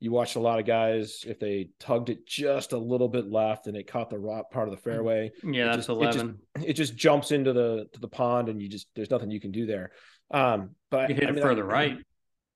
you 0.00 0.12
watched 0.12 0.36
a 0.36 0.40
lot 0.40 0.60
of 0.60 0.66
guys 0.66 1.24
if 1.26 1.40
they 1.40 1.70
tugged 1.80 2.08
it 2.08 2.26
just 2.26 2.72
a 2.72 2.78
little 2.78 3.08
bit 3.08 3.30
left 3.30 3.66
and 3.66 3.76
it 3.76 3.90
caught 3.90 4.10
the 4.10 4.18
rock 4.18 4.50
part 4.50 4.68
of 4.68 4.74
the 4.74 4.80
fairway. 4.80 5.30
Yeah, 5.42 5.66
that's 5.66 5.78
just, 5.78 5.88
eleven. 5.88 6.38
It 6.54 6.58
just, 6.58 6.68
it 6.68 6.72
just, 6.74 6.96
jumps 6.96 7.32
into 7.32 7.52
the 7.52 7.86
to 7.92 8.00
the 8.00 8.08
pond 8.08 8.48
and 8.48 8.62
you 8.62 8.68
just 8.68 8.86
there's 8.94 9.10
nothing 9.10 9.30
you 9.30 9.40
can 9.40 9.50
do 9.50 9.66
there. 9.66 9.90
Um, 10.30 10.70
but 10.90 11.08
you 11.08 11.16
hit 11.16 11.28
I 11.28 11.32
mean, 11.32 11.42
further 11.42 11.68
I, 11.68 11.72
right. 11.72 11.98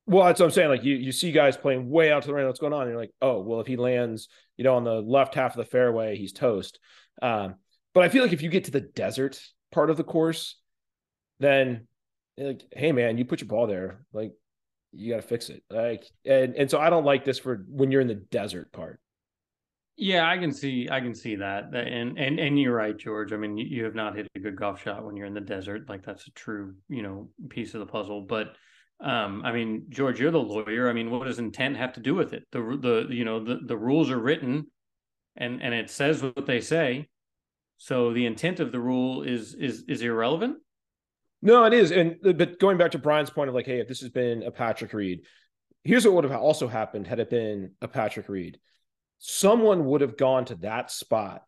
Well, 0.07 0.27
that's 0.27 0.41
what 0.41 0.47
I'm 0.47 0.53
saying. 0.53 0.69
Like 0.69 0.85
you, 0.85 0.95
you 0.97 1.13
see 1.13 1.33
guys 1.33 1.57
playing 1.57 1.89
way 1.89 2.13
out 2.13 2.23
to 2.23 2.29
the 2.29 2.35
right. 2.35 2.47
What's 2.47 2.61
going 2.61 2.73
on? 2.73 2.83
And 2.83 2.91
you're 2.91 3.01
like, 3.01 3.15
oh, 3.21 3.41
well, 3.41 3.61
if 3.61 3.67
he 3.67 3.77
lands, 3.77 4.29
you 4.57 4.65
know, 4.65 4.77
on 4.77 4.85
the 4.85 5.01
left 5.01 5.35
half 5.35 5.53
of 5.53 5.59
the 5.59 5.71
fairway, 5.71 6.17
he's 6.17 6.33
toast. 6.33 6.79
Um, 7.21 7.55
but 7.95 8.03
I 8.05 8.09
feel 8.09 8.23
like 8.23 8.33
if 8.33 8.43
you 8.43 8.51
get 8.51 8.65
to 8.65 8.71
the 8.71 8.81
desert 8.81 9.41
part 9.71 9.91
of 9.91 9.97
the 9.97 10.05
course, 10.05 10.59
then 11.41 11.87
like, 12.37 12.63
hey 12.73 12.93
man, 12.93 13.19
you 13.19 13.25
put 13.25 13.41
your 13.41 13.49
ball 13.49 13.67
there, 13.67 14.05
like 14.13 14.33
you 14.93 15.13
got 15.13 15.23
to 15.23 15.27
fix 15.27 15.49
it. 15.49 15.63
Like, 15.71 16.05
and 16.25 16.55
and 16.55 16.71
so 16.71 16.79
I 16.79 16.91
don't 16.91 17.05
like 17.05 17.25
this 17.25 17.39
for 17.39 17.65
when 17.69 17.91
you're 17.91 18.01
in 18.01 18.09
the 18.09 18.15
desert 18.15 18.73
part. 18.73 19.01
Yeah, 19.97 20.29
I 20.29 20.39
can 20.39 20.53
see, 20.53 20.89
I 20.91 21.01
can 21.01 21.15
see 21.15 21.37
that, 21.37 21.75
and 21.75 22.19
and 22.19 22.39
and 22.39 22.59
you're 22.59 22.75
right, 22.75 22.97
George. 22.97 23.33
I 23.33 23.37
mean, 23.37 23.59
you, 23.59 23.85
have 23.85 23.95
not 23.95 24.17
hit 24.17 24.27
a 24.35 24.39
good 24.41 24.57
golf 24.57 24.83
shot 24.83 25.05
when 25.05 25.17
you're 25.17 25.27
in 25.27 25.35
the 25.35 25.41
desert. 25.41 25.89
Like 25.89 26.05
that's 26.05 26.27
a 26.27 26.31
true, 26.33 26.75
you 26.89 27.03
know, 27.03 27.29
piece 27.51 27.75
of 27.75 27.81
the 27.81 27.87
puzzle. 27.87 28.23
But 28.23 28.57
um, 29.01 29.43
I 29.45 29.53
mean, 29.53 29.87
George, 29.91 30.19
you're 30.19 30.31
the 30.31 30.39
lawyer. 30.39 30.89
I 30.89 30.93
mean, 30.93 31.11
what 31.11 31.27
does 31.27 31.39
intent 31.39 31.77
have 31.77 31.93
to 31.95 32.01
do 32.01 32.15
with 32.15 32.33
it? 32.33 32.45
The 32.53 32.61
the 32.61 33.15
you 33.15 33.25
know 33.25 33.45
the 33.45 33.61
the 33.67 33.77
rules 33.77 34.11
are 34.11 34.19
written, 34.19 34.67
and 35.37 35.63
and 35.63 35.75
it 35.75 35.91
says 35.91 36.23
what 36.23 36.47
they 36.47 36.61
say. 36.61 37.09
So 37.77 38.13
the 38.13 38.27
intent 38.27 38.61
of 38.61 38.73
the 38.73 38.81
rule 38.81 39.23
is 39.23 39.55
is 39.55 39.85
is 39.89 40.03
irrelevant. 40.03 40.59
No, 41.43 41.65
it 41.65 41.75
is. 41.75 41.91
And 41.91 42.17
uh, 42.25 42.33
but 42.33 42.59
going 42.59 42.79
back 42.79 42.93
to 42.93 42.99
Brian's 42.99 43.31
point 43.31 43.49
of 43.49 43.55
like, 43.55 43.67
hey, 43.67 43.81
if 43.81 43.89
this 43.89 44.01
has 44.01 44.11
been 44.11 44.45
a 44.45 44.51
Patrick 44.51 44.93
Reed, 44.93 45.23
here's 45.85 46.05
what 46.05 46.15
would 46.15 46.25
have 46.25 46.41
also 46.41 46.69
happened 46.69 47.07
had 47.07 47.19
it 47.21 47.29
been 47.29 47.73
a 47.83 47.89
Patrick 47.89 48.29
Reed. 48.29 48.59
Someone 49.19 49.85
would 49.87 50.01
have 50.01 50.17
gone 50.17 50.45
to 50.47 50.55
that 50.57 50.91
spot 50.91 51.43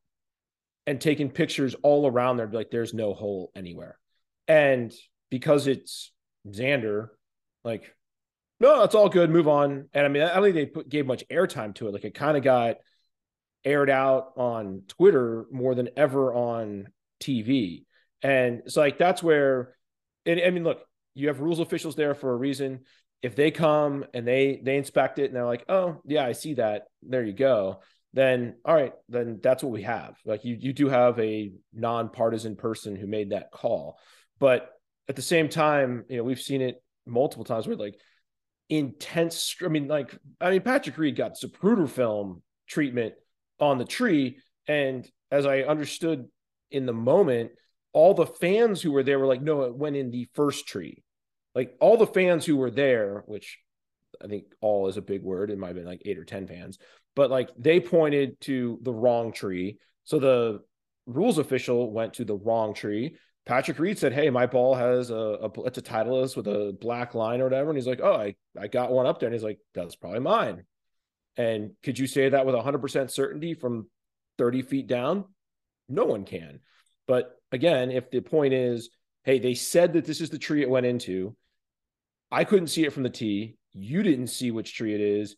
and 0.86 1.00
taken 1.00 1.30
pictures 1.30 1.74
all 1.82 2.06
around 2.06 2.36
there, 2.36 2.46
be 2.46 2.56
like 2.56 2.70
there's 2.70 2.92
no 2.92 3.14
hole 3.14 3.50
anywhere. 3.56 3.98
And 4.46 4.92
because 5.30 5.66
it's 5.66 6.12
Xander, 6.46 7.08
like, 7.64 7.94
no, 8.60 8.82
it's 8.82 8.94
all 8.94 9.08
good, 9.08 9.30
move 9.30 9.48
on. 9.48 9.88
And 9.92 10.04
I 10.04 10.08
mean, 10.08 10.22
I 10.22 10.34
don't 10.34 10.42
think 10.42 10.54
they 10.54 10.66
put, 10.66 10.88
gave 10.88 11.06
much 11.06 11.24
airtime 11.28 11.74
to 11.76 11.88
it. 11.88 11.94
Like 11.94 12.04
it 12.04 12.14
kind 12.14 12.36
of 12.36 12.42
got 12.42 12.76
aired 13.64 13.90
out 13.90 14.32
on 14.36 14.82
Twitter 14.88 15.46
more 15.50 15.74
than 15.74 15.90
ever 15.96 16.34
on 16.34 16.88
TV. 17.20 17.84
And 18.22 18.60
it's 18.60 18.76
like 18.76 18.98
that's 18.98 19.22
where 19.22 19.74
I 20.26 20.50
mean, 20.50 20.64
look, 20.64 20.84
you 21.14 21.28
have 21.28 21.40
rules 21.40 21.60
officials 21.60 21.96
there 21.96 22.14
for 22.14 22.32
a 22.32 22.36
reason. 22.36 22.80
If 23.22 23.36
they 23.36 23.50
come 23.50 24.04
and 24.12 24.26
they 24.26 24.60
they 24.62 24.76
inspect 24.76 25.18
it 25.18 25.26
and 25.26 25.34
they're 25.34 25.46
like, 25.46 25.64
oh 25.68 26.00
yeah, 26.04 26.26
I 26.26 26.32
see 26.32 26.54
that. 26.54 26.82
There 27.02 27.24
you 27.24 27.32
go. 27.32 27.80
Then 28.12 28.56
all 28.64 28.74
right, 28.74 28.92
then 29.08 29.40
that's 29.42 29.62
what 29.62 29.72
we 29.72 29.82
have. 29.82 30.16
Like 30.24 30.44
you 30.44 30.56
you 30.58 30.72
do 30.72 30.88
have 30.88 31.18
a 31.18 31.52
nonpartisan 31.72 32.56
person 32.56 32.96
who 32.96 33.06
made 33.06 33.30
that 33.30 33.50
call. 33.50 33.98
But 34.38 34.70
at 35.08 35.16
the 35.16 35.22
same 35.22 35.48
time, 35.48 36.04
you 36.08 36.18
know, 36.18 36.24
we've 36.24 36.40
seen 36.40 36.60
it 36.60 36.82
multiple 37.06 37.44
times 37.44 37.66
where 37.66 37.76
like 37.76 37.98
intense. 38.68 39.56
I 39.64 39.68
mean, 39.68 39.88
like 39.88 40.16
I 40.40 40.50
mean, 40.50 40.62
Patrick 40.62 40.98
Reed 40.98 41.16
got 41.16 41.36
Zapruder 41.36 41.88
film 41.88 42.42
treatment 42.66 43.14
on 43.58 43.78
the 43.78 43.84
tree, 43.84 44.38
and 44.66 45.08
as 45.30 45.46
I 45.46 45.60
understood 45.60 46.26
in 46.70 46.86
the 46.86 46.92
moment, 46.92 47.52
all 47.94 48.12
the 48.12 48.26
fans 48.26 48.82
who 48.82 48.92
were 48.92 49.02
there 49.02 49.18
were 49.18 49.26
like, 49.26 49.40
no, 49.40 49.62
it 49.62 49.74
went 49.74 49.96
in 49.96 50.10
the 50.10 50.28
first 50.34 50.66
tree. 50.66 51.02
Like 51.54 51.74
all 51.80 51.96
the 51.96 52.06
fans 52.06 52.44
who 52.44 52.56
were 52.56 52.70
there, 52.70 53.22
which 53.26 53.58
I 54.22 54.26
think 54.26 54.44
all 54.60 54.88
is 54.88 54.96
a 54.96 55.02
big 55.02 55.22
word. 55.22 55.50
It 55.50 55.58
might 55.58 55.68
have 55.68 55.76
been 55.76 55.86
like 55.86 56.02
eight 56.04 56.18
or 56.18 56.24
10 56.24 56.48
fans, 56.48 56.78
but 57.14 57.30
like 57.30 57.50
they 57.56 57.80
pointed 57.80 58.40
to 58.42 58.78
the 58.82 58.92
wrong 58.92 59.32
tree. 59.32 59.78
So 60.02 60.18
the 60.18 60.60
rules 61.06 61.38
official 61.38 61.92
went 61.92 62.14
to 62.14 62.24
the 62.24 62.36
wrong 62.36 62.74
tree. 62.74 63.16
Patrick 63.46 63.78
Reed 63.78 63.98
said, 63.98 64.12
Hey, 64.12 64.28
my 64.28 64.46
ball 64.46 64.74
has 64.74 65.10
a, 65.10 65.14
a 65.14 65.62
it's 65.62 65.78
a 65.78 65.82
Titleist 65.82 66.36
with 66.36 66.48
a 66.48 66.76
black 66.80 67.14
line 67.14 67.40
or 67.40 67.44
whatever. 67.44 67.70
And 67.70 67.78
he's 67.78 67.86
like, 67.86 68.00
Oh, 68.02 68.14
I, 68.14 68.34
I 68.58 68.66
got 68.66 68.90
one 68.90 69.06
up 69.06 69.20
there. 69.20 69.28
And 69.28 69.34
he's 69.34 69.44
like, 69.44 69.60
That's 69.74 69.94
probably 69.94 70.20
mine. 70.20 70.64
And 71.36 71.72
could 71.82 71.98
you 71.98 72.06
say 72.06 72.28
that 72.28 72.46
with 72.46 72.54
100% 72.54 73.10
certainty 73.10 73.54
from 73.54 73.88
30 74.38 74.62
feet 74.62 74.86
down? 74.86 75.26
No 75.88 76.04
one 76.04 76.24
can. 76.24 76.60
But 77.06 77.36
again, 77.54 77.90
if 77.90 78.10
the 78.10 78.20
point 78.20 78.52
is, 78.52 78.90
hey, 79.24 79.38
they 79.38 79.54
said 79.54 79.94
that 79.94 80.04
this 80.04 80.20
is 80.20 80.30
the 80.30 80.38
tree 80.38 80.62
it 80.62 80.70
went 80.70 80.86
into, 80.86 81.34
I 82.30 82.44
couldn't 82.44 82.68
see 82.68 82.84
it 82.84 82.92
from 82.92 83.04
the 83.04 83.10
tee. 83.10 83.56
You 83.72 84.02
didn't 84.02 84.26
see 84.28 84.50
which 84.50 84.74
tree 84.74 84.94
it 84.94 85.00
is. 85.00 85.36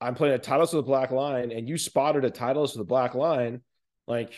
I'm 0.00 0.14
playing 0.14 0.34
a 0.34 0.38
Titleist 0.38 0.74
with 0.74 0.84
a 0.84 0.86
black 0.86 1.10
line, 1.10 1.50
and 1.52 1.68
you 1.68 1.76
spotted 1.76 2.24
a 2.24 2.30
Titleist 2.30 2.74
with 2.74 2.82
a 2.82 2.84
black 2.84 3.14
line. 3.14 3.62
Like, 4.06 4.32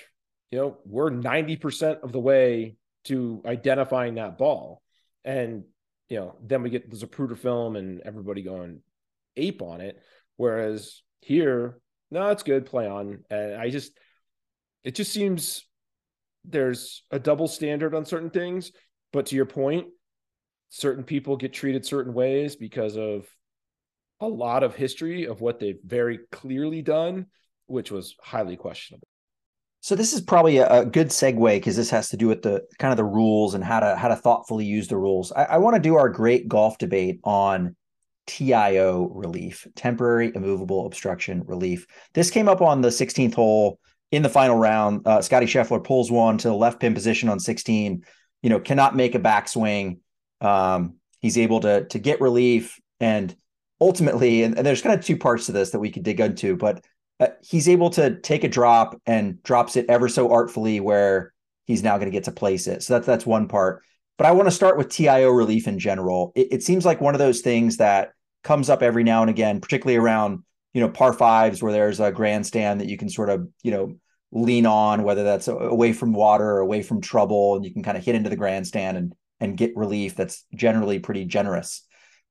you 0.50 0.58
know, 0.58 0.78
we're 0.84 1.10
90% 1.10 2.02
of 2.02 2.12
the 2.12 2.20
way 2.20 2.76
to 3.04 3.42
identifying 3.46 4.16
that 4.16 4.38
ball. 4.38 4.82
And, 5.24 5.64
you 6.08 6.18
know, 6.18 6.36
then 6.42 6.62
we 6.62 6.70
get 6.70 6.90
the 6.90 6.96
Zapruder 6.96 7.38
film 7.38 7.76
and 7.76 8.00
everybody 8.04 8.42
going 8.42 8.80
ape 9.36 9.62
on 9.62 9.80
it. 9.80 10.02
Whereas 10.36 11.02
here, 11.20 11.78
no, 12.10 12.28
it's 12.30 12.42
good, 12.42 12.66
play 12.66 12.88
on. 12.88 13.24
And 13.30 13.54
I 13.54 13.70
just, 13.70 13.92
it 14.82 14.94
just 14.94 15.12
seems 15.12 15.64
there's 16.44 17.02
a 17.10 17.18
double 17.18 17.48
standard 17.48 17.94
on 17.94 18.04
certain 18.04 18.30
things. 18.30 18.72
But 19.12 19.26
to 19.26 19.36
your 19.36 19.46
point, 19.46 19.88
certain 20.68 21.04
people 21.04 21.36
get 21.36 21.52
treated 21.52 21.84
certain 21.84 22.14
ways 22.14 22.56
because 22.56 22.96
of 22.96 23.26
a 24.20 24.28
lot 24.28 24.62
of 24.62 24.74
history 24.74 25.26
of 25.26 25.40
what 25.40 25.58
they've 25.58 25.80
very 25.84 26.20
clearly 26.30 26.82
done, 26.82 27.26
which 27.66 27.90
was 27.90 28.14
highly 28.20 28.56
questionable. 28.56 29.06
So 29.82 29.94
this 29.94 30.12
is 30.12 30.20
probably 30.20 30.58
a, 30.58 30.84
good 30.84 31.08
segue 31.08 31.56
because 31.56 31.74
this 31.74 31.88
has 31.88 32.10
to 32.10 32.18
do 32.18 32.28
with 32.28 32.42
the 32.42 32.62
kind 32.78 32.92
of 32.92 32.98
the 32.98 33.04
rules 33.04 33.54
and 33.54 33.64
how 33.64 33.80
to 33.80 33.96
how 33.96 34.08
to 34.08 34.16
thoughtfully 34.16 34.66
use 34.66 34.88
the 34.88 34.98
rules. 34.98 35.32
I, 35.32 35.44
I 35.44 35.56
want 35.56 35.74
to 35.74 35.80
do 35.80 35.96
our 35.96 36.10
great 36.10 36.48
golf 36.48 36.76
debate 36.76 37.18
on 37.24 37.74
TIO 38.26 39.08
relief, 39.08 39.66
temporary 39.74 40.32
immovable 40.34 40.84
obstruction 40.84 41.42
relief. 41.46 41.86
This 42.12 42.30
came 42.30 42.46
up 42.46 42.60
on 42.60 42.82
the 42.82 42.88
16th 42.88 43.34
hole 43.34 43.80
in 44.10 44.22
the 44.22 44.28
final 44.28 44.56
round, 44.56 45.06
uh, 45.06 45.22
Scottie 45.22 45.46
Scheffler 45.46 45.82
pulls 45.82 46.10
one 46.10 46.38
to 46.38 46.48
the 46.48 46.54
left 46.54 46.80
pin 46.80 46.94
position 46.94 47.28
on 47.28 47.38
16. 47.38 48.04
You 48.42 48.50
know, 48.50 48.60
cannot 48.60 48.96
make 48.96 49.14
a 49.14 49.20
backswing. 49.20 49.98
Um, 50.40 50.94
he's 51.20 51.38
able 51.38 51.60
to 51.60 51.84
to 51.86 51.98
get 51.98 52.20
relief, 52.20 52.80
and 52.98 53.34
ultimately, 53.80 54.42
and, 54.42 54.56
and, 54.56 54.66
there's 54.66 54.82
kind 54.82 54.98
of 54.98 55.04
two 55.04 55.16
parts 55.16 55.46
to 55.46 55.52
this 55.52 55.70
that 55.70 55.78
we 55.78 55.90
could 55.90 56.02
dig 56.02 56.20
into, 56.20 56.56
but 56.56 56.84
uh, 57.20 57.28
he's 57.42 57.68
able 57.68 57.90
to 57.90 58.18
take 58.20 58.44
a 58.44 58.48
drop 58.48 59.00
and 59.06 59.42
drops 59.42 59.76
it 59.76 59.86
ever 59.88 60.08
so 60.08 60.32
artfully 60.32 60.80
where 60.80 61.32
he's 61.66 61.82
now 61.82 61.96
going 61.96 62.10
to 62.10 62.16
get 62.16 62.24
to 62.24 62.32
place 62.32 62.66
it. 62.66 62.82
So 62.82 62.94
that's 62.94 63.06
that's 63.06 63.26
one 63.26 63.46
part. 63.46 63.82
But 64.16 64.26
I 64.26 64.32
want 64.32 64.46
to 64.48 64.54
start 64.54 64.76
with 64.76 64.88
TIO 64.90 65.30
relief 65.30 65.68
in 65.68 65.78
general. 65.78 66.32
It, 66.34 66.48
it 66.50 66.62
seems 66.62 66.84
like 66.84 67.00
one 67.00 67.14
of 67.14 67.18
those 67.18 67.40
things 67.40 67.76
that 67.76 68.12
comes 68.42 68.68
up 68.70 68.82
every 68.82 69.04
now 69.04 69.20
and 69.20 69.30
again, 69.30 69.60
particularly 69.60 69.96
around 69.96 70.44
you 70.72 70.80
know 70.80 70.88
par 70.88 71.12
fives 71.12 71.62
where 71.62 71.72
there's 71.72 72.00
a 72.00 72.12
grandstand 72.12 72.80
that 72.80 72.88
you 72.88 72.96
can 72.96 73.08
sort 73.08 73.28
of 73.28 73.48
you 73.62 73.70
know 73.70 73.96
lean 74.32 74.66
on 74.66 75.02
whether 75.02 75.24
that's 75.24 75.48
away 75.48 75.92
from 75.92 76.12
water 76.12 76.44
or 76.44 76.60
away 76.60 76.82
from 76.82 77.00
trouble 77.00 77.56
and 77.56 77.64
you 77.64 77.72
can 77.72 77.82
kind 77.82 77.96
of 77.96 78.04
hit 78.04 78.14
into 78.14 78.30
the 78.30 78.36
grandstand 78.36 78.96
and 78.96 79.14
and 79.40 79.56
get 79.56 79.76
relief 79.76 80.14
that's 80.14 80.44
generally 80.54 80.98
pretty 80.98 81.24
generous. 81.24 81.82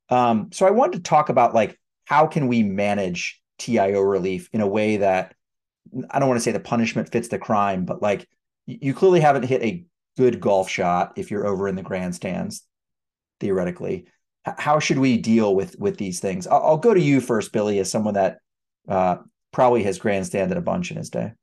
Um, 0.09 0.49
so 0.51 0.65
i 0.65 0.71
wanted 0.71 0.97
to 0.97 1.03
talk 1.03 1.29
about 1.29 1.53
like 1.53 1.79
how 2.05 2.25
can 2.25 2.47
we 2.47 2.63
manage 2.63 3.41
tio 3.59 4.01
relief 4.01 4.49
in 4.53 4.61
a 4.61 4.67
way 4.67 4.97
that 4.97 5.35
i 6.09 6.17
don't 6.17 6.27
want 6.27 6.39
to 6.39 6.43
say 6.43 6.51
the 6.51 6.59
punishment 6.59 7.11
fits 7.11 7.27
the 7.27 7.37
crime 7.37 7.85
but 7.85 8.01
like 8.01 8.27
you 8.65 8.93
clearly 8.93 9.19
haven't 9.19 9.43
hit 9.43 9.61
a 9.61 9.85
good 10.17 10.39
golf 10.39 10.67
shot 10.67 11.13
if 11.15 11.29
you're 11.29 11.45
over 11.45 11.67
in 11.67 11.75
the 11.75 11.83
grandstands 11.83 12.63
theoretically 13.39 14.07
how 14.45 14.79
should 14.79 14.99
we 14.99 15.17
deal 15.17 15.55
with 15.55 15.77
with 15.79 15.97
these 15.97 16.19
things? 16.19 16.47
I'll, 16.47 16.63
I'll 16.63 16.77
go 16.77 16.93
to 16.93 17.01
you 17.01 17.21
first, 17.21 17.51
Billy, 17.51 17.79
as 17.79 17.91
someone 17.91 18.13
that 18.15 18.37
uh, 18.87 19.17
probably 19.51 19.83
has 19.83 19.99
grandstanded 19.99 20.57
a 20.57 20.61
bunch 20.61 20.91
in 20.91 20.97
his 20.97 21.09
day. 21.09 21.33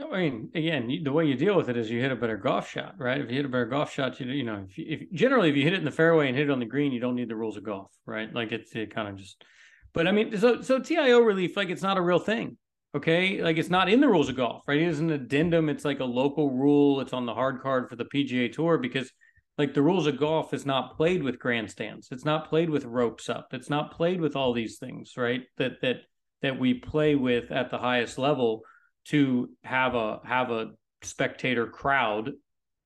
I 0.00 0.18
mean, 0.18 0.50
again, 0.54 0.90
the 1.04 1.12
way 1.12 1.26
you 1.26 1.34
deal 1.34 1.56
with 1.56 1.68
it 1.68 1.76
is 1.76 1.90
you 1.90 2.00
hit 2.00 2.12
a 2.12 2.16
better 2.16 2.38
golf 2.38 2.70
shot, 2.70 2.94
right? 2.98 3.20
If 3.20 3.28
you 3.28 3.36
hit 3.36 3.44
a 3.44 3.48
better 3.48 3.66
golf 3.66 3.92
shot, 3.92 4.18
you 4.20 4.26
you 4.26 4.44
know, 4.44 4.66
if, 4.68 4.78
if 4.78 5.12
generally 5.12 5.50
if 5.50 5.56
you 5.56 5.64
hit 5.64 5.74
it 5.74 5.80
in 5.80 5.84
the 5.84 5.90
fairway 5.90 6.28
and 6.28 6.36
hit 6.36 6.48
it 6.48 6.52
on 6.52 6.60
the 6.60 6.66
green, 6.66 6.92
you 6.92 7.00
don't 7.00 7.14
need 7.14 7.28
the 7.28 7.36
rules 7.36 7.56
of 7.56 7.64
golf, 7.64 7.90
right? 8.06 8.32
Like 8.32 8.52
it's 8.52 8.74
it 8.74 8.94
kind 8.94 9.08
of 9.08 9.16
just. 9.16 9.44
But 9.92 10.06
I 10.06 10.12
mean, 10.12 10.36
so 10.38 10.62
so 10.62 10.78
TIO 10.78 11.20
relief, 11.20 11.56
like 11.56 11.68
it's 11.68 11.82
not 11.82 11.98
a 11.98 12.02
real 12.02 12.18
thing, 12.18 12.56
okay? 12.96 13.42
Like 13.42 13.58
it's 13.58 13.68
not 13.68 13.90
in 13.90 14.00
the 14.00 14.08
rules 14.08 14.30
of 14.30 14.36
golf, 14.36 14.62
right? 14.66 14.80
It 14.80 14.88
is 14.88 15.00
an 15.00 15.10
addendum. 15.10 15.68
It's 15.68 15.84
like 15.84 16.00
a 16.00 16.04
local 16.04 16.50
rule. 16.50 17.00
It's 17.00 17.12
on 17.12 17.26
the 17.26 17.34
hard 17.34 17.60
card 17.60 17.90
for 17.90 17.96
the 17.96 18.06
PGA 18.06 18.50
Tour 18.50 18.78
because 18.78 19.12
like 19.58 19.74
the 19.74 19.82
rules 19.82 20.06
of 20.06 20.18
golf 20.18 20.54
is 20.54 20.64
not 20.64 20.96
played 20.96 21.22
with 21.22 21.38
grandstands. 21.38 22.08
It's 22.10 22.24
not 22.24 22.48
played 22.48 22.70
with 22.70 22.84
ropes 22.84 23.28
up. 23.28 23.48
It's 23.52 23.70
not 23.70 23.92
played 23.92 24.20
with 24.20 24.36
all 24.36 24.52
these 24.52 24.78
things 24.78 25.14
right 25.16 25.42
that 25.58 25.80
that 25.82 25.96
that 26.40 26.58
we 26.58 26.74
play 26.74 27.14
with 27.14 27.50
at 27.50 27.70
the 27.70 27.78
highest 27.78 28.18
level 28.18 28.62
to 29.06 29.50
have 29.62 29.94
a 29.94 30.20
have 30.24 30.50
a 30.50 30.70
spectator 31.02 31.66
crowd 31.66 32.32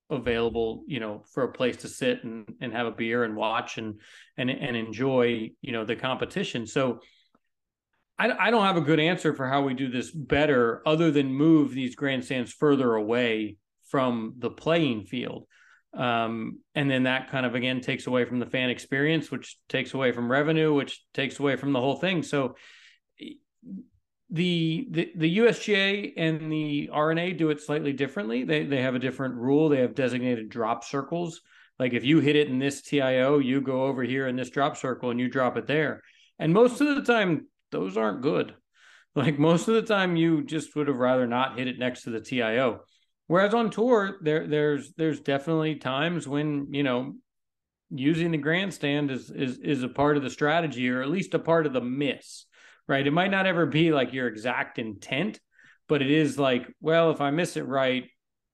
available 0.08 0.84
you 0.86 1.00
know 1.00 1.24
for 1.32 1.42
a 1.42 1.52
place 1.52 1.78
to 1.78 1.88
sit 1.88 2.22
and 2.22 2.54
and 2.60 2.72
have 2.72 2.86
a 2.86 2.92
beer 2.92 3.24
and 3.24 3.36
watch 3.36 3.76
and 3.76 4.00
and 4.36 4.50
and 4.50 4.76
enjoy 4.76 5.50
you 5.60 5.72
know 5.72 5.84
the 5.84 5.96
competition. 5.96 6.66
So 6.66 7.00
I, 8.18 8.30
I 8.46 8.50
don't 8.50 8.64
have 8.64 8.78
a 8.78 8.82
good 8.82 8.98
answer 8.98 9.34
for 9.34 9.46
how 9.46 9.62
we 9.62 9.74
do 9.74 9.88
this 9.88 10.10
better 10.10 10.82
other 10.86 11.10
than 11.10 11.32
move 11.32 11.72
these 11.72 11.94
grandstands 11.94 12.52
further 12.52 12.94
away 12.94 13.56
from 13.88 14.34
the 14.38 14.50
playing 14.50 15.04
field 15.04 15.46
Um, 15.96 16.60
and 16.74 16.90
then 16.90 17.04
that 17.04 17.30
kind 17.30 17.46
of 17.46 17.54
again 17.54 17.80
takes 17.80 18.06
away 18.06 18.24
from 18.26 18.38
the 18.38 18.46
fan 18.46 18.68
experience, 18.68 19.30
which 19.30 19.56
takes 19.68 19.94
away 19.94 20.12
from 20.12 20.30
revenue, 20.30 20.74
which 20.74 21.02
takes 21.14 21.38
away 21.40 21.56
from 21.56 21.72
the 21.72 21.80
whole 21.80 21.96
thing. 21.96 22.22
So 22.22 22.56
the 24.30 24.88
the 24.90 25.12
the 25.16 25.38
USGA 25.38 26.12
and 26.16 26.50
the 26.52 26.90
R&A 26.92 27.32
do 27.32 27.50
it 27.50 27.60
slightly 27.60 27.92
differently. 27.92 28.44
They 28.44 28.64
they 28.64 28.82
have 28.82 28.94
a 28.94 29.00
different 29.00 29.36
rule. 29.36 29.68
They 29.68 29.80
have 29.80 29.94
designated 29.94 30.50
drop 30.50 30.84
circles. 30.84 31.40
Like 31.78 31.92
if 31.92 32.04
you 32.04 32.20
hit 32.20 32.36
it 32.36 32.48
in 32.48 32.58
this 32.58 32.82
TIO, 32.82 33.38
you 33.38 33.60
go 33.60 33.84
over 33.84 34.02
here 34.02 34.28
in 34.28 34.36
this 34.36 34.50
drop 34.50 34.76
circle 34.76 35.10
and 35.10 35.20
you 35.20 35.28
drop 35.28 35.56
it 35.56 35.66
there. 35.66 36.02
And 36.38 36.52
most 36.52 36.80
of 36.80 36.94
the 36.94 37.02
time, 37.02 37.46
those 37.70 37.96
aren't 37.96 38.22
good. 38.22 38.54
Like 39.14 39.38
most 39.38 39.66
of 39.66 39.74
the 39.74 39.80
time, 39.80 40.16
you 40.16 40.44
just 40.44 40.76
would 40.76 40.88
have 40.88 40.98
rather 40.98 41.26
not 41.26 41.58
hit 41.58 41.68
it 41.68 41.78
next 41.78 42.02
to 42.02 42.10
the 42.10 42.20
TIO. 42.20 42.82
Whereas 43.28 43.54
on 43.54 43.70
tour, 43.70 44.18
there 44.22 44.46
there's 44.46 44.92
there's 44.96 45.20
definitely 45.20 45.76
times 45.76 46.28
when 46.28 46.68
you 46.72 46.82
know 46.82 47.14
using 47.90 48.30
the 48.30 48.38
grandstand 48.38 49.10
is 49.10 49.30
is 49.30 49.58
is 49.58 49.82
a 49.82 49.88
part 49.88 50.16
of 50.16 50.22
the 50.22 50.30
strategy 50.30 50.88
or 50.88 51.02
at 51.02 51.08
least 51.08 51.34
a 51.34 51.38
part 51.38 51.66
of 51.66 51.72
the 51.72 51.80
miss 51.80 52.46
right? 52.88 53.06
It 53.06 53.12
might 53.12 53.30
not 53.30 53.46
ever 53.46 53.66
be 53.66 53.92
like 53.92 54.12
your 54.12 54.28
exact 54.28 54.78
intent, 54.78 55.40
but 55.88 56.02
it 56.02 56.10
is 56.10 56.38
like, 56.38 56.66
well, 56.80 57.10
if 57.10 57.20
I 57.20 57.30
miss 57.30 57.56
it 57.56 57.66
right, 57.66 58.04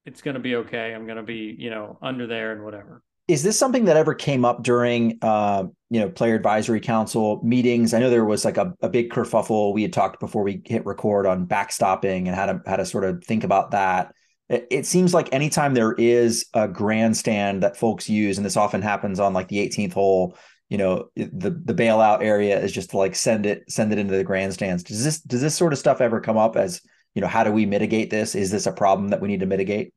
it's 0.05 0.23
going 0.23 0.35
to 0.35 0.41
be 0.41 0.57
okay. 0.57 0.95
I'm 0.95 1.05
going 1.05 1.16
to 1.16 1.23
be, 1.23 1.55
you 1.59 1.70
know, 1.70 1.99
under 2.03 2.27
there 2.27 2.53
and 2.53 2.64
whatever. 2.64 3.03
Is 3.29 3.43
this 3.43 3.59
something 3.59 3.85
that 3.85 3.97
ever 3.97 4.14
came 4.14 4.45
up 4.45 4.62
during, 4.62 5.18
uh, 5.23 5.64
you 5.91 6.01
know, 6.01 6.09
player 6.09 6.35
advisory 6.35 6.81
council 6.81 7.41
meetings? 7.45 7.95
I 7.95 8.01
know 8.01 8.11
there 8.11 8.25
was 8.25 8.45
like 8.45 8.57
a, 8.57 8.75
a 8.83 8.89
big 8.89 9.11
kerfuffle. 9.11 9.73
We 9.73 9.83
had 9.83 9.93
talked 9.93 10.18
before 10.18 10.43
we 10.43 10.61
hit 10.64 10.85
record 10.85 11.25
on 11.25 11.47
backstopping 11.47 12.27
and 12.27 12.35
how 12.35 12.47
to 12.47 12.61
how 12.66 12.77
to 12.77 12.85
sort 12.85 13.05
of 13.05 13.23
think 13.25 13.45
about 13.45 13.70
that. 13.70 14.12
It, 14.49 14.84
seems 14.84 15.14
like 15.14 15.32
anytime 15.32 15.72
there 15.72 15.93
is 15.93 16.47
a 16.53 16.68
grandstand 16.68 17.62
that 17.62 17.76
folks 17.76 18.09
use, 18.09 18.36
and 18.36 18.45
this 18.45 18.57
often 18.57 18.82
happens 18.82 19.18
on 19.18 19.32
like 19.32 19.49
the 19.49 19.66
18th 19.66 19.95
hole, 19.95 20.36
you 20.68 20.78
know 20.78 21.11
the 21.16 21.51
the 21.51 21.74
bailout 21.74 22.22
area 22.22 22.59
is 22.59 22.72
just 22.72 22.90
to 22.90 22.97
like 22.97 23.14
send 23.14 23.45
it 23.45 23.70
send 23.70 23.93
it 23.93 23.99
into 23.99 24.16
the 24.16 24.24
grandstands. 24.24 24.82
Does 24.82 25.05
this 25.05 25.20
does 25.20 25.43
this 25.43 25.55
sort 25.55 25.72
of 25.74 25.78
stuff 25.78 26.01
ever 26.01 26.20
come 26.20 26.38
up 26.38 26.57
as 26.57 26.80
you 27.14 27.20
know 27.20 27.28
how 27.28 27.45
do 27.45 27.53
we 27.53 27.66
mitigate 27.66 28.09
this? 28.09 28.34
Is 28.34 28.51
this 28.51 28.66
a 28.66 28.72
problem 28.72 29.09
that 29.09 29.20
we 29.20 29.28
need 29.28 29.40
to 29.40 29.47
mitigate? 29.47 29.93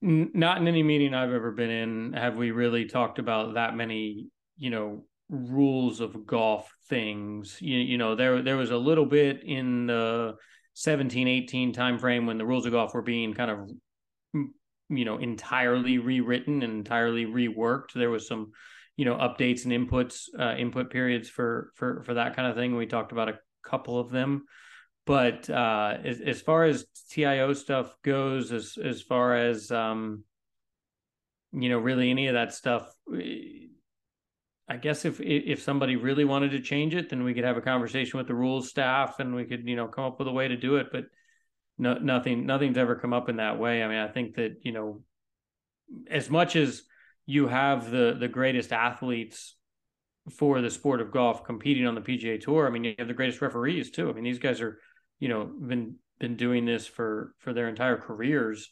Not 0.00 0.58
in 0.58 0.68
any 0.68 0.84
meeting 0.84 1.12
i've 1.12 1.32
ever 1.32 1.50
been 1.50 1.70
in 1.70 2.12
have 2.12 2.36
we 2.36 2.52
really 2.52 2.84
talked 2.84 3.18
about 3.18 3.54
that 3.54 3.74
many 3.74 4.28
you 4.56 4.70
know 4.70 5.04
rules 5.28 6.00
of 6.00 6.26
golf 6.26 6.72
things. 6.88 7.58
You, 7.60 7.78
you 7.78 7.98
know 7.98 8.14
there 8.14 8.42
there 8.42 8.56
was 8.56 8.70
a 8.70 8.76
little 8.76 9.06
bit 9.06 9.42
in 9.44 9.86
the 9.86 10.34
17 10.76 11.26
18 11.26 11.72
timeframe 11.72 12.26
when 12.26 12.36
the 12.36 12.44
rules 12.44 12.66
of 12.66 12.72
golf 12.72 12.92
were 12.92 13.00
being 13.00 13.32
kind 13.32 13.50
of 13.50 13.70
you 14.90 15.04
know 15.06 15.16
entirely 15.16 15.96
rewritten 15.96 16.62
and 16.62 16.72
entirely 16.74 17.24
reworked. 17.24 17.94
There 17.94 18.10
was 18.10 18.28
some 18.28 18.52
you 18.98 19.06
know 19.06 19.14
updates 19.14 19.64
and 19.64 19.72
inputs 19.72 20.24
uh, 20.38 20.54
input 20.56 20.90
periods 20.90 21.30
for 21.30 21.72
for 21.76 22.02
for 22.04 22.14
that 22.14 22.36
kind 22.36 22.48
of 22.48 22.56
thing. 22.56 22.76
We 22.76 22.84
talked 22.84 23.12
about 23.12 23.30
a 23.30 23.38
couple 23.64 23.98
of 23.98 24.10
them. 24.10 24.44
But 25.06 25.48
uh, 25.48 25.96
as, 26.04 26.20
as 26.20 26.42
far 26.42 26.64
as 26.64 26.84
tio 27.10 27.54
stuff 27.54 27.96
goes 28.04 28.52
as 28.52 28.76
as 28.76 29.00
far 29.00 29.34
as 29.34 29.70
um 29.70 30.24
you 31.52 31.70
know 31.70 31.78
really 31.78 32.10
any 32.10 32.26
of 32.26 32.34
that 32.34 32.52
stuff 32.52 32.92
i 34.68 34.76
guess 34.76 35.04
if 35.04 35.20
if 35.20 35.62
somebody 35.62 35.96
really 35.96 36.24
wanted 36.24 36.50
to 36.50 36.60
change 36.60 36.94
it 36.94 37.08
then 37.08 37.24
we 37.24 37.34
could 37.34 37.44
have 37.44 37.56
a 37.56 37.62
conversation 37.62 38.18
with 38.18 38.26
the 38.26 38.34
rules 38.34 38.68
staff 38.68 39.20
and 39.20 39.34
we 39.34 39.44
could 39.44 39.66
you 39.66 39.76
know 39.76 39.86
come 39.88 40.04
up 40.04 40.18
with 40.18 40.28
a 40.28 40.32
way 40.32 40.48
to 40.48 40.56
do 40.56 40.76
it 40.76 40.88
but 40.92 41.04
no 41.78 41.94
nothing 41.94 42.46
nothing's 42.46 42.78
ever 42.78 42.96
come 42.96 43.12
up 43.12 43.28
in 43.28 43.36
that 43.36 43.58
way 43.58 43.82
i 43.82 43.88
mean 43.88 43.98
i 43.98 44.08
think 44.08 44.34
that 44.34 44.56
you 44.62 44.72
know 44.72 45.02
as 46.10 46.30
much 46.30 46.56
as 46.56 46.82
you 47.26 47.48
have 47.48 47.90
the 47.90 48.16
the 48.18 48.28
greatest 48.28 48.72
athletes 48.72 49.56
for 50.30 50.60
the 50.60 50.70
sport 50.70 51.00
of 51.00 51.12
golf 51.12 51.44
competing 51.44 51.86
on 51.86 51.94
the 51.94 52.00
PGA 52.00 52.40
Tour. 52.40 52.66
I 52.66 52.70
mean, 52.70 52.84
you 52.84 52.94
have 52.98 53.08
the 53.08 53.14
greatest 53.14 53.40
referees 53.40 53.90
too. 53.90 54.08
I 54.08 54.12
mean, 54.12 54.24
these 54.24 54.38
guys 54.38 54.60
are, 54.60 54.78
you 55.20 55.28
know, 55.28 55.44
been 55.44 55.96
been 56.18 56.36
doing 56.36 56.64
this 56.64 56.86
for 56.86 57.34
for 57.38 57.52
their 57.52 57.68
entire 57.68 57.96
careers, 57.96 58.70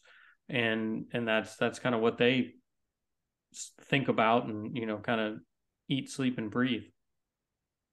and 0.48 1.06
and 1.12 1.28
that's 1.28 1.56
that's 1.56 1.78
kind 1.78 1.94
of 1.94 2.00
what 2.00 2.18
they 2.18 2.54
think 3.82 4.08
about 4.08 4.46
and 4.46 4.76
you 4.76 4.84
know 4.84 4.98
kind 4.98 5.20
of 5.20 5.38
eat, 5.88 6.10
sleep, 6.10 6.38
and 6.38 6.50
breathe. 6.50 6.84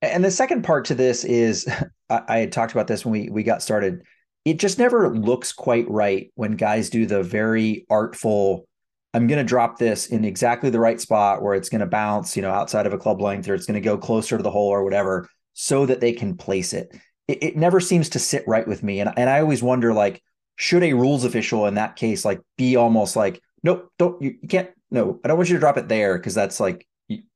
And 0.02 0.24
the 0.24 0.32
second 0.32 0.64
part 0.64 0.86
to 0.86 0.96
this 0.96 1.24
is, 1.24 1.68
I, 2.10 2.22
I 2.28 2.38
had 2.40 2.52
talked 2.52 2.72
about 2.72 2.88
this 2.88 3.06
when 3.06 3.12
we 3.12 3.30
we 3.30 3.44
got 3.44 3.62
started. 3.62 4.02
It 4.44 4.60
just 4.60 4.80
never 4.80 5.16
looks 5.16 5.54
quite 5.54 5.90
right 5.90 6.32
when 6.34 6.54
guys 6.54 6.90
do 6.90 7.06
the 7.06 7.22
very 7.22 7.86
artful 7.90 8.66
I'm 9.14 9.28
going 9.28 9.40
to 9.40 9.44
drop 9.44 9.78
this 9.78 10.08
in 10.08 10.24
exactly 10.24 10.70
the 10.70 10.80
right 10.80 11.00
spot 11.00 11.42
where 11.42 11.54
it's 11.54 11.70
going 11.70 11.82
to 11.82 11.88
bounce, 11.88 12.36
you 12.36 12.42
know, 12.42 12.52
outside 12.52 12.88
of 12.88 12.94
a 12.94 12.98
club 12.98 13.22
length 13.22 13.48
or 13.50 13.54
it's 13.54 13.66
going 13.66 13.82
to 13.82 13.82
go 13.82 13.98
closer 13.98 14.38
to 14.38 14.44
the 14.44 14.52
hole 14.52 14.70
or 14.70 14.84
whatever 14.84 15.28
so 15.54 15.86
that 15.86 16.00
they 16.00 16.14
can 16.14 16.38
place 16.38 16.72
it. 16.74 16.96
It, 17.28 17.44
it 17.44 17.58
never 17.58 17.80
seems 17.80 18.10
to 18.10 18.20
sit 18.20 18.48
right 18.48 18.68
with 18.68 18.84
me. 18.84 19.02
And, 19.02 19.12
and 19.18 19.30
I 19.30 19.42
always 19.42 19.62
wonder, 19.62 19.94
like, 19.94 20.24
should 20.56 20.84
a 20.84 20.94
rules 20.94 21.26
official 21.26 21.66
in 21.68 21.76
that 21.76 21.98
case, 21.98 22.24
like, 22.24 22.40
be 22.58 22.78
almost 22.78 23.16
like, 23.16 23.42
nope, 23.64 23.92
don't, 24.00 24.22
you, 24.22 24.36
you 24.42 24.48
can't, 24.48 24.70
no, 24.92 25.20
I 25.24 25.28
don't 25.28 25.38
want 25.38 25.50
you 25.50 25.56
to 25.56 25.60
drop 25.60 25.78
it 25.78 25.90
there 25.90 26.18
because 26.18 26.34
that's 26.34 26.60
like, 26.60 26.88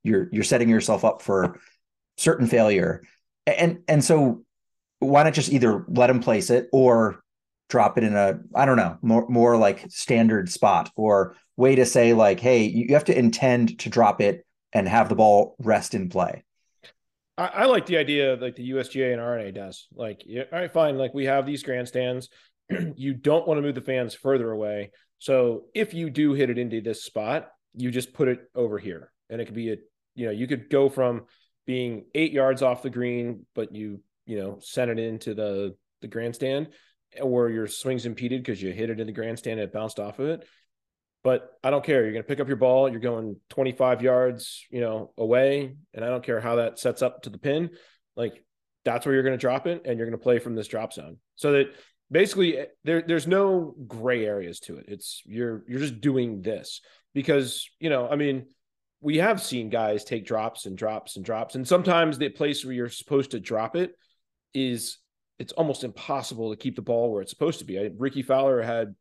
you're, 0.03 0.29
you're 0.31 0.43
setting 0.43 0.69
yourself 0.69 1.03
up 1.05 1.21
for 1.21 1.59
certain 2.17 2.47
failure. 2.47 3.03
And, 3.45 3.79
and 3.87 4.03
so 4.03 4.43
why 4.99 5.23
not 5.23 5.33
just 5.33 5.51
either 5.51 5.85
let 5.87 6.09
him 6.09 6.19
place 6.19 6.49
it 6.49 6.67
or 6.71 7.21
drop 7.67 7.97
it 7.97 8.03
in 8.03 8.15
a 8.15 8.39
i 8.53 8.63
don't 8.63 8.77
know 8.77 8.95
more 9.01 9.27
more 9.27 9.57
like 9.57 9.83
standard 9.89 10.51
spot 10.51 10.91
or 10.95 11.35
way 11.57 11.73
to 11.73 11.83
say 11.83 12.13
like 12.13 12.39
hey 12.39 12.63
you 12.63 12.93
have 12.93 13.05
to 13.05 13.17
intend 13.17 13.79
to 13.79 13.89
drop 13.89 14.21
it 14.21 14.45
and 14.75 14.89
have 14.89 15.07
the 15.07 15.15
ball 15.15 15.55
rest 15.57 15.95
in 15.95 16.09
play. 16.09 16.43
I, 17.37 17.65
like 17.65 17.85
the 17.85 17.97
idea 17.97 18.37
like 18.39 18.55
the 18.55 18.69
usga 18.71 19.11
and 19.11 19.19
R&A 19.19 19.51
does. 19.51 19.87
Like 19.93 20.23
yeah, 20.25 20.43
all 20.53 20.59
right 20.59 20.71
fine. 20.71 20.97
Like 20.97 21.13
we 21.13 21.25
have 21.25 21.45
these 21.45 21.63
grandstands. 21.63 22.29
You 22.95 23.13
don't 23.13 23.47
want 23.47 23.57
to 23.57 23.61
move 23.61 23.75
the 23.75 23.81
fans 23.81 24.15
further 24.15 24.51
away. 24.51 24.91
So 25.19 25.65
if 25.73 25.93
you 25.93 26.09
do 26.09 26.33
hit 26.33 26.49
it 26.49 26.57
into 26.57 26.81
this 26.81 27.03
spot 27.03 27.49
you 27.77 27.91
just 27.91 28.13
put 28.13 28.29
it 28.29 28.39
over 28.55 28.79
here 28.79 29.11
and 29.29 29.41
it 29.41 29.45
could 29.45 29.55
be 29.55 29.71
a 29.71 29.77
you 30.13 30.25
know 30.25 30.31
you 30.31 30.47
could 30.47 30.69
go 30.69 30.89
from 30.89 31.23
being 31.65 32.05
eight 32.13 32.31
yards 32.31 32.61
off 32.61 32.83
the 32.83 32.89
green 32.89 33.45
but 33.55 33.73
you 33.73 33.99
you 34.25 34.37
know 34.37 34.57
sent 34.61 34.91
it 34.91 34.99
into 34.99 35.33
the 35.33 35.75
the 36.01 36.07
grandstand 36.07 36.69
or 37.21 37.49
your 37.49 37.67
swing's 37.67 38.05
impeded 38.05 38.41
because 38.41 38.61
you 38.61 38.71
hit 38.71 38.89
it 38.89 38.99
in 38.99 39.07
the 39.07 39.13
grandstand 39.13 39.59
and 39.59 39.67
it 39.67 39.73
bounced 39.73 39.99
off 39.99 40.19
of 40.19 40.27
it. 40.27 40.47
But 41.23 41.49
I 41.63 41.71
don't 41.71 41.83
care. 41.83 42.03
You're 42.03 42.11
going 42.11 42.23
to 42.23 42.27
pick 42.27 42.39
up 42.39 42.47
your 42.47 42.57
ball. 42.57 42.89
You're 42.89 42.99
going 42.99 43.37
25 43.49 44.01
yards, 44.03 44.65
you 44.69 44.79
know, 44.79 45.11
away, 45.17 45.75
and 45.93 46.05
I 46.05 46.09
don't 46.09 46.23
care 46.23 46.39
how 46.39 46.57
that 46.57 46.77
sets 46.77 47.01
up 47.01 47.23
to 47.23 47.31
the 47.31 47.39
pin. 47.39 47.71
Like 48.15 48.43
that's 48.83 49.05
where 49.05 49.15
you're 49.15 49.23
going 49.23 49.33
to 49.33 49.41
drop 49.41 49.65
it, 49.65 49.81
and 49.85 49.97
you're 49.97 50.07
going 50.07 50.17
to 50.17 50.23
play 50.23 50.37
from 50.37 50.55
this 50.55 50.67
drop 50.67 50.93
zone. 50.93 51.17
So 51.35 51.53
that 51.53 51.73
basically 52.11 52.59
eh, 52.59 52.65
there 52.83 53.01
there's 53.01 53.25
no 53.25 53.73
gray 53.87 54.23
areas 54.23 54.59
to 54.61 54.77
it. 54.77 54.85
It's 54.87 55.23
you're 55.25 55.63
you're 55.67 55.79
just 55.79 55.99
doing 55.99 56.43
this 56.43 56.81
because 57.15 57.67
you 57.79 57.89
know, 57.89 58.07
I 58.07 58.17
mean, 58.17 58.45
we 59.05 59.17
have 59.17 59.39
seen 59.39 59.69
guys 59.69 60.03
take 60.03 60.25
drops 60.25 60.65
and 60.65 60.75
drops 60.75 61.15
and 61.15 61.23
drops, 61.23 61.53
and 61.53 61.67
sometimes 61.67 62.17
the 62.17 62.27
place 62.27 62.65
where 62.65 62.73
you're 62.73 62.89
supposed 62.89 63.31
to 63.31 63.39
drop 63.39 63.75
it 63.75 63.91
is 64.55 64.97
it's 65.37 65.53
almost 65.53 65.83
impossible 65.83 66.49
to 66.49 66.57
keep 66.57 66.75
the 66.75 66.81
ball 66.81 67.11
where 67.11 67.21
it's 67.21 67.29
supposed 67.29 67.59
to 67.59 67.65
be. 67.65 67.77
I, 67.79 67.91
Rickie 67.95 68.23
Fowler 68.23 68.63
had 68.63 68.95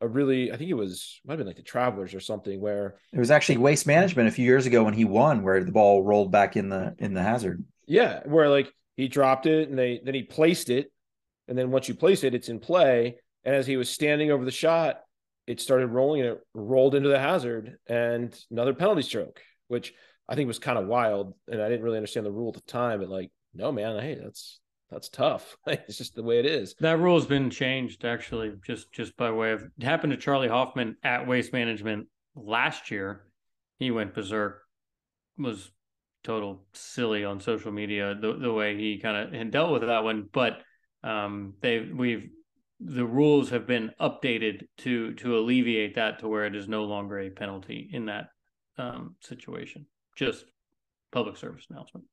a 0.00 0.08
really, 0.08 0.50
I 0.50 0.56
think 0.56 0.70
it 0.70 0.74
was 0.74 1.20
might 1.24 1.34
have 1.34 1.38
been 1.38 1.46
like 1.46 1.54
the 1.54 1.62
Travelers 1.62 2.14
or 2.14 2.20
something 2.20 2.60
where 2.60 2.96
it 3.12 3.18
was 3.20 3.30
actually 3.30 3.58
Waste 3.58 3.86
Management 3.86 4.26
a 4.26 4.32
few 4.32 4.44
years 4.44 4.66
ago 4.66 4.82
when 4.82 4.92
he 4.92 5.04
won, 5.04 5.44
where 5.44 5.62
the 5.62 5.70
ball 5.70 6.02
rolled 6.02 6.32
back 6.32 6.56
in 6.56 6.68
the 6.68 6.96
in 6.98 7.14
the 7.14 7.22
hazard. 7.22 7.64
Yeah, 7.86 8.22
where 8.24 8.48
like 8.48 8.72
he 8.96 9.06
dropped 9.06 9.46
it 9.46 9.68
and 9.68 9.78
they 9.78 10.00
then 10.04 10.14
he 10.14 10.24
placed 10.24 10.68
it, 10.68 10.90
and 11.46 11.56
then 11.56 11.70
once 11.70 11.88
you 11.88 11.94
place 11.94 12.24
it, 12.24 12.34
it's 12.34 12.48
in 12.48 12.58
play. 12.58 13.18
And 13.44 13.54
as 13.54 13.68
he 13.68 13.76
was 13.76 13.88
standing 13.88 14.32
over 14.32 14.44
the 14.44 14.50
shot, 14.50 15.03
it 15.46 15.60
started 15.60 15.88
rolling 15.88 16.22
and 16.22 16.30
it 16.30 16.40
rolled 16.54 16.94
into 16.94 17.08
the 17.08 17.18
hazard 17.18 17.76
and 17.86 18.38
another 18.50 18.74
penalty 18.74 19.02
stroke, 19.02 19.40
which 19.68 19.92
I 20.28 20.34
think 20.34 20.48
was 20.48 20.58
kind 20.58 20.78
of 20.78 20.86
wild. 20.86 21.34
And 21.48 21.60
I 21.60 21.68
didn't 21.68 21.84
really 21.84 21.98
understand 21.98 22.26
the 22.26 22.32
rule 22.32 22.48
at 22.48 22.54
the 22.54 22.72
time, 22.72 23.00
but 23.00 23.08
like, 23.08 23.30
no, 23.54 23.70
man, 23.70 24.00
hey, 24.00 24.18
that's 24.20 24.60
that's 24.90 25.08
tough. 25.08 25.56
it's 25.66 25.98
just 25.98 26.14
the 26.14 26.22
way 26.22 26.38
it 26.38 26.46
is. 26.46 26.74
That 26.80 26.98
rule 26.98 27.18
has 27.18 27.26
been 27.26 27.50
changed 27.50 28.04
actually, 28.04 28.52
just 28.64 28.92
just 28.92 29.16
by 29.16 29.30
way 29.30 29.52
of 29.52 29.64
happened 29.80 30.12
to 30.12 30.16
Charley 30.16 30.48
Hoffman 30.48 30.96
at 31.02 31.26
Waste 31.26 31.52
Management 31.52 32.08
last 32.34 32.90
year. 32.90 33.24
He 33.78 33.90
went 33.90 34.14
berserk, 34.14 34.62
was 35.36 35.70
total 36.22 36.64
silly 36.72 37.24
on 37.24 37.38
social 37.40 37.70
media 37.70 38.16
the 38.18 38.32
the 38.34 38.52
way 38.52 38.76
he 38.76 38.98
kind 38.98 39.16
of 39.16 39.32
had 39.32 39.50
dealt 39.50 39.72
with 39.72 39.82
that 39.82 40.04
one. 40.04 40.28
But 40.32 40.62
um, 41.02 41.54
they 41.60 41.80
we've 41.80 42.30
the 42.80 43.04
rules 43.04 43.50
have 43.50 43.66
been 43.66 43.92
updated 44.00 44.66
to 44.78 45.14
to 45.14 45.38
alleviate 45.38 45.94
that 45.94 46.18
to 46.20 46.28
where 46.28 46.46
it 46.46 46.56
is 46.56 46.68
no 46.68 46.84
longer 46.84 47.18
a 47.20 47.30
penalty 47.30 47.88
in 47.92 48.06
that 48.06 48.28
um, 48.78 49.16
situation. 49.20 49.86
Just 50.16 50.44
public 51.12 51.36
service 51.36 51.66
announcement. 51.70 52.06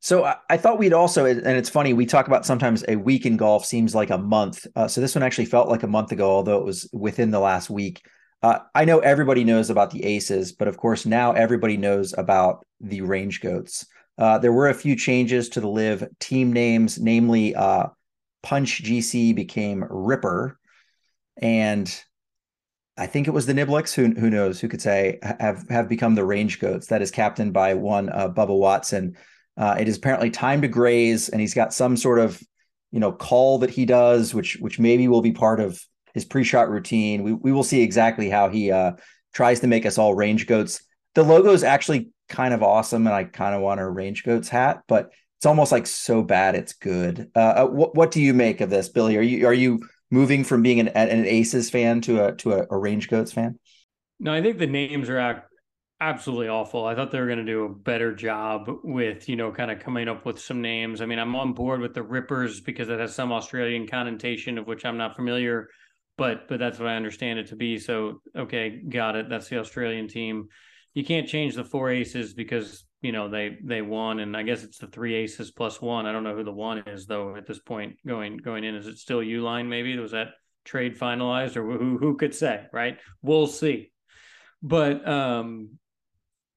So 0.00 0.24
I, 0.24 0.36
I, 0.48 0.56
thought 0.56 0.78
we'd 0.78 0.92
also, 0.92 1.26
and 1.26 1.46
it's 1.46 1.68
funny, 1.68 1.92
we 1.92 2.04
talk 2.04 2.26
about 2.26 2.44
sometimes 2.44 2.84
a 2.88 2.96
week 2.96 3.24
in 3.24 3.36
golf 3.36 3.64
seems 3.64 3.94
like 3.94 4.10
a 4.10 4.18
month. 4.18 4.66
Uh, 4.74 4.88
so 4.88 5.00
this 5.00 5.14
one 5.14 5.22
actually 5.22 5.44
felt 5.44 5.68
like 5.68 5.84
a 5.84 5.88
month 5.88 6.10
ago, 6.10 6.28
although 6.28 6.58
it 6.58 6.64
was 6.64 6.88
within 6.92 7.30
the 7.30 7.38
last 7.38 7.70
week. 7.70 8.02
Uh, 8.42 8.58
I 8.74 8.84
know 8.84 8.98
everybody 8.98 9.44
knows 9.44 9.70
about 9.70 9.90
the 9.90 10.04
Aces, 10.04 10.52
but 10.52 10.66
of 10.66 10.76
course 10.76 11.06
now 11.06 11.32
everybody 11.32 11.76
knows 11.76 12.14
about 12.16 12.66
the 12.80 13.02
Range 13.02 13.40
Goats. 13.40 13.86
Uh, 14.18 14.38
there 14.38 14.52
were 14.52 14.68
a 14.68 14.74
few 14.74 14.96
changes 14.96 15.48
to 15.50 15.60
the 15.60 15.68
live 15.68 16.06
team 16.18 16.52
names, 16.52 16.98
namely 16.98 17.54
uh, 17.54 17.86
Punch 18.42 18.82
GC 18.82 19.34
became 19.34 19.84
Ripper, 19.88 20.58
and 21.36 22.04
I 22.96 23.06
think 23.06 23.28
it 23.28 23.32
was 23.34 23.46
the 23.46 23.54
Niblicks. 23.54 23.94
Who 23.94 24.10
who 24.12 24.30
knows? 24.30 24.60
Who 24.60 24.68
could 24.68 24.82
say 24.82 25.18
have 25.22 25.66
have 25.70 25.88
become 25.88 26.14
the 26.14 26.24
Range 26.24 26.58
Goats? 26.58 26.88
That 26.88 27.02
is 27.02 27.10
captained 27.10 27.52
by 27.52 27.74
one 27.74 28.08
uh, 28.08 28.28
Bubba 28.28 28.56
Watson. 28.56 29.16
Uh, 29.56 29.76
it 29.78 29.88
is 29.88 29.96
apparently 29.96 30.30
time 30.30 30.62
to 30.62 30.68
graze, 30.68 31.28
and 31.28 31.40
he's 31.40 31.54
got 31.54 31.74
some 31.74 31.96
sort 31.96 32.18
of 32.18 32.42
you 32.90 33.00
know 33.00 33.12
call 33.12 33.58
that 33.58 33.70
he 33.70 33.84
does, 33.84 34.34
which 34.34 34.56
which 34.60 34.78
maybe 34.78 35.08
will 35.08 35.22
be 35.22 35.32
part 35.32 35.60
of 35.60 35.82
his 36.14 36.24
pre-shot 36.24 36.70
routine. 36.70 37.22
We 37.22 37.32
we 37.32 37.52
will 37.52 37.62
see 37.62 37.82
exactly 37.82 38.28
how 38.30 38.48
he 38.48 38.70
uh, 38.70 38.92
tries 39.32 39.60
to 39.60 39.66
make 39.66 39.86
us 39.86 39.98
all 39.98 40.14
range 40.14 40.46
goats. 40.46 40.82
The 41.14 41.22
logo 41.22 41.52
is 41.52 41.64
actually 41.64 42.10
kind 42.28 42.54
of 42.54 42.62
awesome, 42.62 43.06
and 43.06 43.14
I 43.14 43.24
kind 43.24 43.54
of 43.54 43.62
want 43.62 43.80
a 43.80 43.88
range 43.88 44.24
goats 44.24 44.48
hat, 44.48 44.82
but 44.88 45.10
it's 45.40 45.46
almost 45.46 45.72
like 45.72 45.86
so 45.86 46.22
bad 46.22 46.54
it's 46.54 46.74
good. 46.74 47.30
Uh, 47.34 47.38
uh, 47.38 47.66
what 47.66 47.94
what 47.94 48.10
do 48.10 48.20
you 48.20 48.34
make 48.34 48.60
of 48.60 48.68
this, 48.68 48.90
Billy? 48.90 49.16
Are 49.16 49.22
you 49.22 49.46
are 49.46 49.54
you 49.54 49.80
moving 50.10 50.44
from 50.44 50.62
being 50.62 50.80
an 50.80 50.88
an 50.88 51.24
Aces 51.24 51.70
fan 51.70 52.02
to 52.02 52.26
a 52.26 52.36
to 52.36 52.52
a, 52.52 52.66
a 52.70 52.76
range 52.76 53.08
goats 53.08 53.32
fan? 53.32 53.58
No, 54.18 54.34
I 54.34 54.42
think 54.42 54.58
the 54.58 54.66
names 54.66 55.08
are 55.08 55.44
absolutely 55.98 56.48
awful. 56.48 56.84
I 56.84 56.94
thought 56.94 57.10
they 57.10 57.20
were 57.20 57.26
going 57.26 57.38
to 57.38 57.44
do 57.44 57.64
a 57.64 57.68
better 57.70 58.14
job 58.14 58.70
with, 58.84 59.30
you 59.30 59.36
know, 59.36 59.50
kind 59.50 59.70
of 59.70 59.80
coming 59.80 60.08
up 60.08 60.26
with 60.26 60.38
some 60.38 60.60
names. 60.60 61.00
I 61.00 61.06
mean, 61.06 61.18
I'm 61.18 61.34
on 61.34 61.54
board 61.54 61.80
with 61.80 61.94
the 61.94 62.02
Rippers 62.02 62.60
because 62.60 62.90
it 62.90 63.00
has 63.00 63.14
some 63.14 63.32
Australian 63.32 63.86
connotation 63.86 64.58
of 64.58 64.66
which 64.66 64.84
I'm 64.84 64.98
not 64.98 65.16
familiar 65.16 65.68
but 66.20 66.48
but 66.48 66.58
that's 66.58 66.78
what 66.78 66.86
I 66.86 66.96
understand 66.96 67.38
it 67.38 67.46
to 67.46 67.56
be. 67.56 67.78
So 67.78 68.20
okay, 68.36 68.82
got 68.86 69.16
it. 69.16 69.30
That's 69.30 69.48
the 69.48 69.58
Australian 69.58 70.06
team. 70.06 70.48
You 70.92 71.02
can't 71.02 71.26
change 71.26 71.54
the 71.54 71.64
four 71.64 71.88
aces 71.88 72.34
because 72.34 72.84
you 73.00 73.12
know 73.12 73.28
they 73.28 73.58
they 73.62 73.82
won, 73.82 74.20
and 74.20 74.36
I 74.36 74.42
guess 74.42 74.62
it's 74.62 74.78
the 74.78 74.86
three 74.86 75.14
aces 75.14 75.50
plus 75.50 75.80
one. 75.80 76.06
I 76.06 76.12
don't 76.12 76.24
know 76.24 76.36
who 76.36 76.44
the 76.44 76.52
one 76.52 76.84
is 76.86 77.06
though 77.06 77.36
at 77.36 77.46
this 77.46 77.58
point 77.58 77.96
going 78.06 78.36
going 78.36 78.64
in. 78.64 78.74
Is 78.74 78.86
it 78.86 78.98
still 78.98 79.20
Uline? 79.20 79.68
Maybe 79.68 79.96
was 79.98 80.12
that 80.12 80.28
trade 80.64 80.98
finalized, 80.98 81.56
or 81.56 81.64
who 81.64 81.98
who 81.98 82.16
could 82.16 82.34
say? 82.34 82.66
Right, 82.72 82.98
we'll 83.22 83.46
see. 83.46 83.92
But 84.62 85.06
um, 85.08 85.78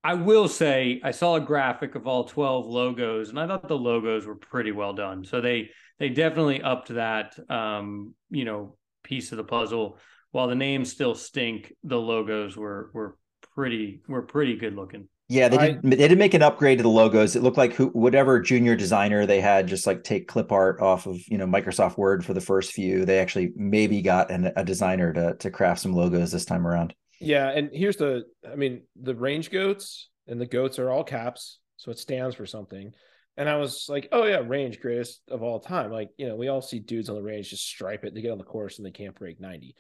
I 0.04 0.16
will 0.16 0.50
say 0.50 1.00
I 1.04 1.12
saw 1.12 1.36
a 1.36 1.42
graphic 1.42 1.96
of 1.96 2.08
all 2.08 2.26
12 2.26 2.66
logos 2.68 3.30
and 3.30 3.40
I 3.40 3.48
thought 3.48 3.68
the 3.68 3.78
logos 3.78 4.26
were 4.26 4.36
pretty 4.36 4.72
well 4.72 4.94
done. 4.94 5.24
So 5.24 5.40
they 5.40 5.70
they 5.98 6.10
definitely 6.10 6.62
upped 6.62 6.90
that 6.90 7.38
um, 7.50 8.14
you 8.30 8.44
know, 8.44 8.76
piece 9.04 9.32
of 9.32 9.38
the 9.38 9.44
puzzle. 9.44 9.98
While 10.32 10.48
the 10.48 10.56
names 10.56 10.92
still 10.92 11.16
stink, 11.16 11.74
the 11.84 12.00
logos 12.00 12.58
were 12.58 12.90
were 12.94 13.18
pretty 13.56 14.02
were 14.08 14.22
pretty 14.22 14.56
good 14.56 14.76
looking. 14.76 15.08
Yeah, 15.30 15.48
they 15.48 15.58
did. 15.58 15.78
I, 15.78 15.90
they 15.96 16.08
did 16.10 16.18
make 16.18 16.34
an 16.34 16.44
upgrade 16.44 16.80
to 16.80 16.84
the 16.84 16.90
logos. 16.90 17.36
It 17.36 17.44
looked 17.44 17.58
like 17.58 17.74
who, 17.74 17.88
whatever 17.88 18.40
junior 18.40 18.76
designer 18.76 19.26
they 19.26 19.42
had, 19.42 19.68
just 19.68 19.88
like 19.88 20.04
take 20.04 20.28
clip 20.28 20.52
art 20.52 20.82
off 20.82 21.08
of 21.08 21.20
you 21.28 21.38
know 21.38 21.48
Microsoft 21.48 21.98
Word 21.98 22.26
for 22.26 22.34
the 22.34 22.42
first 22.42 22.72
few. 22.72 23.06
They 23.06 23.20
actually 23.20 23.52
maybe 23.56 24.02
got 24.02 24.32
an, 24.32 24.52
a 24.56 24.64
designer 24.64 25.14
to 25.14 25.36
to 25.36 25.50
craft 25.50 25.82
some 25.82 25.94
logos 25.94 26.32
this 26.32 26.46
time 26.46 26.68
around. 26.68 26.94
Yeah, 27.20 27.50
and 27.50 27.70
here's 27.72 27.96
the, 27.96 28.26
I 28.50 28.56
mean, 28.56 28.82
the 29.02 29.16
range 29.16 29.50
goats 29.50 30.10
and 30.28 30.42
the 30.42 30.46
goats 30.46 30.78
are 30.78 30.90
all 30.90 31.06
caps, 31.06 31.60
so 31.78 31.90
it 31.90 32.00
stands 32.00 32.36
for 32.36 32.46
something. 32.46 32.92
And 33.38 33.50
I 33.50 33.56
was 33.56 33.88
like, 33.88 34.10
oh 34.12 34.26
yeah, 34.26 34.42
range 34.46 34.80
greatest 34.80 35.22
of 35.30 35.42
all 35.42 35.60
time. 35.60 35.92
Like, 35.92 36.10
you 36.18 36.28
know, 36.28 36.36
we 36.36 36.50
all 36.50 36.62
see 36.62 36.80
dudes 36.80 37.10
on 37.10 37.16
the 37.16 37.24
range 37.24 37.50
just 37.50 37.66
stripe 37.66 38.04
it. 38.04 38.14
They 38.14 38.22
get 38.22 38.32
on 38.32 38.38
the 38.38 38.44
course 38.44 38.78
and 38.78 38.86
they 38.86 38.92
can't 38.92 39.18
break 39.18 39.40
90. 39.40 39.76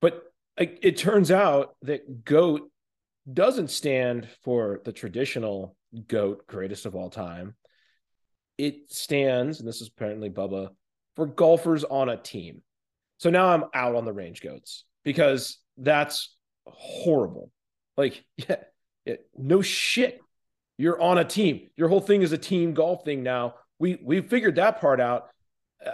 But 0.00 0.24
like, 0.58 0.78
it 0.82 0.96
turns 0.96 1.30
out 1.30 1.76
that 1.82 2.24
GOAT 2.24 2.70
doesn't 3.32 3.70
stand 3.70 4.28
for 4.42 4.80
the 4.84 4.92
traditional 4.92 5.76
GOAT 6.08 6.46
greatest 6.46 6.86
of 6.86 6.94
all 6.94 7.10
time. 7.10 7.54
It 8.58 8.92
stands, 8.92 9.60
and 9.60 9.68
this 9.68 9.80
is 9.80 9.88
apparently 9.88 10.30
Bubba, 10.30 10.70
for 11.16 11.26
golfers 11.26 11.84
on 11.84 12.08
a 12.08 12.16
team. 12.16 12.62
So 13.18 13.30
now 13.30 13.48
I'm 13.48 13.64
out 13.74 13.94
on 13.94 14.04
the 14.04 14.12
range 14.12 14.42
goats 14.42 14.84
because 15.04 15.58
that's 15.76 16.36
horrible. 16.66 17.50
Like, 17.96 18.24
yeah, 18.36 18.56
it, 19.04 19.26
no 19.36 19.62
shit 19.62 20.20
you're 20.80 21.00
on 21.00 21.18
a 21.18 21.24
team. 21.24 21.68
Your 21.76 21.88
whole 21.88 22.00
thing 22.00 22.22
is 22.22 22.32
a 22.32 22.38
team 22.38 22.72
golf 22.72 23.04
thing 23.04 23.22
now. 23.22 23.56
We 23.78 23.98
we 24.02 24.22
figured 24.22 24.56
that 24.56 24.80
part 24.80 24.98
out. 24.98 25.28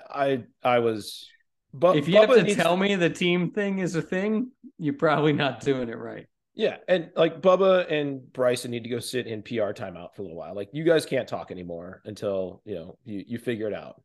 I 0.08 0.44
I 0.62 0.78
was 0.78 1.28
but 1.74 1.96
if 1.96 2.06
you 2.06 2.14
Bubba 2.14 2.36
have 2.38 2.46
to 2.46 2.54
tell 2.54 2.76
me 2.76 2.94
the 2.94 3.10
team 3.10 3.50
thing 3.50 3.80
is 3.80 3.96
a 3.96 4.02
thing, 4.02 4.52
you're 4.78 4.94
probably 4.94 5.32
not 5.32 5.60
doing 5.60 5.88
it 5.88 5.98
right. 5.98 6.28
Yeah, 6.56 6.78
and 6.88 7.10
like 7.14 7.42
Bubba 7.42 7.90
and 7.92 8.32
Bryson 8.32 8.70
need 8.70 8.82
to 8.84 8.88
go 8.88 8.98
sit 8.98 9.26
in 9.26 9.42
PR 9.42 9.72
timeout 9.72 10.14
for 10.14 10.22
a 10.22 10.24
little 10.24 10.38
while. 10.38 10.54
Like 10.54 10.70
you 10.72 10.84
guys 10.84 11.04
can't 11.04 11.28
talk 11.28 11.50
anymore 11.50 12.00
until 12.06 12.62
you 12.64 12.74
know 12.74 12.98
you 13.04 13.22
you 13.26 13.38
figure 13.38 13.68
it 13.68 13.74
out. 13.74 14.02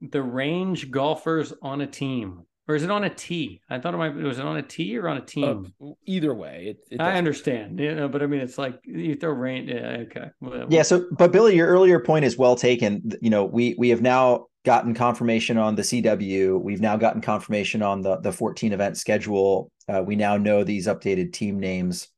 The 0.00 0.20
range 0.20 0.90
golfers 0.90 1.54
on 1.62 1.80
a 1.80 1.86
team 1.86 2.44
or 2.68 2.76
is 2.76 2.84
it 2.84 2.90
on 2.90 3.04
a 3.04 3.10
T? 3.10 3.60
I 3.68 3.78
thought 3.78 3.94
it 3.94 3.96
might. 3.96 4.14
Was 4.14 4.38
it 4.38 4.44
on 4.44 4.56
a 4.56 4.62
T 4.62 4.96
or 4.96 5.08
on 5.08 5.16
a 5.16 5.24
team? 5.24 5.72
Uh, 5.84 5.90
either 6.06 6.32
way, 6.32 6.66
it, 6.68 6.84
it 6.92 7.00
I 7.00 7.14
understand. 7.14 7.80
You 7.80 7.94
know, 7.94 8.08
but 8.08 8.22
I 8.22 8.26
mean, 8.26 8.40
it's 8.40 8.58
like 8.58 8.78
you 8.84 9.16
throw 9.16 9.30
rain. 9.30 9.66
Yeah, 9.66 10.04
okay. 10.06 10.30
Well, 10.40 10.66
yeah. 10.68 10.82
So, 10.82 11.06
but 11.10 11.32
Billy, 11.32 11.56
your 11.56 11.66
earlier 11.66 11.98
point 11.98 12.24
is 12.24 12.38
well 12.38 12.54
taken. 12.54 13.10
You 13.20 13.30
know, 13.30 13.44
we 13.44 13.74
we 13.78 13.88
have 13.88 14.00
now 14.00 14.46
gotten 14.64 14.94
confirmation 14.94 15.58
on 15.58 15.74
the 15.74 15.82
CW. 15.82 16.60
We've 16.60 16.80
now 16.80 16.96
gotten 16.96 17.20
confirmation 17.20 17.82
on 17.82 18.02
the 18.02 18.18
the 18.18 18.32
14 18.32 18.72
event 18.72 18.96
schedule. 18.96 19.70
Uh, 19.88 20.02
we 20.06 20.14
now 20.14 20.36
know 20.36 20.62
these 20.62 20.86
updated 20.86 21.32
team 21.32 21.58
names. 21.58 22.08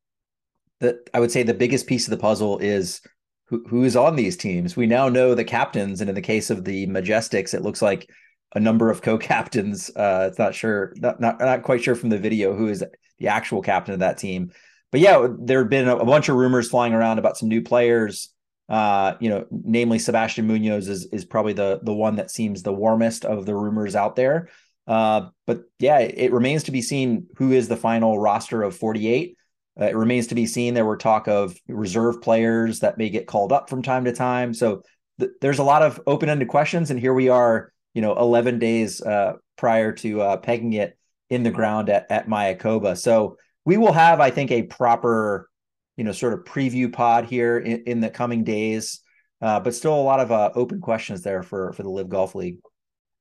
That 0.81 0.97
I 1.15 1.21
would 1.21 1.31
say 1.31 1.43
the 1.43 1.55
biggest 1.55 1.87
piece 1.87 2.07
of 2.07 2.11
the 2.11 2.19
puzzle 2.19 2.59
is 2.59 3.01
who 3.47 3.65
who 3.67 3.85
is 3.85 3.97
on 3.97 4.17
these 4.17 4.37
teams. 4.37 4.77
We 4.77 4.87
now 4.87 5.09
know 5.09 5.35
the 5.35 5.45
captains, 5.45 6.03
and 6.03 6.11
in 6.11 6.15
the 6.15 6.21
case 6.21 6.51
of 6.51 6.65
the 6.65 6.87
Majesticks, 6.87 7.55
it 7.55 7.63
looks 7.63 7.81
like 7.81 8.11
a 8.55 8.61
number 8.61 8.91
of 8.91 9.03
co-captains. 9.03 9.91
Uh, 9.95 10.29
it's 10.31 10.39
not 10.39 10.55
sure, 10.55 10.93
not, 10.97 11.21
not 11.21 11.41
not 11.41 11.63
quite 11.63 11.83
sure 11.83 11.95
from 11.95 12.11
the 12.11 12.19
video 12.19 12.55
who 12.55 12.69
is 12.69 12.85
the 13.19 13.29
actual 13.29 13.63
captain 13.63 13.95
of 13.95 14.01
that 14.01 14.19
team. 14.19 14.53
But 14.91 15.01
yeah, 15.01 15.27
there 15.39 15.59
have 15.61 15.71
been 15.71 15.89
a, 15.89 15.97
a 15.97 16.05
bunch 16.05 16.29
of 16.29 16.37
rumors 16.37 16.69
flying 16.69 16.95
around 16.95 17.19
about 17.19 17.37
some 17.37 17.49
new 17.49 17.63
players. 17.63 18.31
Uh, 18.69 19.15
you 19.21 19.29
know, 19.29 19.45
namely 19.51 19.99
Sebastian 19.99 20.47
Munoz 20.47 20.89
is 20.89 21.07
is 21.07 21.25
probably 21.25 21.53
the 21.53 21.81
the 21.83 21.93
one 21.93 22.17
that 22.17 22.31
seems 22.31 22.63
the 22.63 22.73
warmest 22.73 23.25
of 23.25 23.45
the 23.45 23.55
rumors 23.55 23.95
out 23.95 24.17
there. 24.17 24.49
Uh, 24.87 25.29
but 25.47 25.63
yeah, 25.79 25.99
it, 25.99 26.15
it, 26.17 26.33
remains 26.33 26.65
to 26.65 26.71
be 26.71 26.83
seen 26.83 27.27
who 27.37 27.53
is 27.53 27.69
the 27.69 27.77
final 27.77 28.19
roster 28.19 28.63
of 28.63 28.77
48. 28.77 29.37
Uh, 29.81 29.87
it 29.87 29.97
remains 29.97 30.27
to 30.29 30.35
be 30.35 30.47
seen. 30.47 30.75
There 30.75 30.85
were 30.85 30.99
talk 30.99 31.27
of 31.27 31.57
reserve 31.69 32.21
players 32.21 32.81
that 32.81 32.99
may 32.99 33.09
get 33.09 33.27
called 33.27 33.51
up 33.51 33.71
from 33.71 33.83
time 33.83 34.05
to 34.05 34.13
time. 34.13 34.53
So 34.53 34.83
th- 35.19 35.33
there's 35.41 35.59
a 35.59 35.65
lot 35.65 35.83
of 35.83 36.01
open 36.07 36.29
ended 36.29 36.49
questions, 36.49 36.91
and 36.91 37.01
here 37.01 37.15
we 37.15 37.31
are 37.31 37.73
you 37.95 38.03
know 38.03 38.15
11 38.17 38.59
days 38.59 39.01
uh, 39.01 39.35
prior 39.57 39.93
to 39.93 40.21
uh, 40.21 40.37
pegging 40.37 40.75
it 40.75 40.99
in 41.31 41.43
the 41.43 41.51
ground 41.51 41.89
at, 41.89 42.11
at 42.11 42.29
Mayakoba. 42.29 42.99
So 42.99 43.39
we 43.65 43.77
will 43.77 43.93
have, 43.93 44.21
I 44.21 44.31
think, 44.31 44.51
a 44.51 44.63
proper, 44.63 45.49
you 45.97 46.05
know, 46.05 46.13
sort 46.13 46.35
of 46.35 46.41
preview 46.41 46.93
pod 46.93 47.25
here 47.25 47.59
in, 47.59 47.85
in 47.87 48.01
the 48.01 48.11
coming 48.11 48.45
days. 48.45 49.01
Uh, 49.41 49.61
but 49.61 49.75
still 49.75 49.95
a 49.95 50.01
lot 50.01 50.21
of 50.21 50.33
uh, 50.33 50.51
open 50.55 50.81
questions 50.81 51.23
there 51.23 51.43
for 51.43 51.73
for 51.73 51.83
the 51.83 51.91
Live 51.91 52.09
Golf 52.09 52.35
League. 52.35 52.59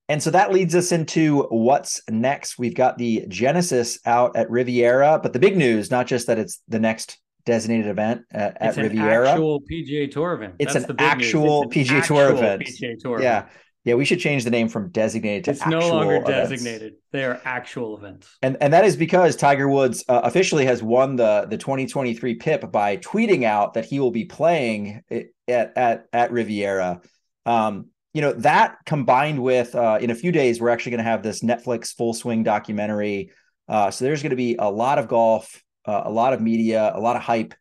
And 0.09 0.21
so 0.21 0.31
that 0.31 0.51
leads 0.51 0.75
us 0.75 0.91
into 0.91 1.43
what's 1.43 2.01
next. 2.09 2.59
We've 2.59 2.75
got 2.75 2.97
the 2.97 3.25
Genesis 3.29 3.99
out 4.05 4.35
at 4.35 4.49
Riviera, 4.49 5.19
but 5.21 5.33
the 5.33 5.39
big 5.39 5.57
news, 5.57 5.91
not 5.91 6.07
just 6.07 6.27
that 6.27 6.37
it's 6.37 6.61
the 6.67 6.79
next 6.79 7.19
designated 7.45 7.87
event 7.87 8.23
at, 8.31 8.61
at 8.61 8.77
Riviera. 8.77 9.29
actual 9.29 9.61
PGA 9.61 10.11
Tour 10.11 10.33
event. 10.33 10.55
It's 10.59 10.73
That's 10.73 10.85
an 10.85 10.97
actual 10.99 11.63
it's 11.63 11.89
PGA 11.89 12.05
Tour 12.05 12.31
event. 12.31 12.63
PGA 12.63 12.99
Tour 12.99 13.21
yeah. 13.21 13.39
Event. 13.39 13.53
Yeah, 13.85 13.95
we 13.95 14.05
should 14.05 14.19
change 14.19 14.45
the 14.45 14.49
name 14.49 14.69
from 14.69 14.89
designated 14.91 15.43
to 15.45 15.51
it's 15.51 15.65
no 15.65 15.79
longer 15.79 16.15
events. 16.15 16.49
designated. 16.49 16.93
They 17.11 17.25
are 17.25 17.41
actual 17.43 17.97
events. 17.97 18.37
And 18.41 18.55
and 18.61 18.71
that 18.71 18.85
is 18.85 18.95
because 18.95 19.35
Tiger 19.35 19.67
Woods 19.67 20.05
uh, 20.07 20.21
officially 20.23 20.65
has 20.65 20.81
won 20.81 21.17
the 21.17 21.47
the 21.49 21.57
2023 21.57 22.35
PIP 22.35 22.71
by 22.71 22.97
tweeting 22.97 23.43
out 23.43 23.73
that 23.73 23.83
he 23.83 23.99
will 23.99 24.11
be 24.11 24.23
playing 24.23 25.01
at 25.49 25.77
at 25.77 26.05
at 26.13 26.31
Riviera. 26.31 27.01
Um, 27.45 27.89
you 28.13 28.21
know, 28.21 28.31
that 28.33 28.77
combined 28.85 29.41
with 29.43 29.75
uh, 29.75 29.97
in 29.99 30.11
a 30.11 30.15
few 30.15 30.31
days 30.31 30.61
we're 30.61 30.69
actually 30.69 30.91
going 30.91 31.03
to 31.03 31.09
have 31.09 31.23
this 31.23 31.43
Netflix 31.43 31.93
full 31.93 32.13
swing 32.13 32.43
documentary. 32.43 33.31
Uh, 33.67 33.91
so 33.91 34.05
there's 34.05 34.21
going 34.21 34.29
to 34.29 34.37
be 34.37 34.55
a 34.57 34.69
lot 34.69 34.97
of 34.97 35.09
golf, 35.09 35.61
uh, 35.85 36.03
a 36.05 36.11
lot 36.11 36.31
of 36.31 36.39
media, 36.39 36.91
a 36.95 36.99
lot 36.99 37.17
of 37.17 37.21
hype. 37.21 37.53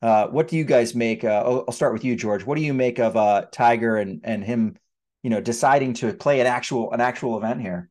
Uh, 0.00 0.28
what 0.28 0.48
do 0.48 0.56
you 0.56 0.64
guys 0.64 0.94
make? 0.94 1.22
Uh, 1.22 1.42
I'll, 1.44 1.64
I'll 1.68 1.74
start 1.74 1.92
with 1.92 2.04
you, 2.04 2.16
George. 2.16 2.46
What 2.46 2.56
do 2.56 2.62
you 2.62 2.72
make 2.72 2.98
of 2.98 3.50
Tiger 3.50 3.98
and 3.98 4.20
and 4.24 4.42
him 4.42 4.76
you 5.26 5.30
know 5.30 5.40
deciding 5.40 5.92
to 5.92 6.12
play 6.12 6.38
an 6.38 6.46
actual 6.46 6.92
an 6.92 7.00
actual 7.00 7.36
event 7.36 7.60
here 7.60 7.90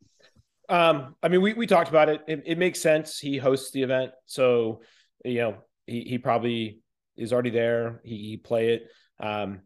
um 0.69 1.15
i 1.21 1.27
mean 1.27 1.41
we, 1.41 1.51
we 1.53 1.67
talked 1.67 1.89
about 1.89 2.07
it. 2.07 2.21
it 2.27 2.43
it 2.45 2.57
makes 2.57 2.79
sense 2.79 3.19
he 3.19 3.37
hosts 3.37 3.71
the 3.71 3.83
event 3.83 4.11
so 4.25 4.79
you 5.25 5.39
know 5.39 5.57
he, 5.85 6.05
he 6.05 6.17
probably 6.17 6.79
is 7.17 7.33
already 7.33 7.49
there 7.49 7.99
he, 8.05 8.17
he 8.29 8.37
play 8.37 8.69
it 8.69 8.87
um 9.19 9.59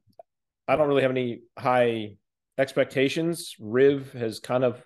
i 0.68 0.76
don't 0.76 0.88
really 0.88 1.04
have 1.04 1.12
any 1.12 1.42
high 1.60 2.16
expectations 2.58 3.56
riv 3.60 4.12
has 4.14 4.40
kind 4.40 4.64
of 4.64 4.84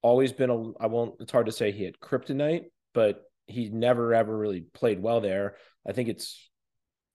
always 0.00 0.32
been 0.32 0.50
a 0.50 0.70
i 0.78 0.86
won't 0.86 1.16
it's 1.18 1.32
hard 1.32 1.46
to 1.46 1.52
say 1.52 1.72
he 1.72 1.82
had 1.82 1.98
kryptonite 1.98 2.66
but 2.94 3.24
he 3.50 3.68
never 3.68 4.14
ever 4.14 4.36
really 4.36 4.62
played 4.72 5.02
well 5.02 5.20
there. 5.20 5.56
I 5.86 5.92
think 5.92 6.08
it's 6.08 6.48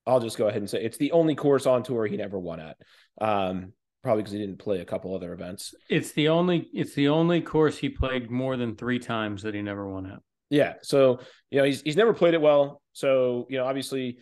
I'll 0.06 0.20
just 0.20 0.38
go 0.38 0.48
ahead 0.48 0.62
and 0.62 0.70
say 0.70 0.84
it's 0.84 0.98
the 0.98 1.14
only 1.14 1.36
course 1.36 1.66
on 1.66 1.84
tour 1.84 2.06
he 2.06 2.18
never 2.18 2.38
won 2.38 2.60
at. 2.60 2.78
Um, 3.20 3.74
probably 4.06 4.22
because 4.22 4.34
he 4.34 4.40
didn't 4.40 4.60
play 4.60 4.82
a 4.82 4.86
couple 4.86 5.16
other 5.16 5.34
events. 5.34 5.74
It's 5.90 6.12
the 6.12 6.28
only 6.28 6.70
it's 6.76 6.94
the 6.94 7.08
only 7.08 7.42
course 7.42 7.76
he 7.76 7.90
played 7.90 8.30
more 8.30 8.56
than 8.56 8.76
three 8.76 9.00
times 9.00 9.42
that 9.42 9.56
he 9.56 9.64
never 9.64 9.90
won 9.90 10.06
at. 10.06 10.20
Yeah. 10.52 10.74
So, 10.84 11.22
you 11.50 11.58
know, 11.58 11.66
he's 11.66 11.82
he's 11.82 11.96
never 11.96 12.14
played 12.14 12.36
it 12.36 12.42
well. 12.42 12.84
So, 12.94 13.48
you 13.50 13.58
know, 13.58 13.66
obviously 13.66 14.20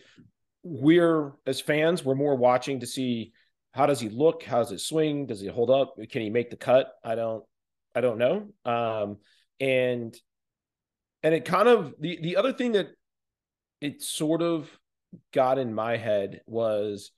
we're 0.62 1.32
as 1.46 1.60
fans, 1.60 2.02
we're 2.02 2.14
more 2.14 2.34
watching 2.34 2.80
to 2.80 2.86
see 2.86 3.32
how 3.72 3.84
does 3.84 4.00
he 4.00 4.08
look? 4.08 4.42
How 4.42 4.60
does 4.60 4.72
it 4.72 4.80
swing? 4.80 5.26
Does 5.26 5.42
he 5.42 5.48
hold 5.48 5.68
up? 5.68 5.96
Can 6.10 6.22
he 6.22 6.30
make 6.30 6.48
the 6.48 6.56
cut? 6.56 6.90
I 7.04 7.14
don't 7.14 7.44
I 7.94 8.00
don't 8.00 8.16
know. 8.16 8.48
Um 8.64 9.18
and 9.60 10.16
and 11.22 11.34
it 11.34 11.44
kind 11.44 11.68
of 11.68 11.92
the 12.00 12.18
the 12.22 12.36
other 12.36 12.54
thing 12.54 12.72
that 12.72 12.88
it 13.82 14.00
sort 14.00 14.40
of 14.40 14.66
got 15.34 15.58
in 15.58 15.74
my 15.74 15.98
head 15.98 16.40
was 16.46 17.10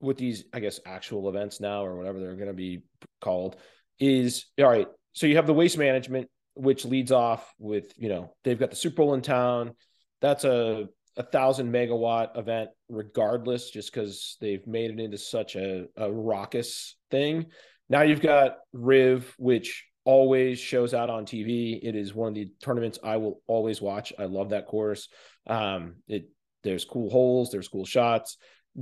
with 0.00 0.16
these, 0.16 0.44
I 0.52 0.60
guess, 0.60 0.80
actual 0.86 1.28
events 1.28 1.60
now 1.60 1.84
or 1.84 1.96
whatever 1.96 2.20
they're 2.20 2.34
going 2.34 2.48
to 2.48 2.54
be 2.54 2.82
called 3.20 3.56
is 3.98 4.46
all 4.58 4.68
right. 4.68 4.88
So 5.12 5.26
you 5.26 5.36
have 5.36 5.46
the 5.46 5.54
waste 5.54 5.78
management, 5.78 6.28
which 6.54 6.84
leads 6.84 7.12
off 7.12 7.52
with, 7.58 7.92
you 7.96 8.08
know, 8.08 8.34
they've 8.44 8.58
got 8.58 8.70
the 8.70 8.76
Super 8.76 8.96
Bowl 8.96 9.14
in 9.14 9.22
town. 9.22 9.72
That's 10.20 10.44
a, 10.44 10.88
a 11.16 11.22
thousand 11.22 11.72
megawatt 11.72 12.38
event, 12.38 12.70
regardless, 12.88 13.70
just 13.70 13.92
because 13.92 14.36
they've 14.40 14.66
made 14.66 14.90
it 14.90 15.00
into 15.00 15.18
such 15.18 15.56
a, 15.56 15.86
a 15.96 16.10
raucous 16.10 16.96
thing. 17.10 17.46
Now 17.88 18.02
you've 18.02 18.20
got 18.20 18.58
Riv, 18.72 19.34
which 19.38 19.84
always 20.04 20.58
shows 20.58 20.94
out 20.94 21.10
on 21.10 21.26
TV. 21.26 21.78
It 21.82 21.96
is 21.96 22.14
one 22.14 22.28
of 22.28 22.34
the 22.34 22.50
tournaments 22.62 22.98
I 23.02 23.16
will 23.16 23.42
always 23.46 23.82
watch. 23.82 24.12
I 24.18 24.24
love 24.24 24.50
that 24.50 24.66
course. 24.66 25.08
Um, 25.46 25.96
it 26.06 26.28
there's 26.64 26.84
cool 26.84 27.10
holes, 27.10 27.50
there's 27.50 27.68
cool 27.68 27.84
shots. 27.84 28.36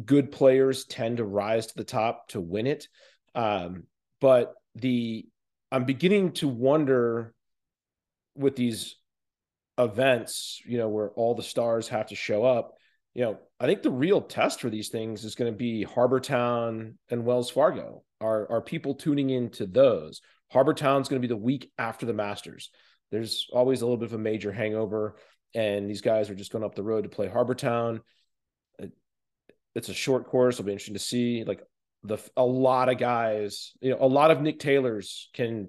Good 0.04 0.32
players 0.32 0.84
tend 0.84 1.18
to 1.18 1.24
rise 1.24 1.68
to 1.68 1.76
the 1.76 1.84
top 1.84 2.28
to 2.28 2.40
win 2.40 2.66
it. 2.66 2.88
Um, 3.34 3.84
but 4.20 4.54
the 4.74 5.26
I'm 5.72 5.84
beginning 5.84 6.32
to 6.32 6.48
wonder 6.48 7.34
with 8.34 8.56
these 8.56 8.96
events, 9.78 10.60
you 10.66 10.78
know, 10.78 10.88
where 10.88 11.10
all 11.10 11.34
the 11.34 11.42
stars 11.42 11.88
have 11.88 12.08
to 12.08 12.14
show 12.14 12.44
up. 12.44 12.74
You 13.14 13.22
know, 13.22 13.38
I 13.58 13.66
think 13.66 13.82
the 13.82 13.90
real 13.90 14.20
test 14.20 14.60
for 14.60 14.68
these 14.68 14.90
things 14.90 15.24
is 15.24 15.34
going 15.34 15.50
to 15.50 15.56
be 15.56 15.82
Harbour 15.82 16.20
Town 16.20 16.98
and 17.10 17.24
Wells 17.24 17.50
Fargo. 17.50 18.02
Are 18.20 18.50
are 18.50 18.62
people 18.62 18.94
tuning 18.94 19.30
into 19.30 19.66
those? 19.66 20.20
Harbour 20.52 20.74
Town's 20.74 21.08
going 21.08 21.20
to 21.20 21.26
be 21.26 21.32
the 21.32 21.36
week 21.36 21.70
after 21.78 22.06
the 22.06 22.12
Masters. 22.12 22.70
There's 23.10 23.46
always 23.52 23.80
a 23.80 23.86
little 23.86 23.96
bit 23.96 24.06
of 24.06 24.14
a 24.14 24.18
major 24.18 24.52
hangover 24.52 25.16
and 25.54 25.88
these 25.88 26.02
guys 26.02 26.28
are 26.28 26.34
just 26.34 26.52
going 26.52 26.64
up 26.64 26.74
the 26.74 26.82
road 26.82 27.04
to 27.04 27.08
play 27.08 27.28
Harbour 27.28 27.54
Town. 27.54 28.02
It's 29.76 29.88
a 29.88 29.94
short 29.94 30.26
course. 30.26 30.56
It'll 30.56 30.64
be 30.64 30.72
interesting 30.72 30.94
to 30.94 31.00
see. 31.00 31.44
Like 31.44 31.62
the 32.02 32.18
a 32.36 32.44
lot 32.44 32.88
of 32.88 32.98
guys, 32.98 33.72
you 33.80 33.90
know, 33.90 33.98
a 34.00 34.06
lot 34.06 34.30
of 34.30 34.40
Nick 34.40 34.58
Taylors 34.58 35.28
can 35.34 35.68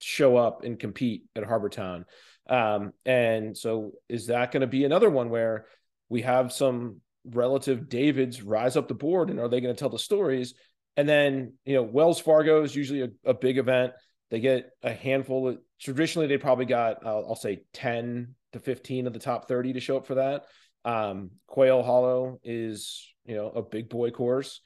show 0.00 0.36
up 0.36 0.64
and 0.64 0.78
compete 0.78 1.24
at 1.36 1.44
Harbour 1.44 1.68
Town. 1.68 2.04
Um, 2.48 2.92
and 3.06 3.56
so 3.56 3.92
is 4.08 4.26
that 4.26 4.52
going 4.52 4.60
to 4.62 4.66
be 4.66 4.84
another 4.84 5.08
one 5.08 5.30
where 5.30 5.66
we 6.08 6.22
have 6.22 6.52
some 6.52 7.00
relative 7.24 7.88
Davids 7.88 8.42
rise 8.42 8.76
up 8.76 8.88
the 8.88 8.94
board 8.94 9.30
and 9.30 9.40
are 9.40 9.48
they 9.48 9.60
going 9.60 9.74
to 9.74 9.78
tell 9.78 9.88
the 9.88 9.98
stories? 9.98 10.54
And 10.96 11.08
then, 11.08 11.54
you 11.64 11.74
know, 11.74 11.82
Wells 11.82 12.20
Fargo 12.20 12.62
is 12.62 12.76
usually 12.76 13.02
a, 13.02 13.08
a 13.24 13.34
big 13.34 13.58
event. 13.58 13.92
They 14.30 14.40
get 14.40 14.70
a 14.82 14.92
handful 14.92 15.48
of 15.48 15.58
traditionally 15.80 16.26
they 16.26 16.38
probably 16.38 16.66
got 16.66 17.04
uh, 17.04 17.20
I'll 17.20 17.36
say 17.36 17.62
10 17.72 18.34
to 18.52 18.60
15 18.60 19.06
of 19.06 19.12
the 19.12 19.18
top 19.18 19.48
30 19.48 19.74
to 19.74 19.80
show 19.80 19.96
up 19.96 20.06
for 20.06 20.16
that. 20.16 20.44
Um, 20.84 21.30
Quail 21.46 21.82
Hollow 21.82 22.40
is, 22.44 23.13
you 23.26 23.34
know, 23.34 23.48
a 23.48 23.62
big 23.62 23.88
boy 23.88 24.10
course. 24.10 24.60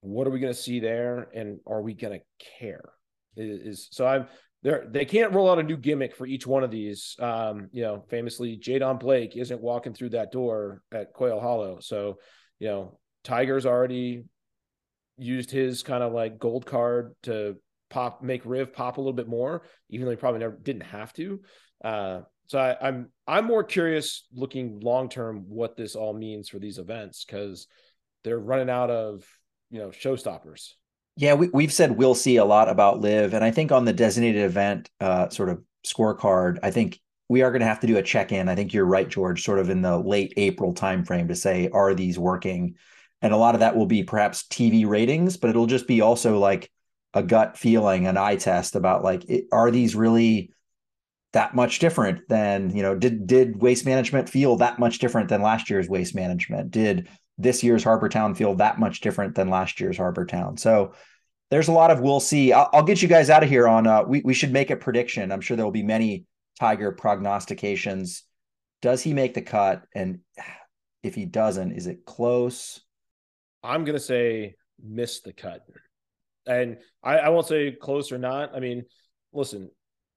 What 0.00 0.26
are 0.26 0.30
we 0.30 0.40
going 0.40 0.52
to 0.52 0.58
see 0.58 0.80
there? 0.80 1.28
And 1.34 1.60
are 1.66 1.80
we 1.80 1.94
going 1.94 2.18
to 2.18 2.24
care? 2.58 2.90
Is 3.36 3.88
so 3.90 4.06
I'm 4.06 4.26
there. 4.62 4.86
They 4.88 5.04
can't 5.04 5.32
roll 5.32 5.50
out 5.50 5.58
a 5.58 5.62
new 5.62 5.76
gimmick 5.76 6.14
for 6.14 6.26
each 6.26 6.46
one 6.46 6.62
of 6.62 6.70
these. 6.70 7.16
Um, 7.18 7.68
you 7.72 7.82
know, 7.82 8.04
famously, 8.08 8.58
Jadon 8.58 9.00
Blake 9.00 9.36
isn't 9.36 9.60
walking 9.60 9.92
through 9.92 10.10
that 10.10 10.30
door 10.30 10.82
at 10.92 11.12
Quail 11.12 11.40
Hollow. 11.40 11.78
So, 11.80 12.18
you 12.58 12.68
know, 12.68 12.98
Tiger's 13.24 13.66
already 13.66 14.24
used 15.16 15.50
his 15.50 15.82
kind 15.82 16.02
of 16.02 16.12
like 16.12 16.38
gold 16.38 16.66
card 16.66 17.14
to 17.24 17.56
pop, 17.90 18.22
make 18.22 18.42
Riv 18.44 18.72
pop 18.72 18.96
a 18.96 19.00
little 19.00 19.12
bit 19.12 19.28
more, 19.28 19.62
even 19.90 20.04
though 20.04 20.10
he 20.10 20.16
probably 20.16 20.40
never 20.40 20.56
didn't 20.56 20.82
have 20.82 21.12
to. 21.14 21.40
Uh, 21.84 22.20
so 22.46 22.58
I, 22.58 22.76
I'm 22.80 23.08
I'm 23.26 23.46
more 23.46 23.64
curious 23.64 24.26
looking 24.34 24.80
long 24.80 25.08
term 25.08 25.44
what 25.48 25.76
this 25.76 25.96
all 25.96 26.12
means 26.12 26.48
for 26.48 26.58
these 26.58 26.78
events 26.78 27.24
because 27.24 27.66
they're 28.22 28.38
running 28.38 28.70
out 28.70 28.90
of 28.90 29.24
you 29.70 29.80
know 29.80 29.88
showstoppers. 29.88 30.72
Yeah, 31.16 31.34
we, 31.34 31.48
we've 31.48 31.72
said 31.72 31.92
we'll 31.92 32.16
see 32.16 32.36
a 32.36 32.44
lot 32.44 32.68
about 32.68 33.00
live, 33.00 33.34
and 33.34 33.44
I 33.44 33.50
think 33.50 33.72
on 33.72 33.84
the 33.84 33.92
designated 33.92 34.42
event 34.42 34.90
uh, 35.00 35.28
sort 35.28 35.48
of 35.48 35.62
scorecard, 35.86 36.58
I 36.62 36.70
think 36.70 37.00
we 37.28 37.42
are 37.42 37.50
going 37.50 37.60
to 37.60 37.66
have 37.66 37.80
to 37.80 37.86
do 37.86 37.96
a 37.96 38.02
check 38.02 38.32
in. 38.32 38.48
I 38.48 38.54
think 38.54 38.74
you're 38.74 38.84
right, 38.84 39.08
George, 39.08 39.44
sort 39.44 39.58
of 39.58 39.70
in 39.70 39.80
the 39.80 39.96
late 39.96 40.34
April 40.36 40.74
timeframe 40.74 41.28
to 41.28 41.34
say 41.34 41.68
are 41.72 41.94
these 41.94 42.18
working, 42.18 42.74
and 43.22 43.32
a 43.32 43.38
lot 43.38 43.54
of 43.54 43.60
that 43.60 43.76
will 43.76 43.86
be 43.86 44.02
perhaps 44.02 44.44
TV 44.44 44.86
ratings, 44.86 45.36
but 45.36 45.50
it'll 45.50 45.66
just 45.66 45.86
be 45.86 46.00
also 46.00 46.38
like 46.38 46.70
a 47.14 47.22
gut 47.22 47.56
feeling, 47.56 48.06
an 48.06 48.16
eye 48.16 48.36
test 48.36 48.74
about 48.74 49.04
like 49.04 49.24
it, 49.30 49.44
are 49.52 49.70
these 49.70 49.94
really 49.94 50.50
that 51.34 51.52
much 51.52 51.80
different 51.80 52.28
than 52.28 52.74
you 52.74 52.82
know 52.82 52.94
did 52.94 53.26
did 53.26 53.60
waste 53.60 53.84
management 53.84 54.28
feel 54.28 54.56
that 54.56 54.78
much 54.78 55.00
different 55.00 55.28
than 55.28 55.42
last 55.42 55.68
year's 55.68 55.88
waste 55.88 56.14
management? 56.14 56.70
Did 56.70 57.08
this 57.36 57.62
year's 57.62 57.82
harbour 57.82 58.08
town 58.08 58.36
feel 58.36 58.54
that 58.54 58.78
much 58.78 59.00
different 59.00 59.34
than 59.34 59.50
last 59.50 59.80
year's 59.80 59.96
harbour 59.96 60.24
town? 60.24 60.56
So 60.56 60.94
there's 61.50 61.66
a 61.68 61.72
lot 61.72 61.90
of 61.90 62.00
we'll 62.00 62.20
see. 62.20 62.52
I'll, 62.52 62.70
I'll 62.72 62.84
get 62.84 63.02
you 63.02 63.08
guys 63.08 63.30
out 63.30 63.42
of 63.42 63.48
here 63.48 63.66
on 63.66 63.86
uh 63.86 64.04
we, 64.04 64.22
we 64.24 64.32
should 64.32 64.52
make 64.52 64.70
a 64.70 64.76
prediction. 64.76 65.32
I'm 65.32 65.40
sure 65.40 65.56
there 65.56 65.66
will 65.66 65.72
be 65.72 65.82
many 65.82 66.24
tiger 66.58 66.92
prognostications. 66.92 68.22
Does 68.80 69.02
he 69.02 69.12
make 69.12 69.34
the 69.34 69.42
cut? 69.42 69.82
And 69.94 70.20
if 71.02 71.16
he 71.16 71.26
doesn't 71.26 71.72
is 71.72 71.86
it 71.88 72.06
close? 72.06 72.80
I'm 73.62 73.84
gonna 73.84 73.98
say 73.98 74.54
miss 74.80 75.20
the 75.20 75.32
cut. 75.32 75.66
And 76.46 76.78
I, 77.02 77.18
I 77.18 77.28
won't 77.30 77.46
say 77.46 77.72
close 77.72 78.12
or 78.12 78.18
not. 78.18 78.54
I 78.54 78.60
mean 78.60 78.84
listen 79.32 79.68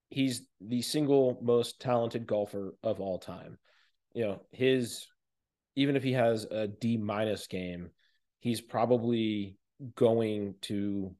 he's 0.09 0.47
the 0.61 0.81
single 0.81 1.39
most 1.41 1.79
talented 1.79 2.27
golfer 2.27 2.75
of 2.83 2.99
all 2.99 3.19
time. 3.19 3.57
You 4.13 4.25
know, 4.25 4.41
his 4.51 5.07
even 5.75 5.95
if 5.95 6.03
he 6.03 6.13
has 6.13 6.45
a 6.45 6.67
D 6.67 6.97
minus 6.97 7.47
game, 7.47 7.91
he's 8.39 8.61
probably 8.61 9.57
going 9.95 10.55
to 10.63 11.15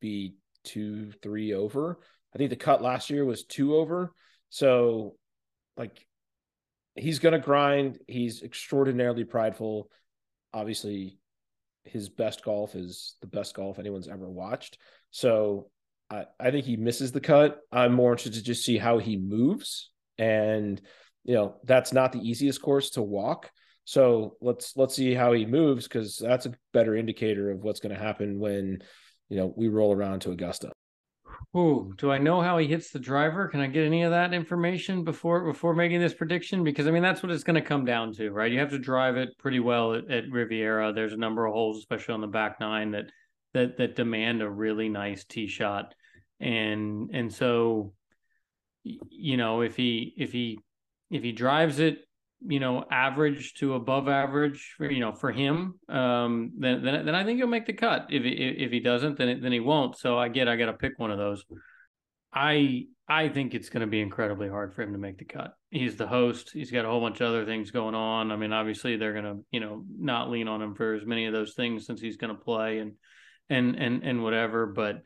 be 0.00 0.34
two, 0.64 1.12
three 1.22 1.54
over. 1.54 1.98
I 2.34 2.38
think 2.38 2.50
the 2.50 2.56
cut 2.56 2.82
last 2.82 3.08
year 3.08 3.24
was 3.24 3.44
two 3.44 3.76
over. 3.76 4.12
So, 4.50 5.16
like, 5.76 6.06
he's 6.94 7.18
going 7.18 7.32
to 7.32 7.38
grind. 7.38 7.98
He's 8.06 8.42
extraordinarily 8.42 9.24
prideful. 9.24 9.88
Obviously, 10.52 11.18
his 11.84 12.08
best 12.08 12.44
golf 12.44 12.74
is 12.74 13.16
the 13.20 13.26
best 13.26 13.54
golf 13.54 13.78
anyone's 13.78 14.08
ever 14.08 14.28
watched. 14.28 14.78
So, 15.10 15.70
I, 16.38 16.50
think 16.50 16.64
he 16.64 16.76
misses 16.76 17.12
the 17.12 17.20
cut. 17.20 17.60
I'm 17.72 17.92
more 17.92 18.12
interested 18.12 18.34
to 18.34 18.42
just 18.42 18.64
see 18.64 18.78
how 18.78 18.98
he 18.98 19.16
moves. 19.16 19.90
And, 20.18 20.80
you 21.24 21.34
know, 21.34 21.56
that's 21.64 21.92
not 21.92 22.12
the 22.12 22.20
easiest 22.20 22.62
course 22.62 22.90
to 22.90 23.02
walk. 23.02 23.50
So 23.84 24.36
let's 24.40 24.76
let's 24.76 24.94
see 24.94 25.12
how 25.12 25.32
he 25.32 25.44
moves 25.44 25.86
because 25.86 26.16
that's 26.16 26.46
a 26.46 26.54
better 26.72 26.96
indicator 26.96 27.50
of 27.50 27.62
what's 27.62 27.80
going 27.80 27.94
to 27.94 28.00
happen 28.00 28.38
when, 28.38 28.78
you 29.28 29.36
know, 29.36 29.52
we 29.54 29.68
roll 29.68 29.94
around 29.94 30.20
to 30.20 30.30
Augusta. 30.30 30.72
Oh, 31.52 31.92
do 31.98 32.10
I 32.10 32.18
know 32.18 32.40
how 32.40 32.58
he 32.58 32.66
hits 32.66 32.90
the 32.90 32.98
driver? 32.98 33.48
Can 33.48 33.60
I 33.60 33.66
get 33.66 33.84
any 33.84 34.02
of 34.02 34.10
that 34.10 34.32
information 34.32 35.04
before 35.04 35.44
before 35.44 35.74
making 35.74 36.00
this 36.00 36.14
prediction? 36.14 36.64
Because 36.64 36.86
I 36.86 36.90
mean 36.90 37.02
that's 37.02 37.22
what 37.22 37.30
it's 37.30 37.44
going 37.44 37.60
to 37.60 37.68
come 37.68 37.84
down 37.84 38.12
to, 38.14 38.30
right? 38.30 38.50
You 38.50 38.58
have 38.60 38.70
to 38.70 38.78
drive 38.78 39.16
it 39.16 39.36
pretty 39.38 39.60
well 39.60 39.94
at, 39.94 40.10
at 40.10 40.30
Riviera. 40.30 40.92
There's 40.92 41.12
a 41.12 41.18
number 41.18 41.44
of 41.46 41.52
holes, 41.52 41.78
especially 41.78 42.14
on 42.14 42.20
the 42.22 42.26
back 42.26 42.60
nine, 42.60 42.92
that 42.92 43.10
that 43.52 43.76
that 43.76 43.96
demand 43.96 44.42
a 44.42 44.50
really 44.50 44.88
nice 44.88 45.24
tee 45.24 45.46
shot 45.46 45.94
and 46.40 47.10
and 47.12 47.32
so 47.32 47.92
you 48.82 49.36
know 49.36 49.62
if 49.62 49.76
he 49.76 50.14
if 50.16 50.32
he 50.32 50.58
if 51.10 51.22
he 51.22 51.32
drives 51.32 51.78
it 51.78 51.98
you 52.46 52.60
know 52.60 52.84
average 52.90 53.54
to 53.54 53.74
above 53.74 54.08
average 54.08 54.74
for 54.76 54.90
you 54.90 55.00
know 55.00 55.12
for 55.12 55.32
him 55.32 55.74
um 55.88 56.52
then 56.58 56.84
then, 56.84 57.06
then 57.06 57.14
I 57.14 57.24
think 57.24 57.38
he'll 57.38 57.46
make 57.46 57.66
the 57.66 57.72
cut 57.72 58.06
if 58.10 58.22
he, 58.22 58.30
if 58.30 58.70
he 58.70 58.80
doesn't 58.80 59.16
then 59.16 59.40
then 59.40 59.52
he 59.52 59.60
won't 59.60 59.96
so 59.96 60.18
I 60.18 60.28
get 60.28 60.48
I 60.48 60.56
got 60.56 60.66
to 60.66 60.74
pick 60.74 60.98
one 60.98 61.10
of 61.10 61.18
those 61.18 61.44
I 62.32 62.86
I 63.08 63.28
think 63.28 63.54
it's 63.54 63.68
going 63.68 63.82
to 63.82 63.86
be 63.86 64.00
incredibly 64.00 64.48
hard 64.48 64.74
for 64.74 64.82
him 64.82 64.92
to 64.92 64.98
make 64.98 65.18
the 65.18 65.26
cut. 65.26 65.54
He's 65.70 65.96
the 65.96 66.06
host. 66.06 66.50
He's 66.52 66.70
got 66.70 66.86
a 66.86 66.88
whole 66.88 67.02
bunch 67.02 67.20
of 67.20 67.28
other 67.28 67.44
things 67.44 67.70
going 67.70 67.94
on. 67.94 68.32
I 68.32 68.36
mean, 68.36 68.52
obviously 68.52 68.96
they're 68.96 69.12
going 69.12 69.24
to, 69.24 69.44
you 69.50 69.60
know, 69.60 69.84
not 69.98 70.30
lean 70.30 70.48
on 70.48 70.62
him 70.62 70.74
for 70.74 70.94
as 70.94 71.04
many 71.04 71.26
of 71.26 71.34
those 71.34 71.52
things 71.52 71.86
since 71.86 72.00
he's 72.00 72.16
going 72.16 72.34
to 72.34 72.42
play 72.42 72.78
and 72.78 72.94
and 73.50 73.76
and 73.76 74.02
and 74.02 74.22
whatever, 74.22 74.64
but 74.66 75.02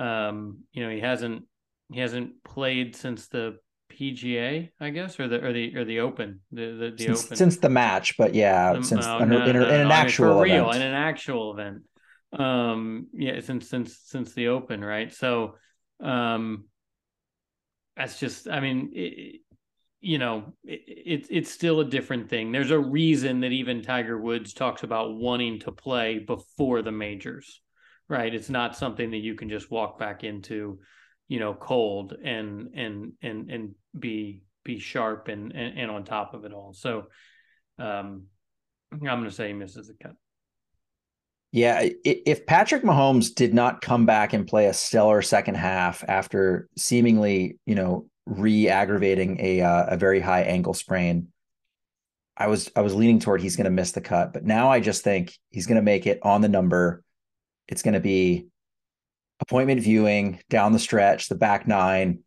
um, 0.00 0.60
you 0.72 0.84
know, 0.84 0.90
he 0.90 1.00
hasn't 1.00 1.44
he 1.92 2.00
hasn't 2.00 2.42
played 2.44 2.96
since 2.96 3.28
the 3.28 3.58
PGA, 3.90 4.70
I 4.80 4.90
guess, 4.90 5.18
or 5.20 5.28
the 5.28 5.44
or 5.44 5.52
the 5.52 5.76
or 5.76 5.84
the 5.84 6.00
Open, 6.00 6.40
the 6.52 6.66
the, 6.72 6.90
the 6.96 7.04
since, 7.04 7.24
Open 7.24 7.36
since 7.36 7.56
the 7.58 7.68
match, 7.68 8.16
but 8.16 8.34
yeah, 8.34 8.72
um, 8.72 8.82
since 8.82 9.04
oh, 9.06 9.18
in, 9.18 9.28
no, 9.28 9.44
in, 9.44 9.56
no, 9.56 9.68
in, 9.68 9.80
an 9.82 9.90
actual 9.90 10.38
for 10.38 10.42
real, 10.44 10.70
event. 10.70 10.82
in 10.82 10.88
an 10.88 10.94
actual 10.94 11.52
event. 11.52 11.82
Um, 12.32 13.08
yeah, 13.12 13.40
since 13.40 13.68
since 13.68 13.98
since 14.04 14.32
the 14.34 14.48
Open, 14.48 14.82
right? 14.84 15.12
So, 15.12 15.56
um, 16.02 16.64
that's 17.96 18.18
just, 18.18 18.48
I 18.48 18.60
mean, 18.60 18.92
it, 18.94 19.40
you 20.00 20.18
know, 20.18 20.54
it's 20.64 21.28
it, 21.28 21.34
it's 21.34 21.50
still 21.50 21.80
a 21.80 21.84
different 21.84 22.30
thing. 22.30 22.52
There's 22.52 22.70
a 22.70 22.78
reason 22.78 23.40
that 23.40 23.52
even 23.52 23.82
Tiger 23.82 24.18
Woods 24.18 24.54
talks 24.54 24.82
about 24.82 25.14
wanting 25.14 25.60
to 25.60 25.72
play 25.72 26.18
before 26.18 26.80
the 26.82 26.92
majors, 26.92 27.60
right? 28.10 28.34
It's 28.34 28.50
not 28.50 28.76
something 28.76 29.12
that 29.12 29.18
you 29.18 29.36
can 29.36 29.48
just 29.48 29.70
walk 29.70 29.98
back 29.98 30.24
into, 30.24 30.80
you 31.28 31.38
know, 31.38 31.54
cold 31.54 32.12
and 32.12 32.74
and 32.74 33.12
and 33.22 33.50
and 33.50 33.74
be 33.98 34.42
be 34.64 34.78
sharp 34.80 35.28
and 35.28 35.52
and, 35.52 35.78
and 35.78 35.90
on 35.90 36.04
top 36.04 36.34
of 36.34 36.44
it 36.44 36.52
all. 36.52 36.74
So, 36.74 37.04
um, 37.78 38.24
I'm 38.92 38.98
going 38.98 39.24
to 39.24 39.30
say 39.30 39.46
he 39.46 39.52
misses 39.54 39.86
the 39.86 39.94
cut. 39.94 40.16
Yeah, 41.52 41.88
if 42.04 42.46
Patrick 42.46 42.84
Mahomes 42.84 43.34
did 43.34 43.54
not 43.54 43.80
come 43.80 44.06
back 44.06 44.34
and 44.34 44.46
play 44.46 44.66
a 44.66 44.72
stellar 44.72 45.20
second 45.20 45.56
half 45.56 46.04
after 46.06 46.68
seemingly, 46.76 47.58
you 47.66 47.74
know, 47.74 48.06
re-aggravating 48.26 49.38
a 49.40 49.60
uh, 49.60 49.86
a 49.88 49.96
very 49.96 50.20
high 50.20 50.42
ankle 50.42 50.74
sprain, 50.74 51.28
I 52.36 52.46
was 52.48 52.70
I 52.74 52.82
was 52.82 52.94
leaning 52.94 53.20
toward 53.20 53.40
he's 53.40 53.56
going 53.56 53.64
to 53.64 53.70
miss 53.70 53.92
the 53.92 54.00
cut, 54.00 54.32
but 54.32 54.44
now 54.44 54.70
I 54.70 54.80
just 54.80 55.02
think 55.02 55.32
he's 55.50 55.66
going 55.66 55.76
to 55.76 55.82
make 55.82 56.06
it 56.06 56.20
on 56.22 56.40
the 56.40 56.48
number. 56.48 57.02
It's 57.70 57.82
going 57.82 57.94
to 57.94 58.00
be 58.00 58.46
appointment 59.40 59.80
viewing 59.80 60.40
down 60.50 60.72
the 60.72 60.78
stretch, 60.78 61.28
the 61.28 61.34
back 61.34 61.66
nine. 61.66 62.20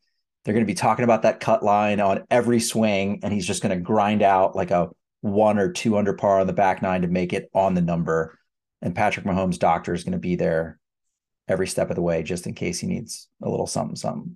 They're 0.44 0.54
going 0.54 0.66
to 0.66 0.72
be 0.72 0.74
talking 0.74 1.04
about 1.04 1.22
that 1.22 1.39
cut 1.39 1.64
line 1.64 2.00
on 2.00 2.24
every 2.30 2.60
swing, 2.60 3.20
and 3.24 3.32
he's 3.32 3.48
just 3.48 3.62
going 3.62 3.78
to 3.78 3.82
grind 3.82 4.22
out 4.22 4.56
like 4.56 4.72
a 4.72 4.89
one 5.22 5.58
or 5.58 5.72
two 5.72 5.98
under 5.98 6.14
par 6.14 6.39
on 6.39 6.48
the 6.48 6.54
back 6.54 6.82
nine 6.82 7.04
to 7.04 7.08
make 7.08 7.32
it 7.32 7.50
on 7.54 7.76
the 7.76 7.82
number 7.82 8.38
and 8.84 8.94
Patrick 8.94 9.26
Mahomes' 9.26 9.58
doctor 9.58 9.94
is 9.94 10.04
going 10.04 10.12
to 10.12 10.20
be 10.20 10.36
there 10.36 10.78
every 11.48 11.68
step 11.68 11.89
of 11.89 11.96
the 11.96 12.02
way 12.02 12.22
just 12.22 12.46
in 12.46 12.54
case 12.54 12.80
he 12.80 12.88
needs 12.88 13.30
a 13.41 13.50
little 13.50 13.66
something 13.66 13.96
something. 13.96 14.36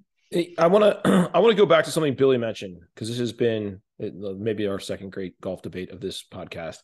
I 0.58 0.68
want 0.68 1.03
to 1.03 1.30
I 1.34 1.39
want 1.39 1.51
to 1.51 1.62
go 1.62 1.66
back 1.68 1.86
to 1.86 1.91
something 1.91 2.16
Billy 2.16 2.38
mentioned 2.38 2.80
because 2.95 3.10
this 3.10 3.20
has 3.20 3.34
been 3.34 3.82
uh, 4.01 4.10
maybe 4.38 4.66
our 4.68 4.80
second 4.80 5.12
great 5.12 5.39
golf 5.41 5.62
debate 5.62 5.91
of 5.91 5.99
this 5.99 6.24
podcast. 6.24 6.78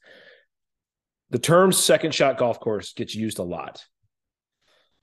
The 1.30 1.40
term 1.40 1.72
second 1.72 2.14
shot 2.14 2.38
golf 2.38 2.60
course 2.60 2.94
gets 2.94 3.16
used 3.16 3.40
a 3.40 3.44
lot. 3.44 3.84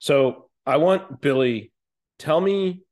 So 0.01 0.51
I 0.67 0.79
want 0.79 1.21
Billy 1.21 1.73
tell 2.19 2.41
me 2.41 2.83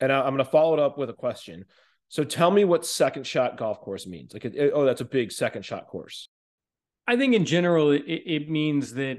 and 0.00 0.12
I'm 0.12 0.34
going 0.34 0.38
to 0.38 0.44
follow 0.44 0.74
it 0.74 0.80
up 0.80 0.98
with 0.98 1.08
a 1.10 1.14
question. 1.14 1.64
So 2.08 2.24
tell 2.24 2.50
me 2.50 2.64
what 2.64 2.86
second 2.86 3.26
shot 3.26 3.56
golf 3.56 3.80
course 3.80 4.06
means. 4.06 4.32
Like, 4.32 4.46
oh, 4.72 4.84
that's 4.84 5.00
a 5.00 5.06
big 5.06 5.32
second 5.32 5.64
shot 5.64 5.88
course. 5.88 6.28
I 7.06 7.16
think 7.16 7.34
in 7.34 7.44
general, 7.44 7.90
it, 7.90 8.02
it 8.06 8.50
means 8.50 8.94
that 8.94 9.18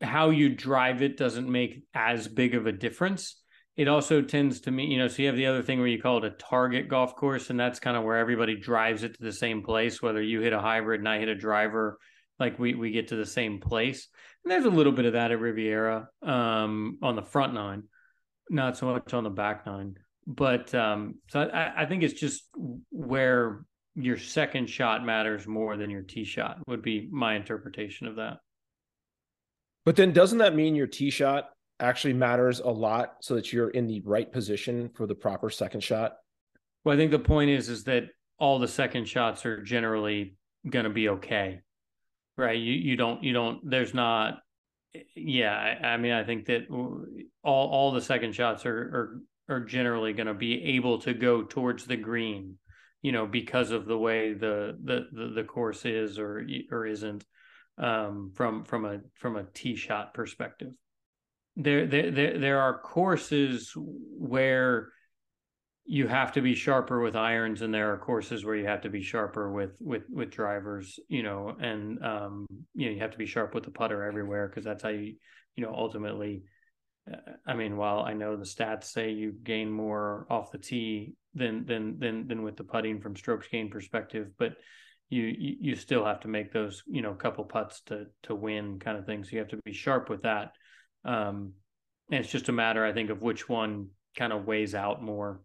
how 0.00 0.30
you 0.30 0.50
drive 0.50 1.02
it 1.02 1.16
doesn't 1.16 1.50
make 1.50 1.84
as 1.94 2.28
big 2.28 2.54
of 2.54 2.66
a 2.66 2.72
difference. 2.72 3.40
It 3.76 3.88
also 3.88 4.22
tends 4.22 4.60
to 4.62 4.70
mean, 4.70 4.90
you 4.90 4.98
know, 4.98 5.08
so 5.08 5.22
you 5.22 5.28
have 5.28 5.36
the 5.36 5.46
other 5.46 5.62
thing 5.62 5.78
where 5.78 5.88
you 5.88 6.00
call 6.00 6.18
it 6.18 6.24
a 6.24 6.30
target 6.30 6.88
golf 6.88 7.16
course, 7.16 7.50
and 7.50 7.58
that's 7.58 7.80
kind 7.80 7.96
of 7.96 8.04
where 8.04 8.18
everybody 8.18 8.56
drives 8.56 9.02
it 9.02 9.14
to 9.16 9.22
the 9.22 9.32
same 9.32 9.62
place, 9.62 10.00
whether 10.00 10.22
you 10.22 10.40
hit 10.40 10.52
a 10.52 10.60
hybrid 10.60 11.00
and 11.00 11.08
I 11.08 11.18
hit 11.18 11.28
a 11.28 11.34
driver, 11.34 11.98
like 12.38 12.58
we 12.58 12.74
we 12.74 12.90
get 12.92 13.08
to 13.08 13.16
the 13.16 13.26
same 13.26 13.60
place. 13.60 14.08
And 14.44 14.50
there's 14.50 14.66
a 14.66 14.70
little 14.70 14.92
bit 14.92 15.06
of 15.06 15.14
that 15.14 15.30
at 15.30 15.40
Riviera 15.40 16.08
um, 16.22 16.98
on 17.02 17.16
the 17.16 17.22
front 17.22 17.54
nine, 17.54 17.84
not 18.50 18.76
so 18.76 18.86
much 18.86 19.14
on 19.14 19.24
the 19.24 19.30
back 19.30 19.66
nine. 19.66 19.96
But 20.26 20.74
um, 20.74 21.16
so 21.28 21.40
I, 21.40 21.82
I 21.82 21.86
think 21.86 22.02
it's 22.02 22.18
just 22.18 22.44
where 22.90 23.64
your 23.94 24.18
second 24.18 24.68
shot 24.68 25.04
matters 25.04 25.46
more 25.46 25.76
than 25.76 25.90
your 25.90 26.02
tee 26.02 26.24
shot 26.24 26.58
would 26.66 26.82
be 26.82 27.08
my 27.10 27.36
interpretation 27.36 28.06
of 28.06 28.16
that. 28.16 28.38
But 29.84 29.96
then 29.96 30.12
doesn't 30.12 30.38
that 30.38 30.54
mean 30.54 30.74
your 30.74 30.86
tee 30.86 31.10
shot 31.10 31.50
actually 31.80 32.14
matters 32.14 32.60
a 32.60 32.68
lot 32.68 33.16
so 33.20 33.34
that 33.34 33.52
you're 33.52 33.70
in 33.70 33.86
the 33.86 34.00
right 34.04 34.30
position 34.30 34.90
for 34.94 35.06
the 35.06 35.14
proper 35.14 35.50
second 35.50 35.82
shot? 35.82 36.14
Well, 36.84 36.94
I 36.94 36.98
think 36.98 37.10
the 37.10 37.18
point 37.18 37.50
is 37.50 37.68
is 37.68 37.84
that 37.84 38.04
all 38.38 38.58
the 38.58 38.68
second 38.68 39.06
shots 39.06 39.46
are 39.46 39.62
generally 39.62 40.36
going 40.68 40.84
to 40.84 40.90
be 40.90 41.08
okay. 41.10 41.60
Right? 42.36 42.58
You 42.58 42.72
you 42.72 42.96
don't 42.96 43.22
you 43.22 43.32
don't 43.32 43.68
there's 43.68 43.94
not 43.94 44.38
yeah, 45.16 45.52
I, 45.82 45.96
mean 45.96 46.12
I 46.12 46.22
think 46.22 46.46
that 46.46 46.66
all 46.70 47.68
all 47.68 47.92
the 47.92 48.00
second 48.00 48.34
shots 48.34 48.64
are 48.64 49.20
are 49.48 49.56
are 49.56 49.60
generally 49.60 50.12
going 50.12 50.28
to 50.28 50.34
be 50.34 50.76
able 50.76 51.00
to 51.00 51.14
go 51.14 51.42
towards 51.42 51.84
the 51.84 51.96
green 51.96 52.58
you 53.04 53.12
know, 53.12 53.26
because 53.26 53.70
of 53.70 53.84
the 53.84 53.98
way 53.98 54.32
the 54.32 54.78
the 54.82 55.06
the, 55.12 55.28
the 55.34 55.44
course 55.44 55.84
is 55.84 56.18
or 56.18 56.42
or 56.72 56.86
isn't 56.86 57.22
um, 57.76 58.32
from 58.34 58.64
from 58.64 58.86
a 58.86 59.00
from 59.16 59.36
a 59.36 59.44
tee 59.44 59.76
shot 59.76 60.14
perspective. 60.14 60.72
There, 61.54 61.86
there 61.86 62.10
there 62.10 62.38
there 62.38 62.60
are 62.60 62.80
courses 62.80 63.72
where 63.76 64.88
you 65.86 66.06
have 66.06 66.32
to 66.32 66.40
be 66.40 66.54
sharper 66.54 67.00
with 67.00 67.14
irons 67.14 67.60
and 67.60 67.72
there 67.72 67.92
are 67.92 67.98
courses 67.98 68.44
where 68.44 68.56
you 68.56 68.66
have 68.66 68.80
to 68.80 68.88
be 68.88 69.02
sharper 69.02 69.52
with 69.52 69.76
with 69.80 70.04
with 70.08 70.30
drivers 70.30 70.98
you 71.08 71.22
know 71.22 71.54
and 71.60 72.02
um 72.02 72.46
you 72.74 72.86
know 72.86 72.92
you 72.92 73.00
have 73.00 73.10
to 73.10 73.18
be 73.18 73.26
sharp 73.26 73.54
with 73.54 73.64
the 73.64 73.70
putter 73.70 74.02
everywhere 74.02 74.48
because 74.48 74.64
that's 74.64 74.82
how 74.82 74.88
you 74.88 75.14
you 75.56 75.62
know 75.62 75.74
ultimately 75.74 76.42
I 77.46 77.54
mean, 77.54 77.76
while 77.76 78.00
I 78.00 78.14
know 78.14 78.36
the 78.36 78.44
stats 78.44 78.84
say 78.84 79.10
you 79.10 79.32
gain 79.42 79.70
more 79.70 80.26
off 80.30 80.50
the 80.50 80.58
tee 80.58 81.14
than 81.34 81.66
than 81.66 81.98
than 81.98 82.28
than 82.28 82.42
with 82.42 82.56
the 82.56 82.64
putting 82.64 83.00
from 83.00 83.16
strokes 83.16 83.46
gain 83.48 83.70
perspective, 83.70 84.28
but 84.38 84.56
you 85.10 85.34
you 85.36 85.76
still 85.76 86.04
have 86.04 86.20
to 86.20 86.28
make 86.28 86.52
those 86.52 86.82
you 86.86 87.02
know 87.02 87.12
couple 87.12 87.44
putts 87.44 87.82
to 87.82 88.06
to 88.22 88.34
win 88.34 88.78
kind 88.78 88.96
of 88.96 89.04
thing. 89.04 89.22
So 89.22 89.32
you 89.32 89.38
have 89.38 89.48
to 89.48 89.60
be 89.64 89.72
sharp 89.72 90.08
with 90.08 90.22
that. 90.22 90.52
Um, 91.04 91.52
and 92.10 92.20
it's 92.20 92.32
just 92.32 92.48
a 92.48 92.52
matter, 92.52 92.84
I 92.84 92.92
think, 92.92 93.10
of 93.10 93.20
which 93.20 93.48
one 93.48 93.88
kind 94.16 94.32
of 94.32 94.46
weighs 94.46 94.74
out 94.74 95.02
more 95.02 95.40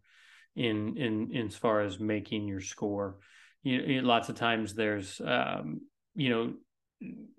in 0.55 0.97
in 0.97 1.31
in 1.31 1.47
as 1.47 1.55
far 1.55 1.81
as 1.81 1.99
making 1.99 2.47
your 2.47 2.61
score. 2.61 3.17
You, 3.63 4.01
lots 4.01 4.29
of 4.29 4.35
times 4.35 4.73
there's 4.73 5.21
um, 5.23 5.81
you 6.15 6.29
know 6.29 6.53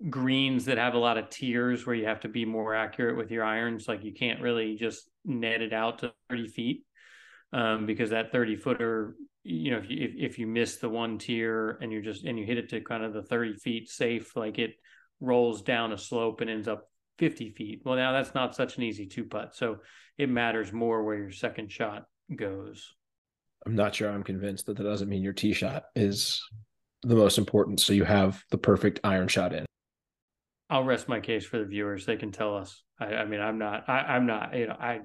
greens 0.09 0.65
that 0.65 0.77
have 0.77 0.95
a 0.95 0.99
lot 0.99 1.17
of 1.17 1.29
tiers 1.29 1.85
where 1.85 1.95
you 1.95 2.05
have 2.05 2.21
to 2.21 2.27
be 2.27 2.45
more 2.45 2.73
accurate 2.73 3.17
with 3.17 3.31
your 3.31 3.43
irons. 3.43 3.87
Like 3.87 4.03
you 4.03 4.13
can't 4.13 4.41
really 4.41 4.75
just 4.75 5.09
net 5.25 5.61
it 5.61 5.73
out 5.73 5.99
to 5.99 6.13
30 6.29 6.47
feet 6.47 6.85
um, 7.53 7.85
because 7.85 8.09
that 8.09 8.31
30 8.31 8.55
footer, 8.55 9.15
you 9.43 9.71
know, 9.71 9.77
if 9.77 9.89
you, 9.89 9.97
if, 10.01 10.31
if 10.31 10.39
you 10.39 10.47
miss 10.47 10.77
the 10.77 10.89
one 10.89 11.17
tier 11.19 11.77
and 11.81 11.91
you're 11.91 12.01
just, 12.01 12.23
and 12.23 12.39
you 12.39 12.45
hit 12.45 12.57
it 12.57 12.69
to 12.69 12.81
kind 12.81 13.03
of 13.03 13.13
the 13.13 13.21
30 13.21 13.55
feet 13.57 13.89
safe, 13.89 14.35
like 14.35 14.57
it 14.57 14.71
rolls 15.19 15.61
down 15.61 15.91
a 15.91 15.97
slope 15.97 16.41
and 16.41 16.49
ends 16.49 16.67
up 16.67 16.89
50 17.19 17.51
feet. 17.51 17.81
Well, 17.85 17.95
now 17.95 18.13
that's 18.13 18.33
not 18.33 18.55
such 18.55 18.77
an 18.77 18.83
easy 18.83 19.05
two 19.05 19.25
putt. 19.25 19.55
So 19.55 19.77
it 20.17 20.29
matters 20.29 20.73
more 20.73 21.03
where 21.03 21.17
your 21.17 21.31
second 21.31 21.71
shot 21.71 22.05
goes. 22.35 22.95
I'm 23.65 23.75
not 23.75 23.95
sure 23.95 24.09
I'm 24.09 24.23
convinced 24.23 24.65
that 24.65 24.77
that 24.77 24.83
doesn't 24.83 25.09
mean 25.09 25.21
your 25.21 25.33
tee 25.33 25.53
shot 25.53 25.85
is 25.95 26.41
the 27.03 27.15
most 27.15 27.37
important 27.37 27.79
so 27.79 27.93
you 27.93 28.03
have 28.03 28.43
the 28.51 28.57
perfect 28.57 28.99
iron 29.03 29.27
shot 29.27 29.53
in. 29.53 29.65
I'll 30.69 30.83
rest 30.83 31.09
my 31.09 31.19
case 31.19 31.45
for 31.45 31.59
the 31.59 31.65
viewers. 31.65 32.05
They 32.05 32.15
can 32.15 32.31
tell 32.31 32.55
us. 32.55 32.81
I, 32.99 33.05
I 33.15 33.25
mean 33.25 33.41
i'm 33.41 33.57
not 33.57 33.89
I, 33.89 34.15
am 34.15 34.25
not 34.25 34.55
you 34.55 34.67
know 34.67 34.77
i 34.79 34.99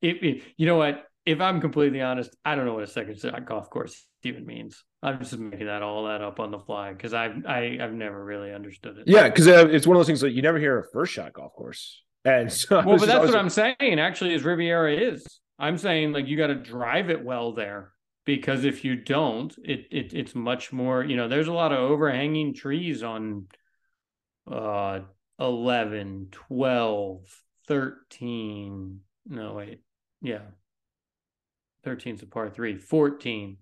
if, 0.00 0.16
if, 0.22 0.44
you 0.56 0.66
know 0.66 0.76
what? 0.76 1.04
If 1.26 1.40
i'm 1.40 1.60
completely 1.60 2.00
honest 2.00 2.34
i 2.44 2.54
don't 2.54 2.64
know 2.64 2.74
what 2.74 2.84
a 2.84 2.88
second 2.88 3.18
shot 3.18 3.44
golf 3.46 3.68
course 3.70 4.06
even 4.22 4.46
means. 4.46 4.84
I'm 5.02 5.18
just 5.18 5.36
making 5.38 5.66
that 5.66 5.82
all 5.82 6.04
that 6.04 6.20
up 6.20 6.40
on 6.40 6.50
the 6.50 6.58
fly 6.58 6.92
because 6.92 7.12
i've 7.12 7.44
I, 7.46 7.62
have 7.62 7.80
i 7.80 7.82
have 7.82 7.92
never 7.92 8.24
really 8.24 8.52
understood 8.52 8.98
it. 8.98 9.04
Yeah 9.06 9.28
because 9.28 9.48
uh, 9.48 9.68
it's 9.68 9.86
one 9.86 9.96
of 9.96 10.00
those 10.00 10.06
things 10.06 10.20
that 10.20 10.32
you 10.32 10.42
never 10.42 10.58
hear 10.58 10.78
a 10.78 10.84
first 10.92 11.12
shot 11.12 11.32
golf 11.32 11.52
course. 11.52 12.02
And 12.24 12.52
so 12.52 12.76
well 12.76 12.98
but 12.98 13.06
that's 13.06 13.12
always... 13.12 13.30
what 13.32 13.38
i'm 13.38 13.50
saying 13.50 14.00
actually 14.00 14.34
is 14.34 14.42
riviera 14.44 14.94
is. 14.94 15.26
I'm 15.58 15.76
saying 15.76 16.12
like 16.12 16.26
you 16.26 16.38
got 16.38 16.46
to 16.46 16.54
drive 16.54 17.10
it 17.10 17.22
well 17.22 17.52
there 17.52 17.92
because 18.36 18.64
if 18.64 18.84
you 18.84 18.94
don't, 18.94 19.52
it, 19.64 19.86
it 19.90 20.14
it's 20.14 20.36
much 20.36 20.72
more, 20.72 21.02
you 21.02 21.16
know, 21.16 21.26
there's 21.26 21.48
a 21.48 21.52
lot 21.52 21.72
of 21.72 21.78
overhanging 21.78 22.54
trees 22.54 23.02
on 23.02 23.46
uh 24.50 25.00
11, 25.40 26.28
12, 26.30 27.42
13. 27.66 29.00
No, 29.26 29.54
wait. 29.54 29.80
Yeah. 30.22 30.42
13's 31.84 32.22
a 32.22 32.26
par 32.26 32.50
3, 32.50 32.76
14, 32.76 33.56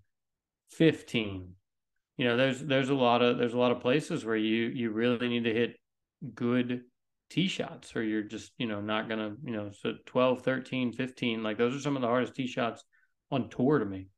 15. 0.70 1.54
You 2.18 2.24
know, 2.24 2.36
there's 2.36 2.60
there's 2.60 2.90
a 2.90 2.94
lot 2.94 3.22
of 3.22 3.38
there's 3.38 3.54
a 3.54 3.58
lot 3.58 3.72
of 3.72 3.80
places 3.80 4.24
where 4.24 4.36
you 4.36 4.66
you 4.66 4.90
really 4.90 5.28
need 5.28 5.44
to 5.44 5.54
hit 5.54 5.76
good 6.34 6.82
tee 7.30 7.48
shots 7.48 7.96
or 7.96 8.02
you're 8.02 8.22
just, 8.22 8.52
you 8.58 8.66
know, 8.66 8.80
not 8.80 9.08
going 9.08 9.20
to, 9.20 9.36
you 9.44 9.52
know, 9.52 9.70
so 9.70 9.94
12, 10.06 10.42
13, 10.42 10.92
15, 10.92 11.42
like 11.42 11.56
those 11.56 11.74
are 11.74 11.80
some 11.80 11.96
of 11.96 12.02
the 12.02 12.08
hardest 12.08 12.34
tee 12.34 12.46
shots 12.46 12.84
on 13.30 13.48
tour 13.48 13.78
to 13.78 13.84
me. 13.86 14.08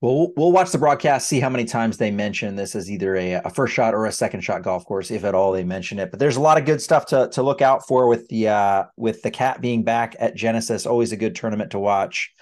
Well, 0.00 0.32
we'll 0.36 0.52
watch 0.52 0.70
the 0.70 0.78
broadcast, 0.78 1.28
see 1.28 1.40
how 1.40 1.48
many 1.48 1.64
times 1.64 1.96
they 1.96 2.12
mention 2.12 2.54
this 2.54 2.76
as 2.76 2.88
either 2.88 3.16
a, 3.16 3.32
a 3.32 3.50
first 3.50 3.74
shot 3.74 3.94
or 3.94 4.06
a 4.06 4.12
second 4.12 4.42
shot 4.42 4.62
golf 4.62 4.84
course, 4.84 5.10
if 5.10 5.24
at 5.24 5.34
all 5.34 5.50
they 5.50 5.64
mention 5.64 5.98
it. 5.98 6.12
But 6.12 6.20
there's 6.20 6.36
a 6.36 6.40
lot 6.40 6.56
of 6.56 6.64
good 6.64 6.80
stuff 6.80 7.06
to 7.06 7.28
to 7.32 7.42
look 7.42 7.62
out 7.62 7.84
for 7.84 8.06
with 8.06 8.28
the 8.28 8.48
uh, 8.48 8.84
with 8.96 9.22
the 9.22 9.32
cat 9.32 9.60
being 9.60 9.82
back 9.82 10.14
at 10.20 10.36
Genesis. 10.36 10.86
Always 10.86 11.10
a 11.10 11.16
good 11.16 11.34
tournament 11.34 11.72
to 11.72 11.80
watch, 11.80 12.32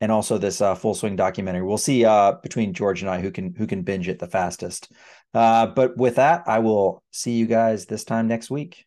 and 0.00 0.10
also 0.10 0.38
this 0.38 0.60
uh, 0.60 0.74
full 0.74 0.94
swing 0.94 1.14
documentary. 1.14 1.62
We'll 1.62 1.78
see 1.78 2.04
uh, 2.04 2.32
between 2.42 2.74
George 2.74 3.02
and 3.02 3.10
I 3.10 3.20
who 3.20 3.30
can 3.30 3.54
who 3.54 3.68
can 3.68 3.82
binge 3.82 4.08
it 4.08 4.18
the 4.18 4.26
fastest. 4.26 4.90
Uh, 5.32 5.66
but 5.68 5.96
with 5.96 6.16
that, 6.16 6.42
I 6.48 6.58
will 6.58 7.00
see 7.12 7.32
you 7.32 7.46
guys 7.46 7.86
this 7.86 8.02
time 8.02 8.26
next 8.26 8.50
week. 8.50 8.86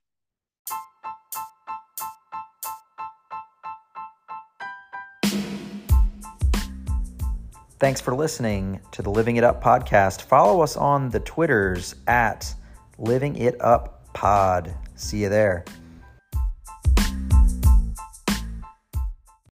Thanks 7.79 8.01
for 8.01 8.15
listening 8.15 8.79
to 8.93 9.03
the 9.03 9.11
Living 9.11 9.35
It 9.35 9.43
Up 9.43 9.63
podcast. 9.63 10.23
Follow 10.23 10.61
us 10.61 10.75
on 10.75 11.11
the 11.11 11.19
Twitters 11.19 11.93
at 12.07 12.55
Living 12.97 13.35
It 13.35 13.55
Up 13.61 14.11
Pod. 14.13 14.73
See 14.95 15.21
you 15.21 15.29
there. 15.29 15.63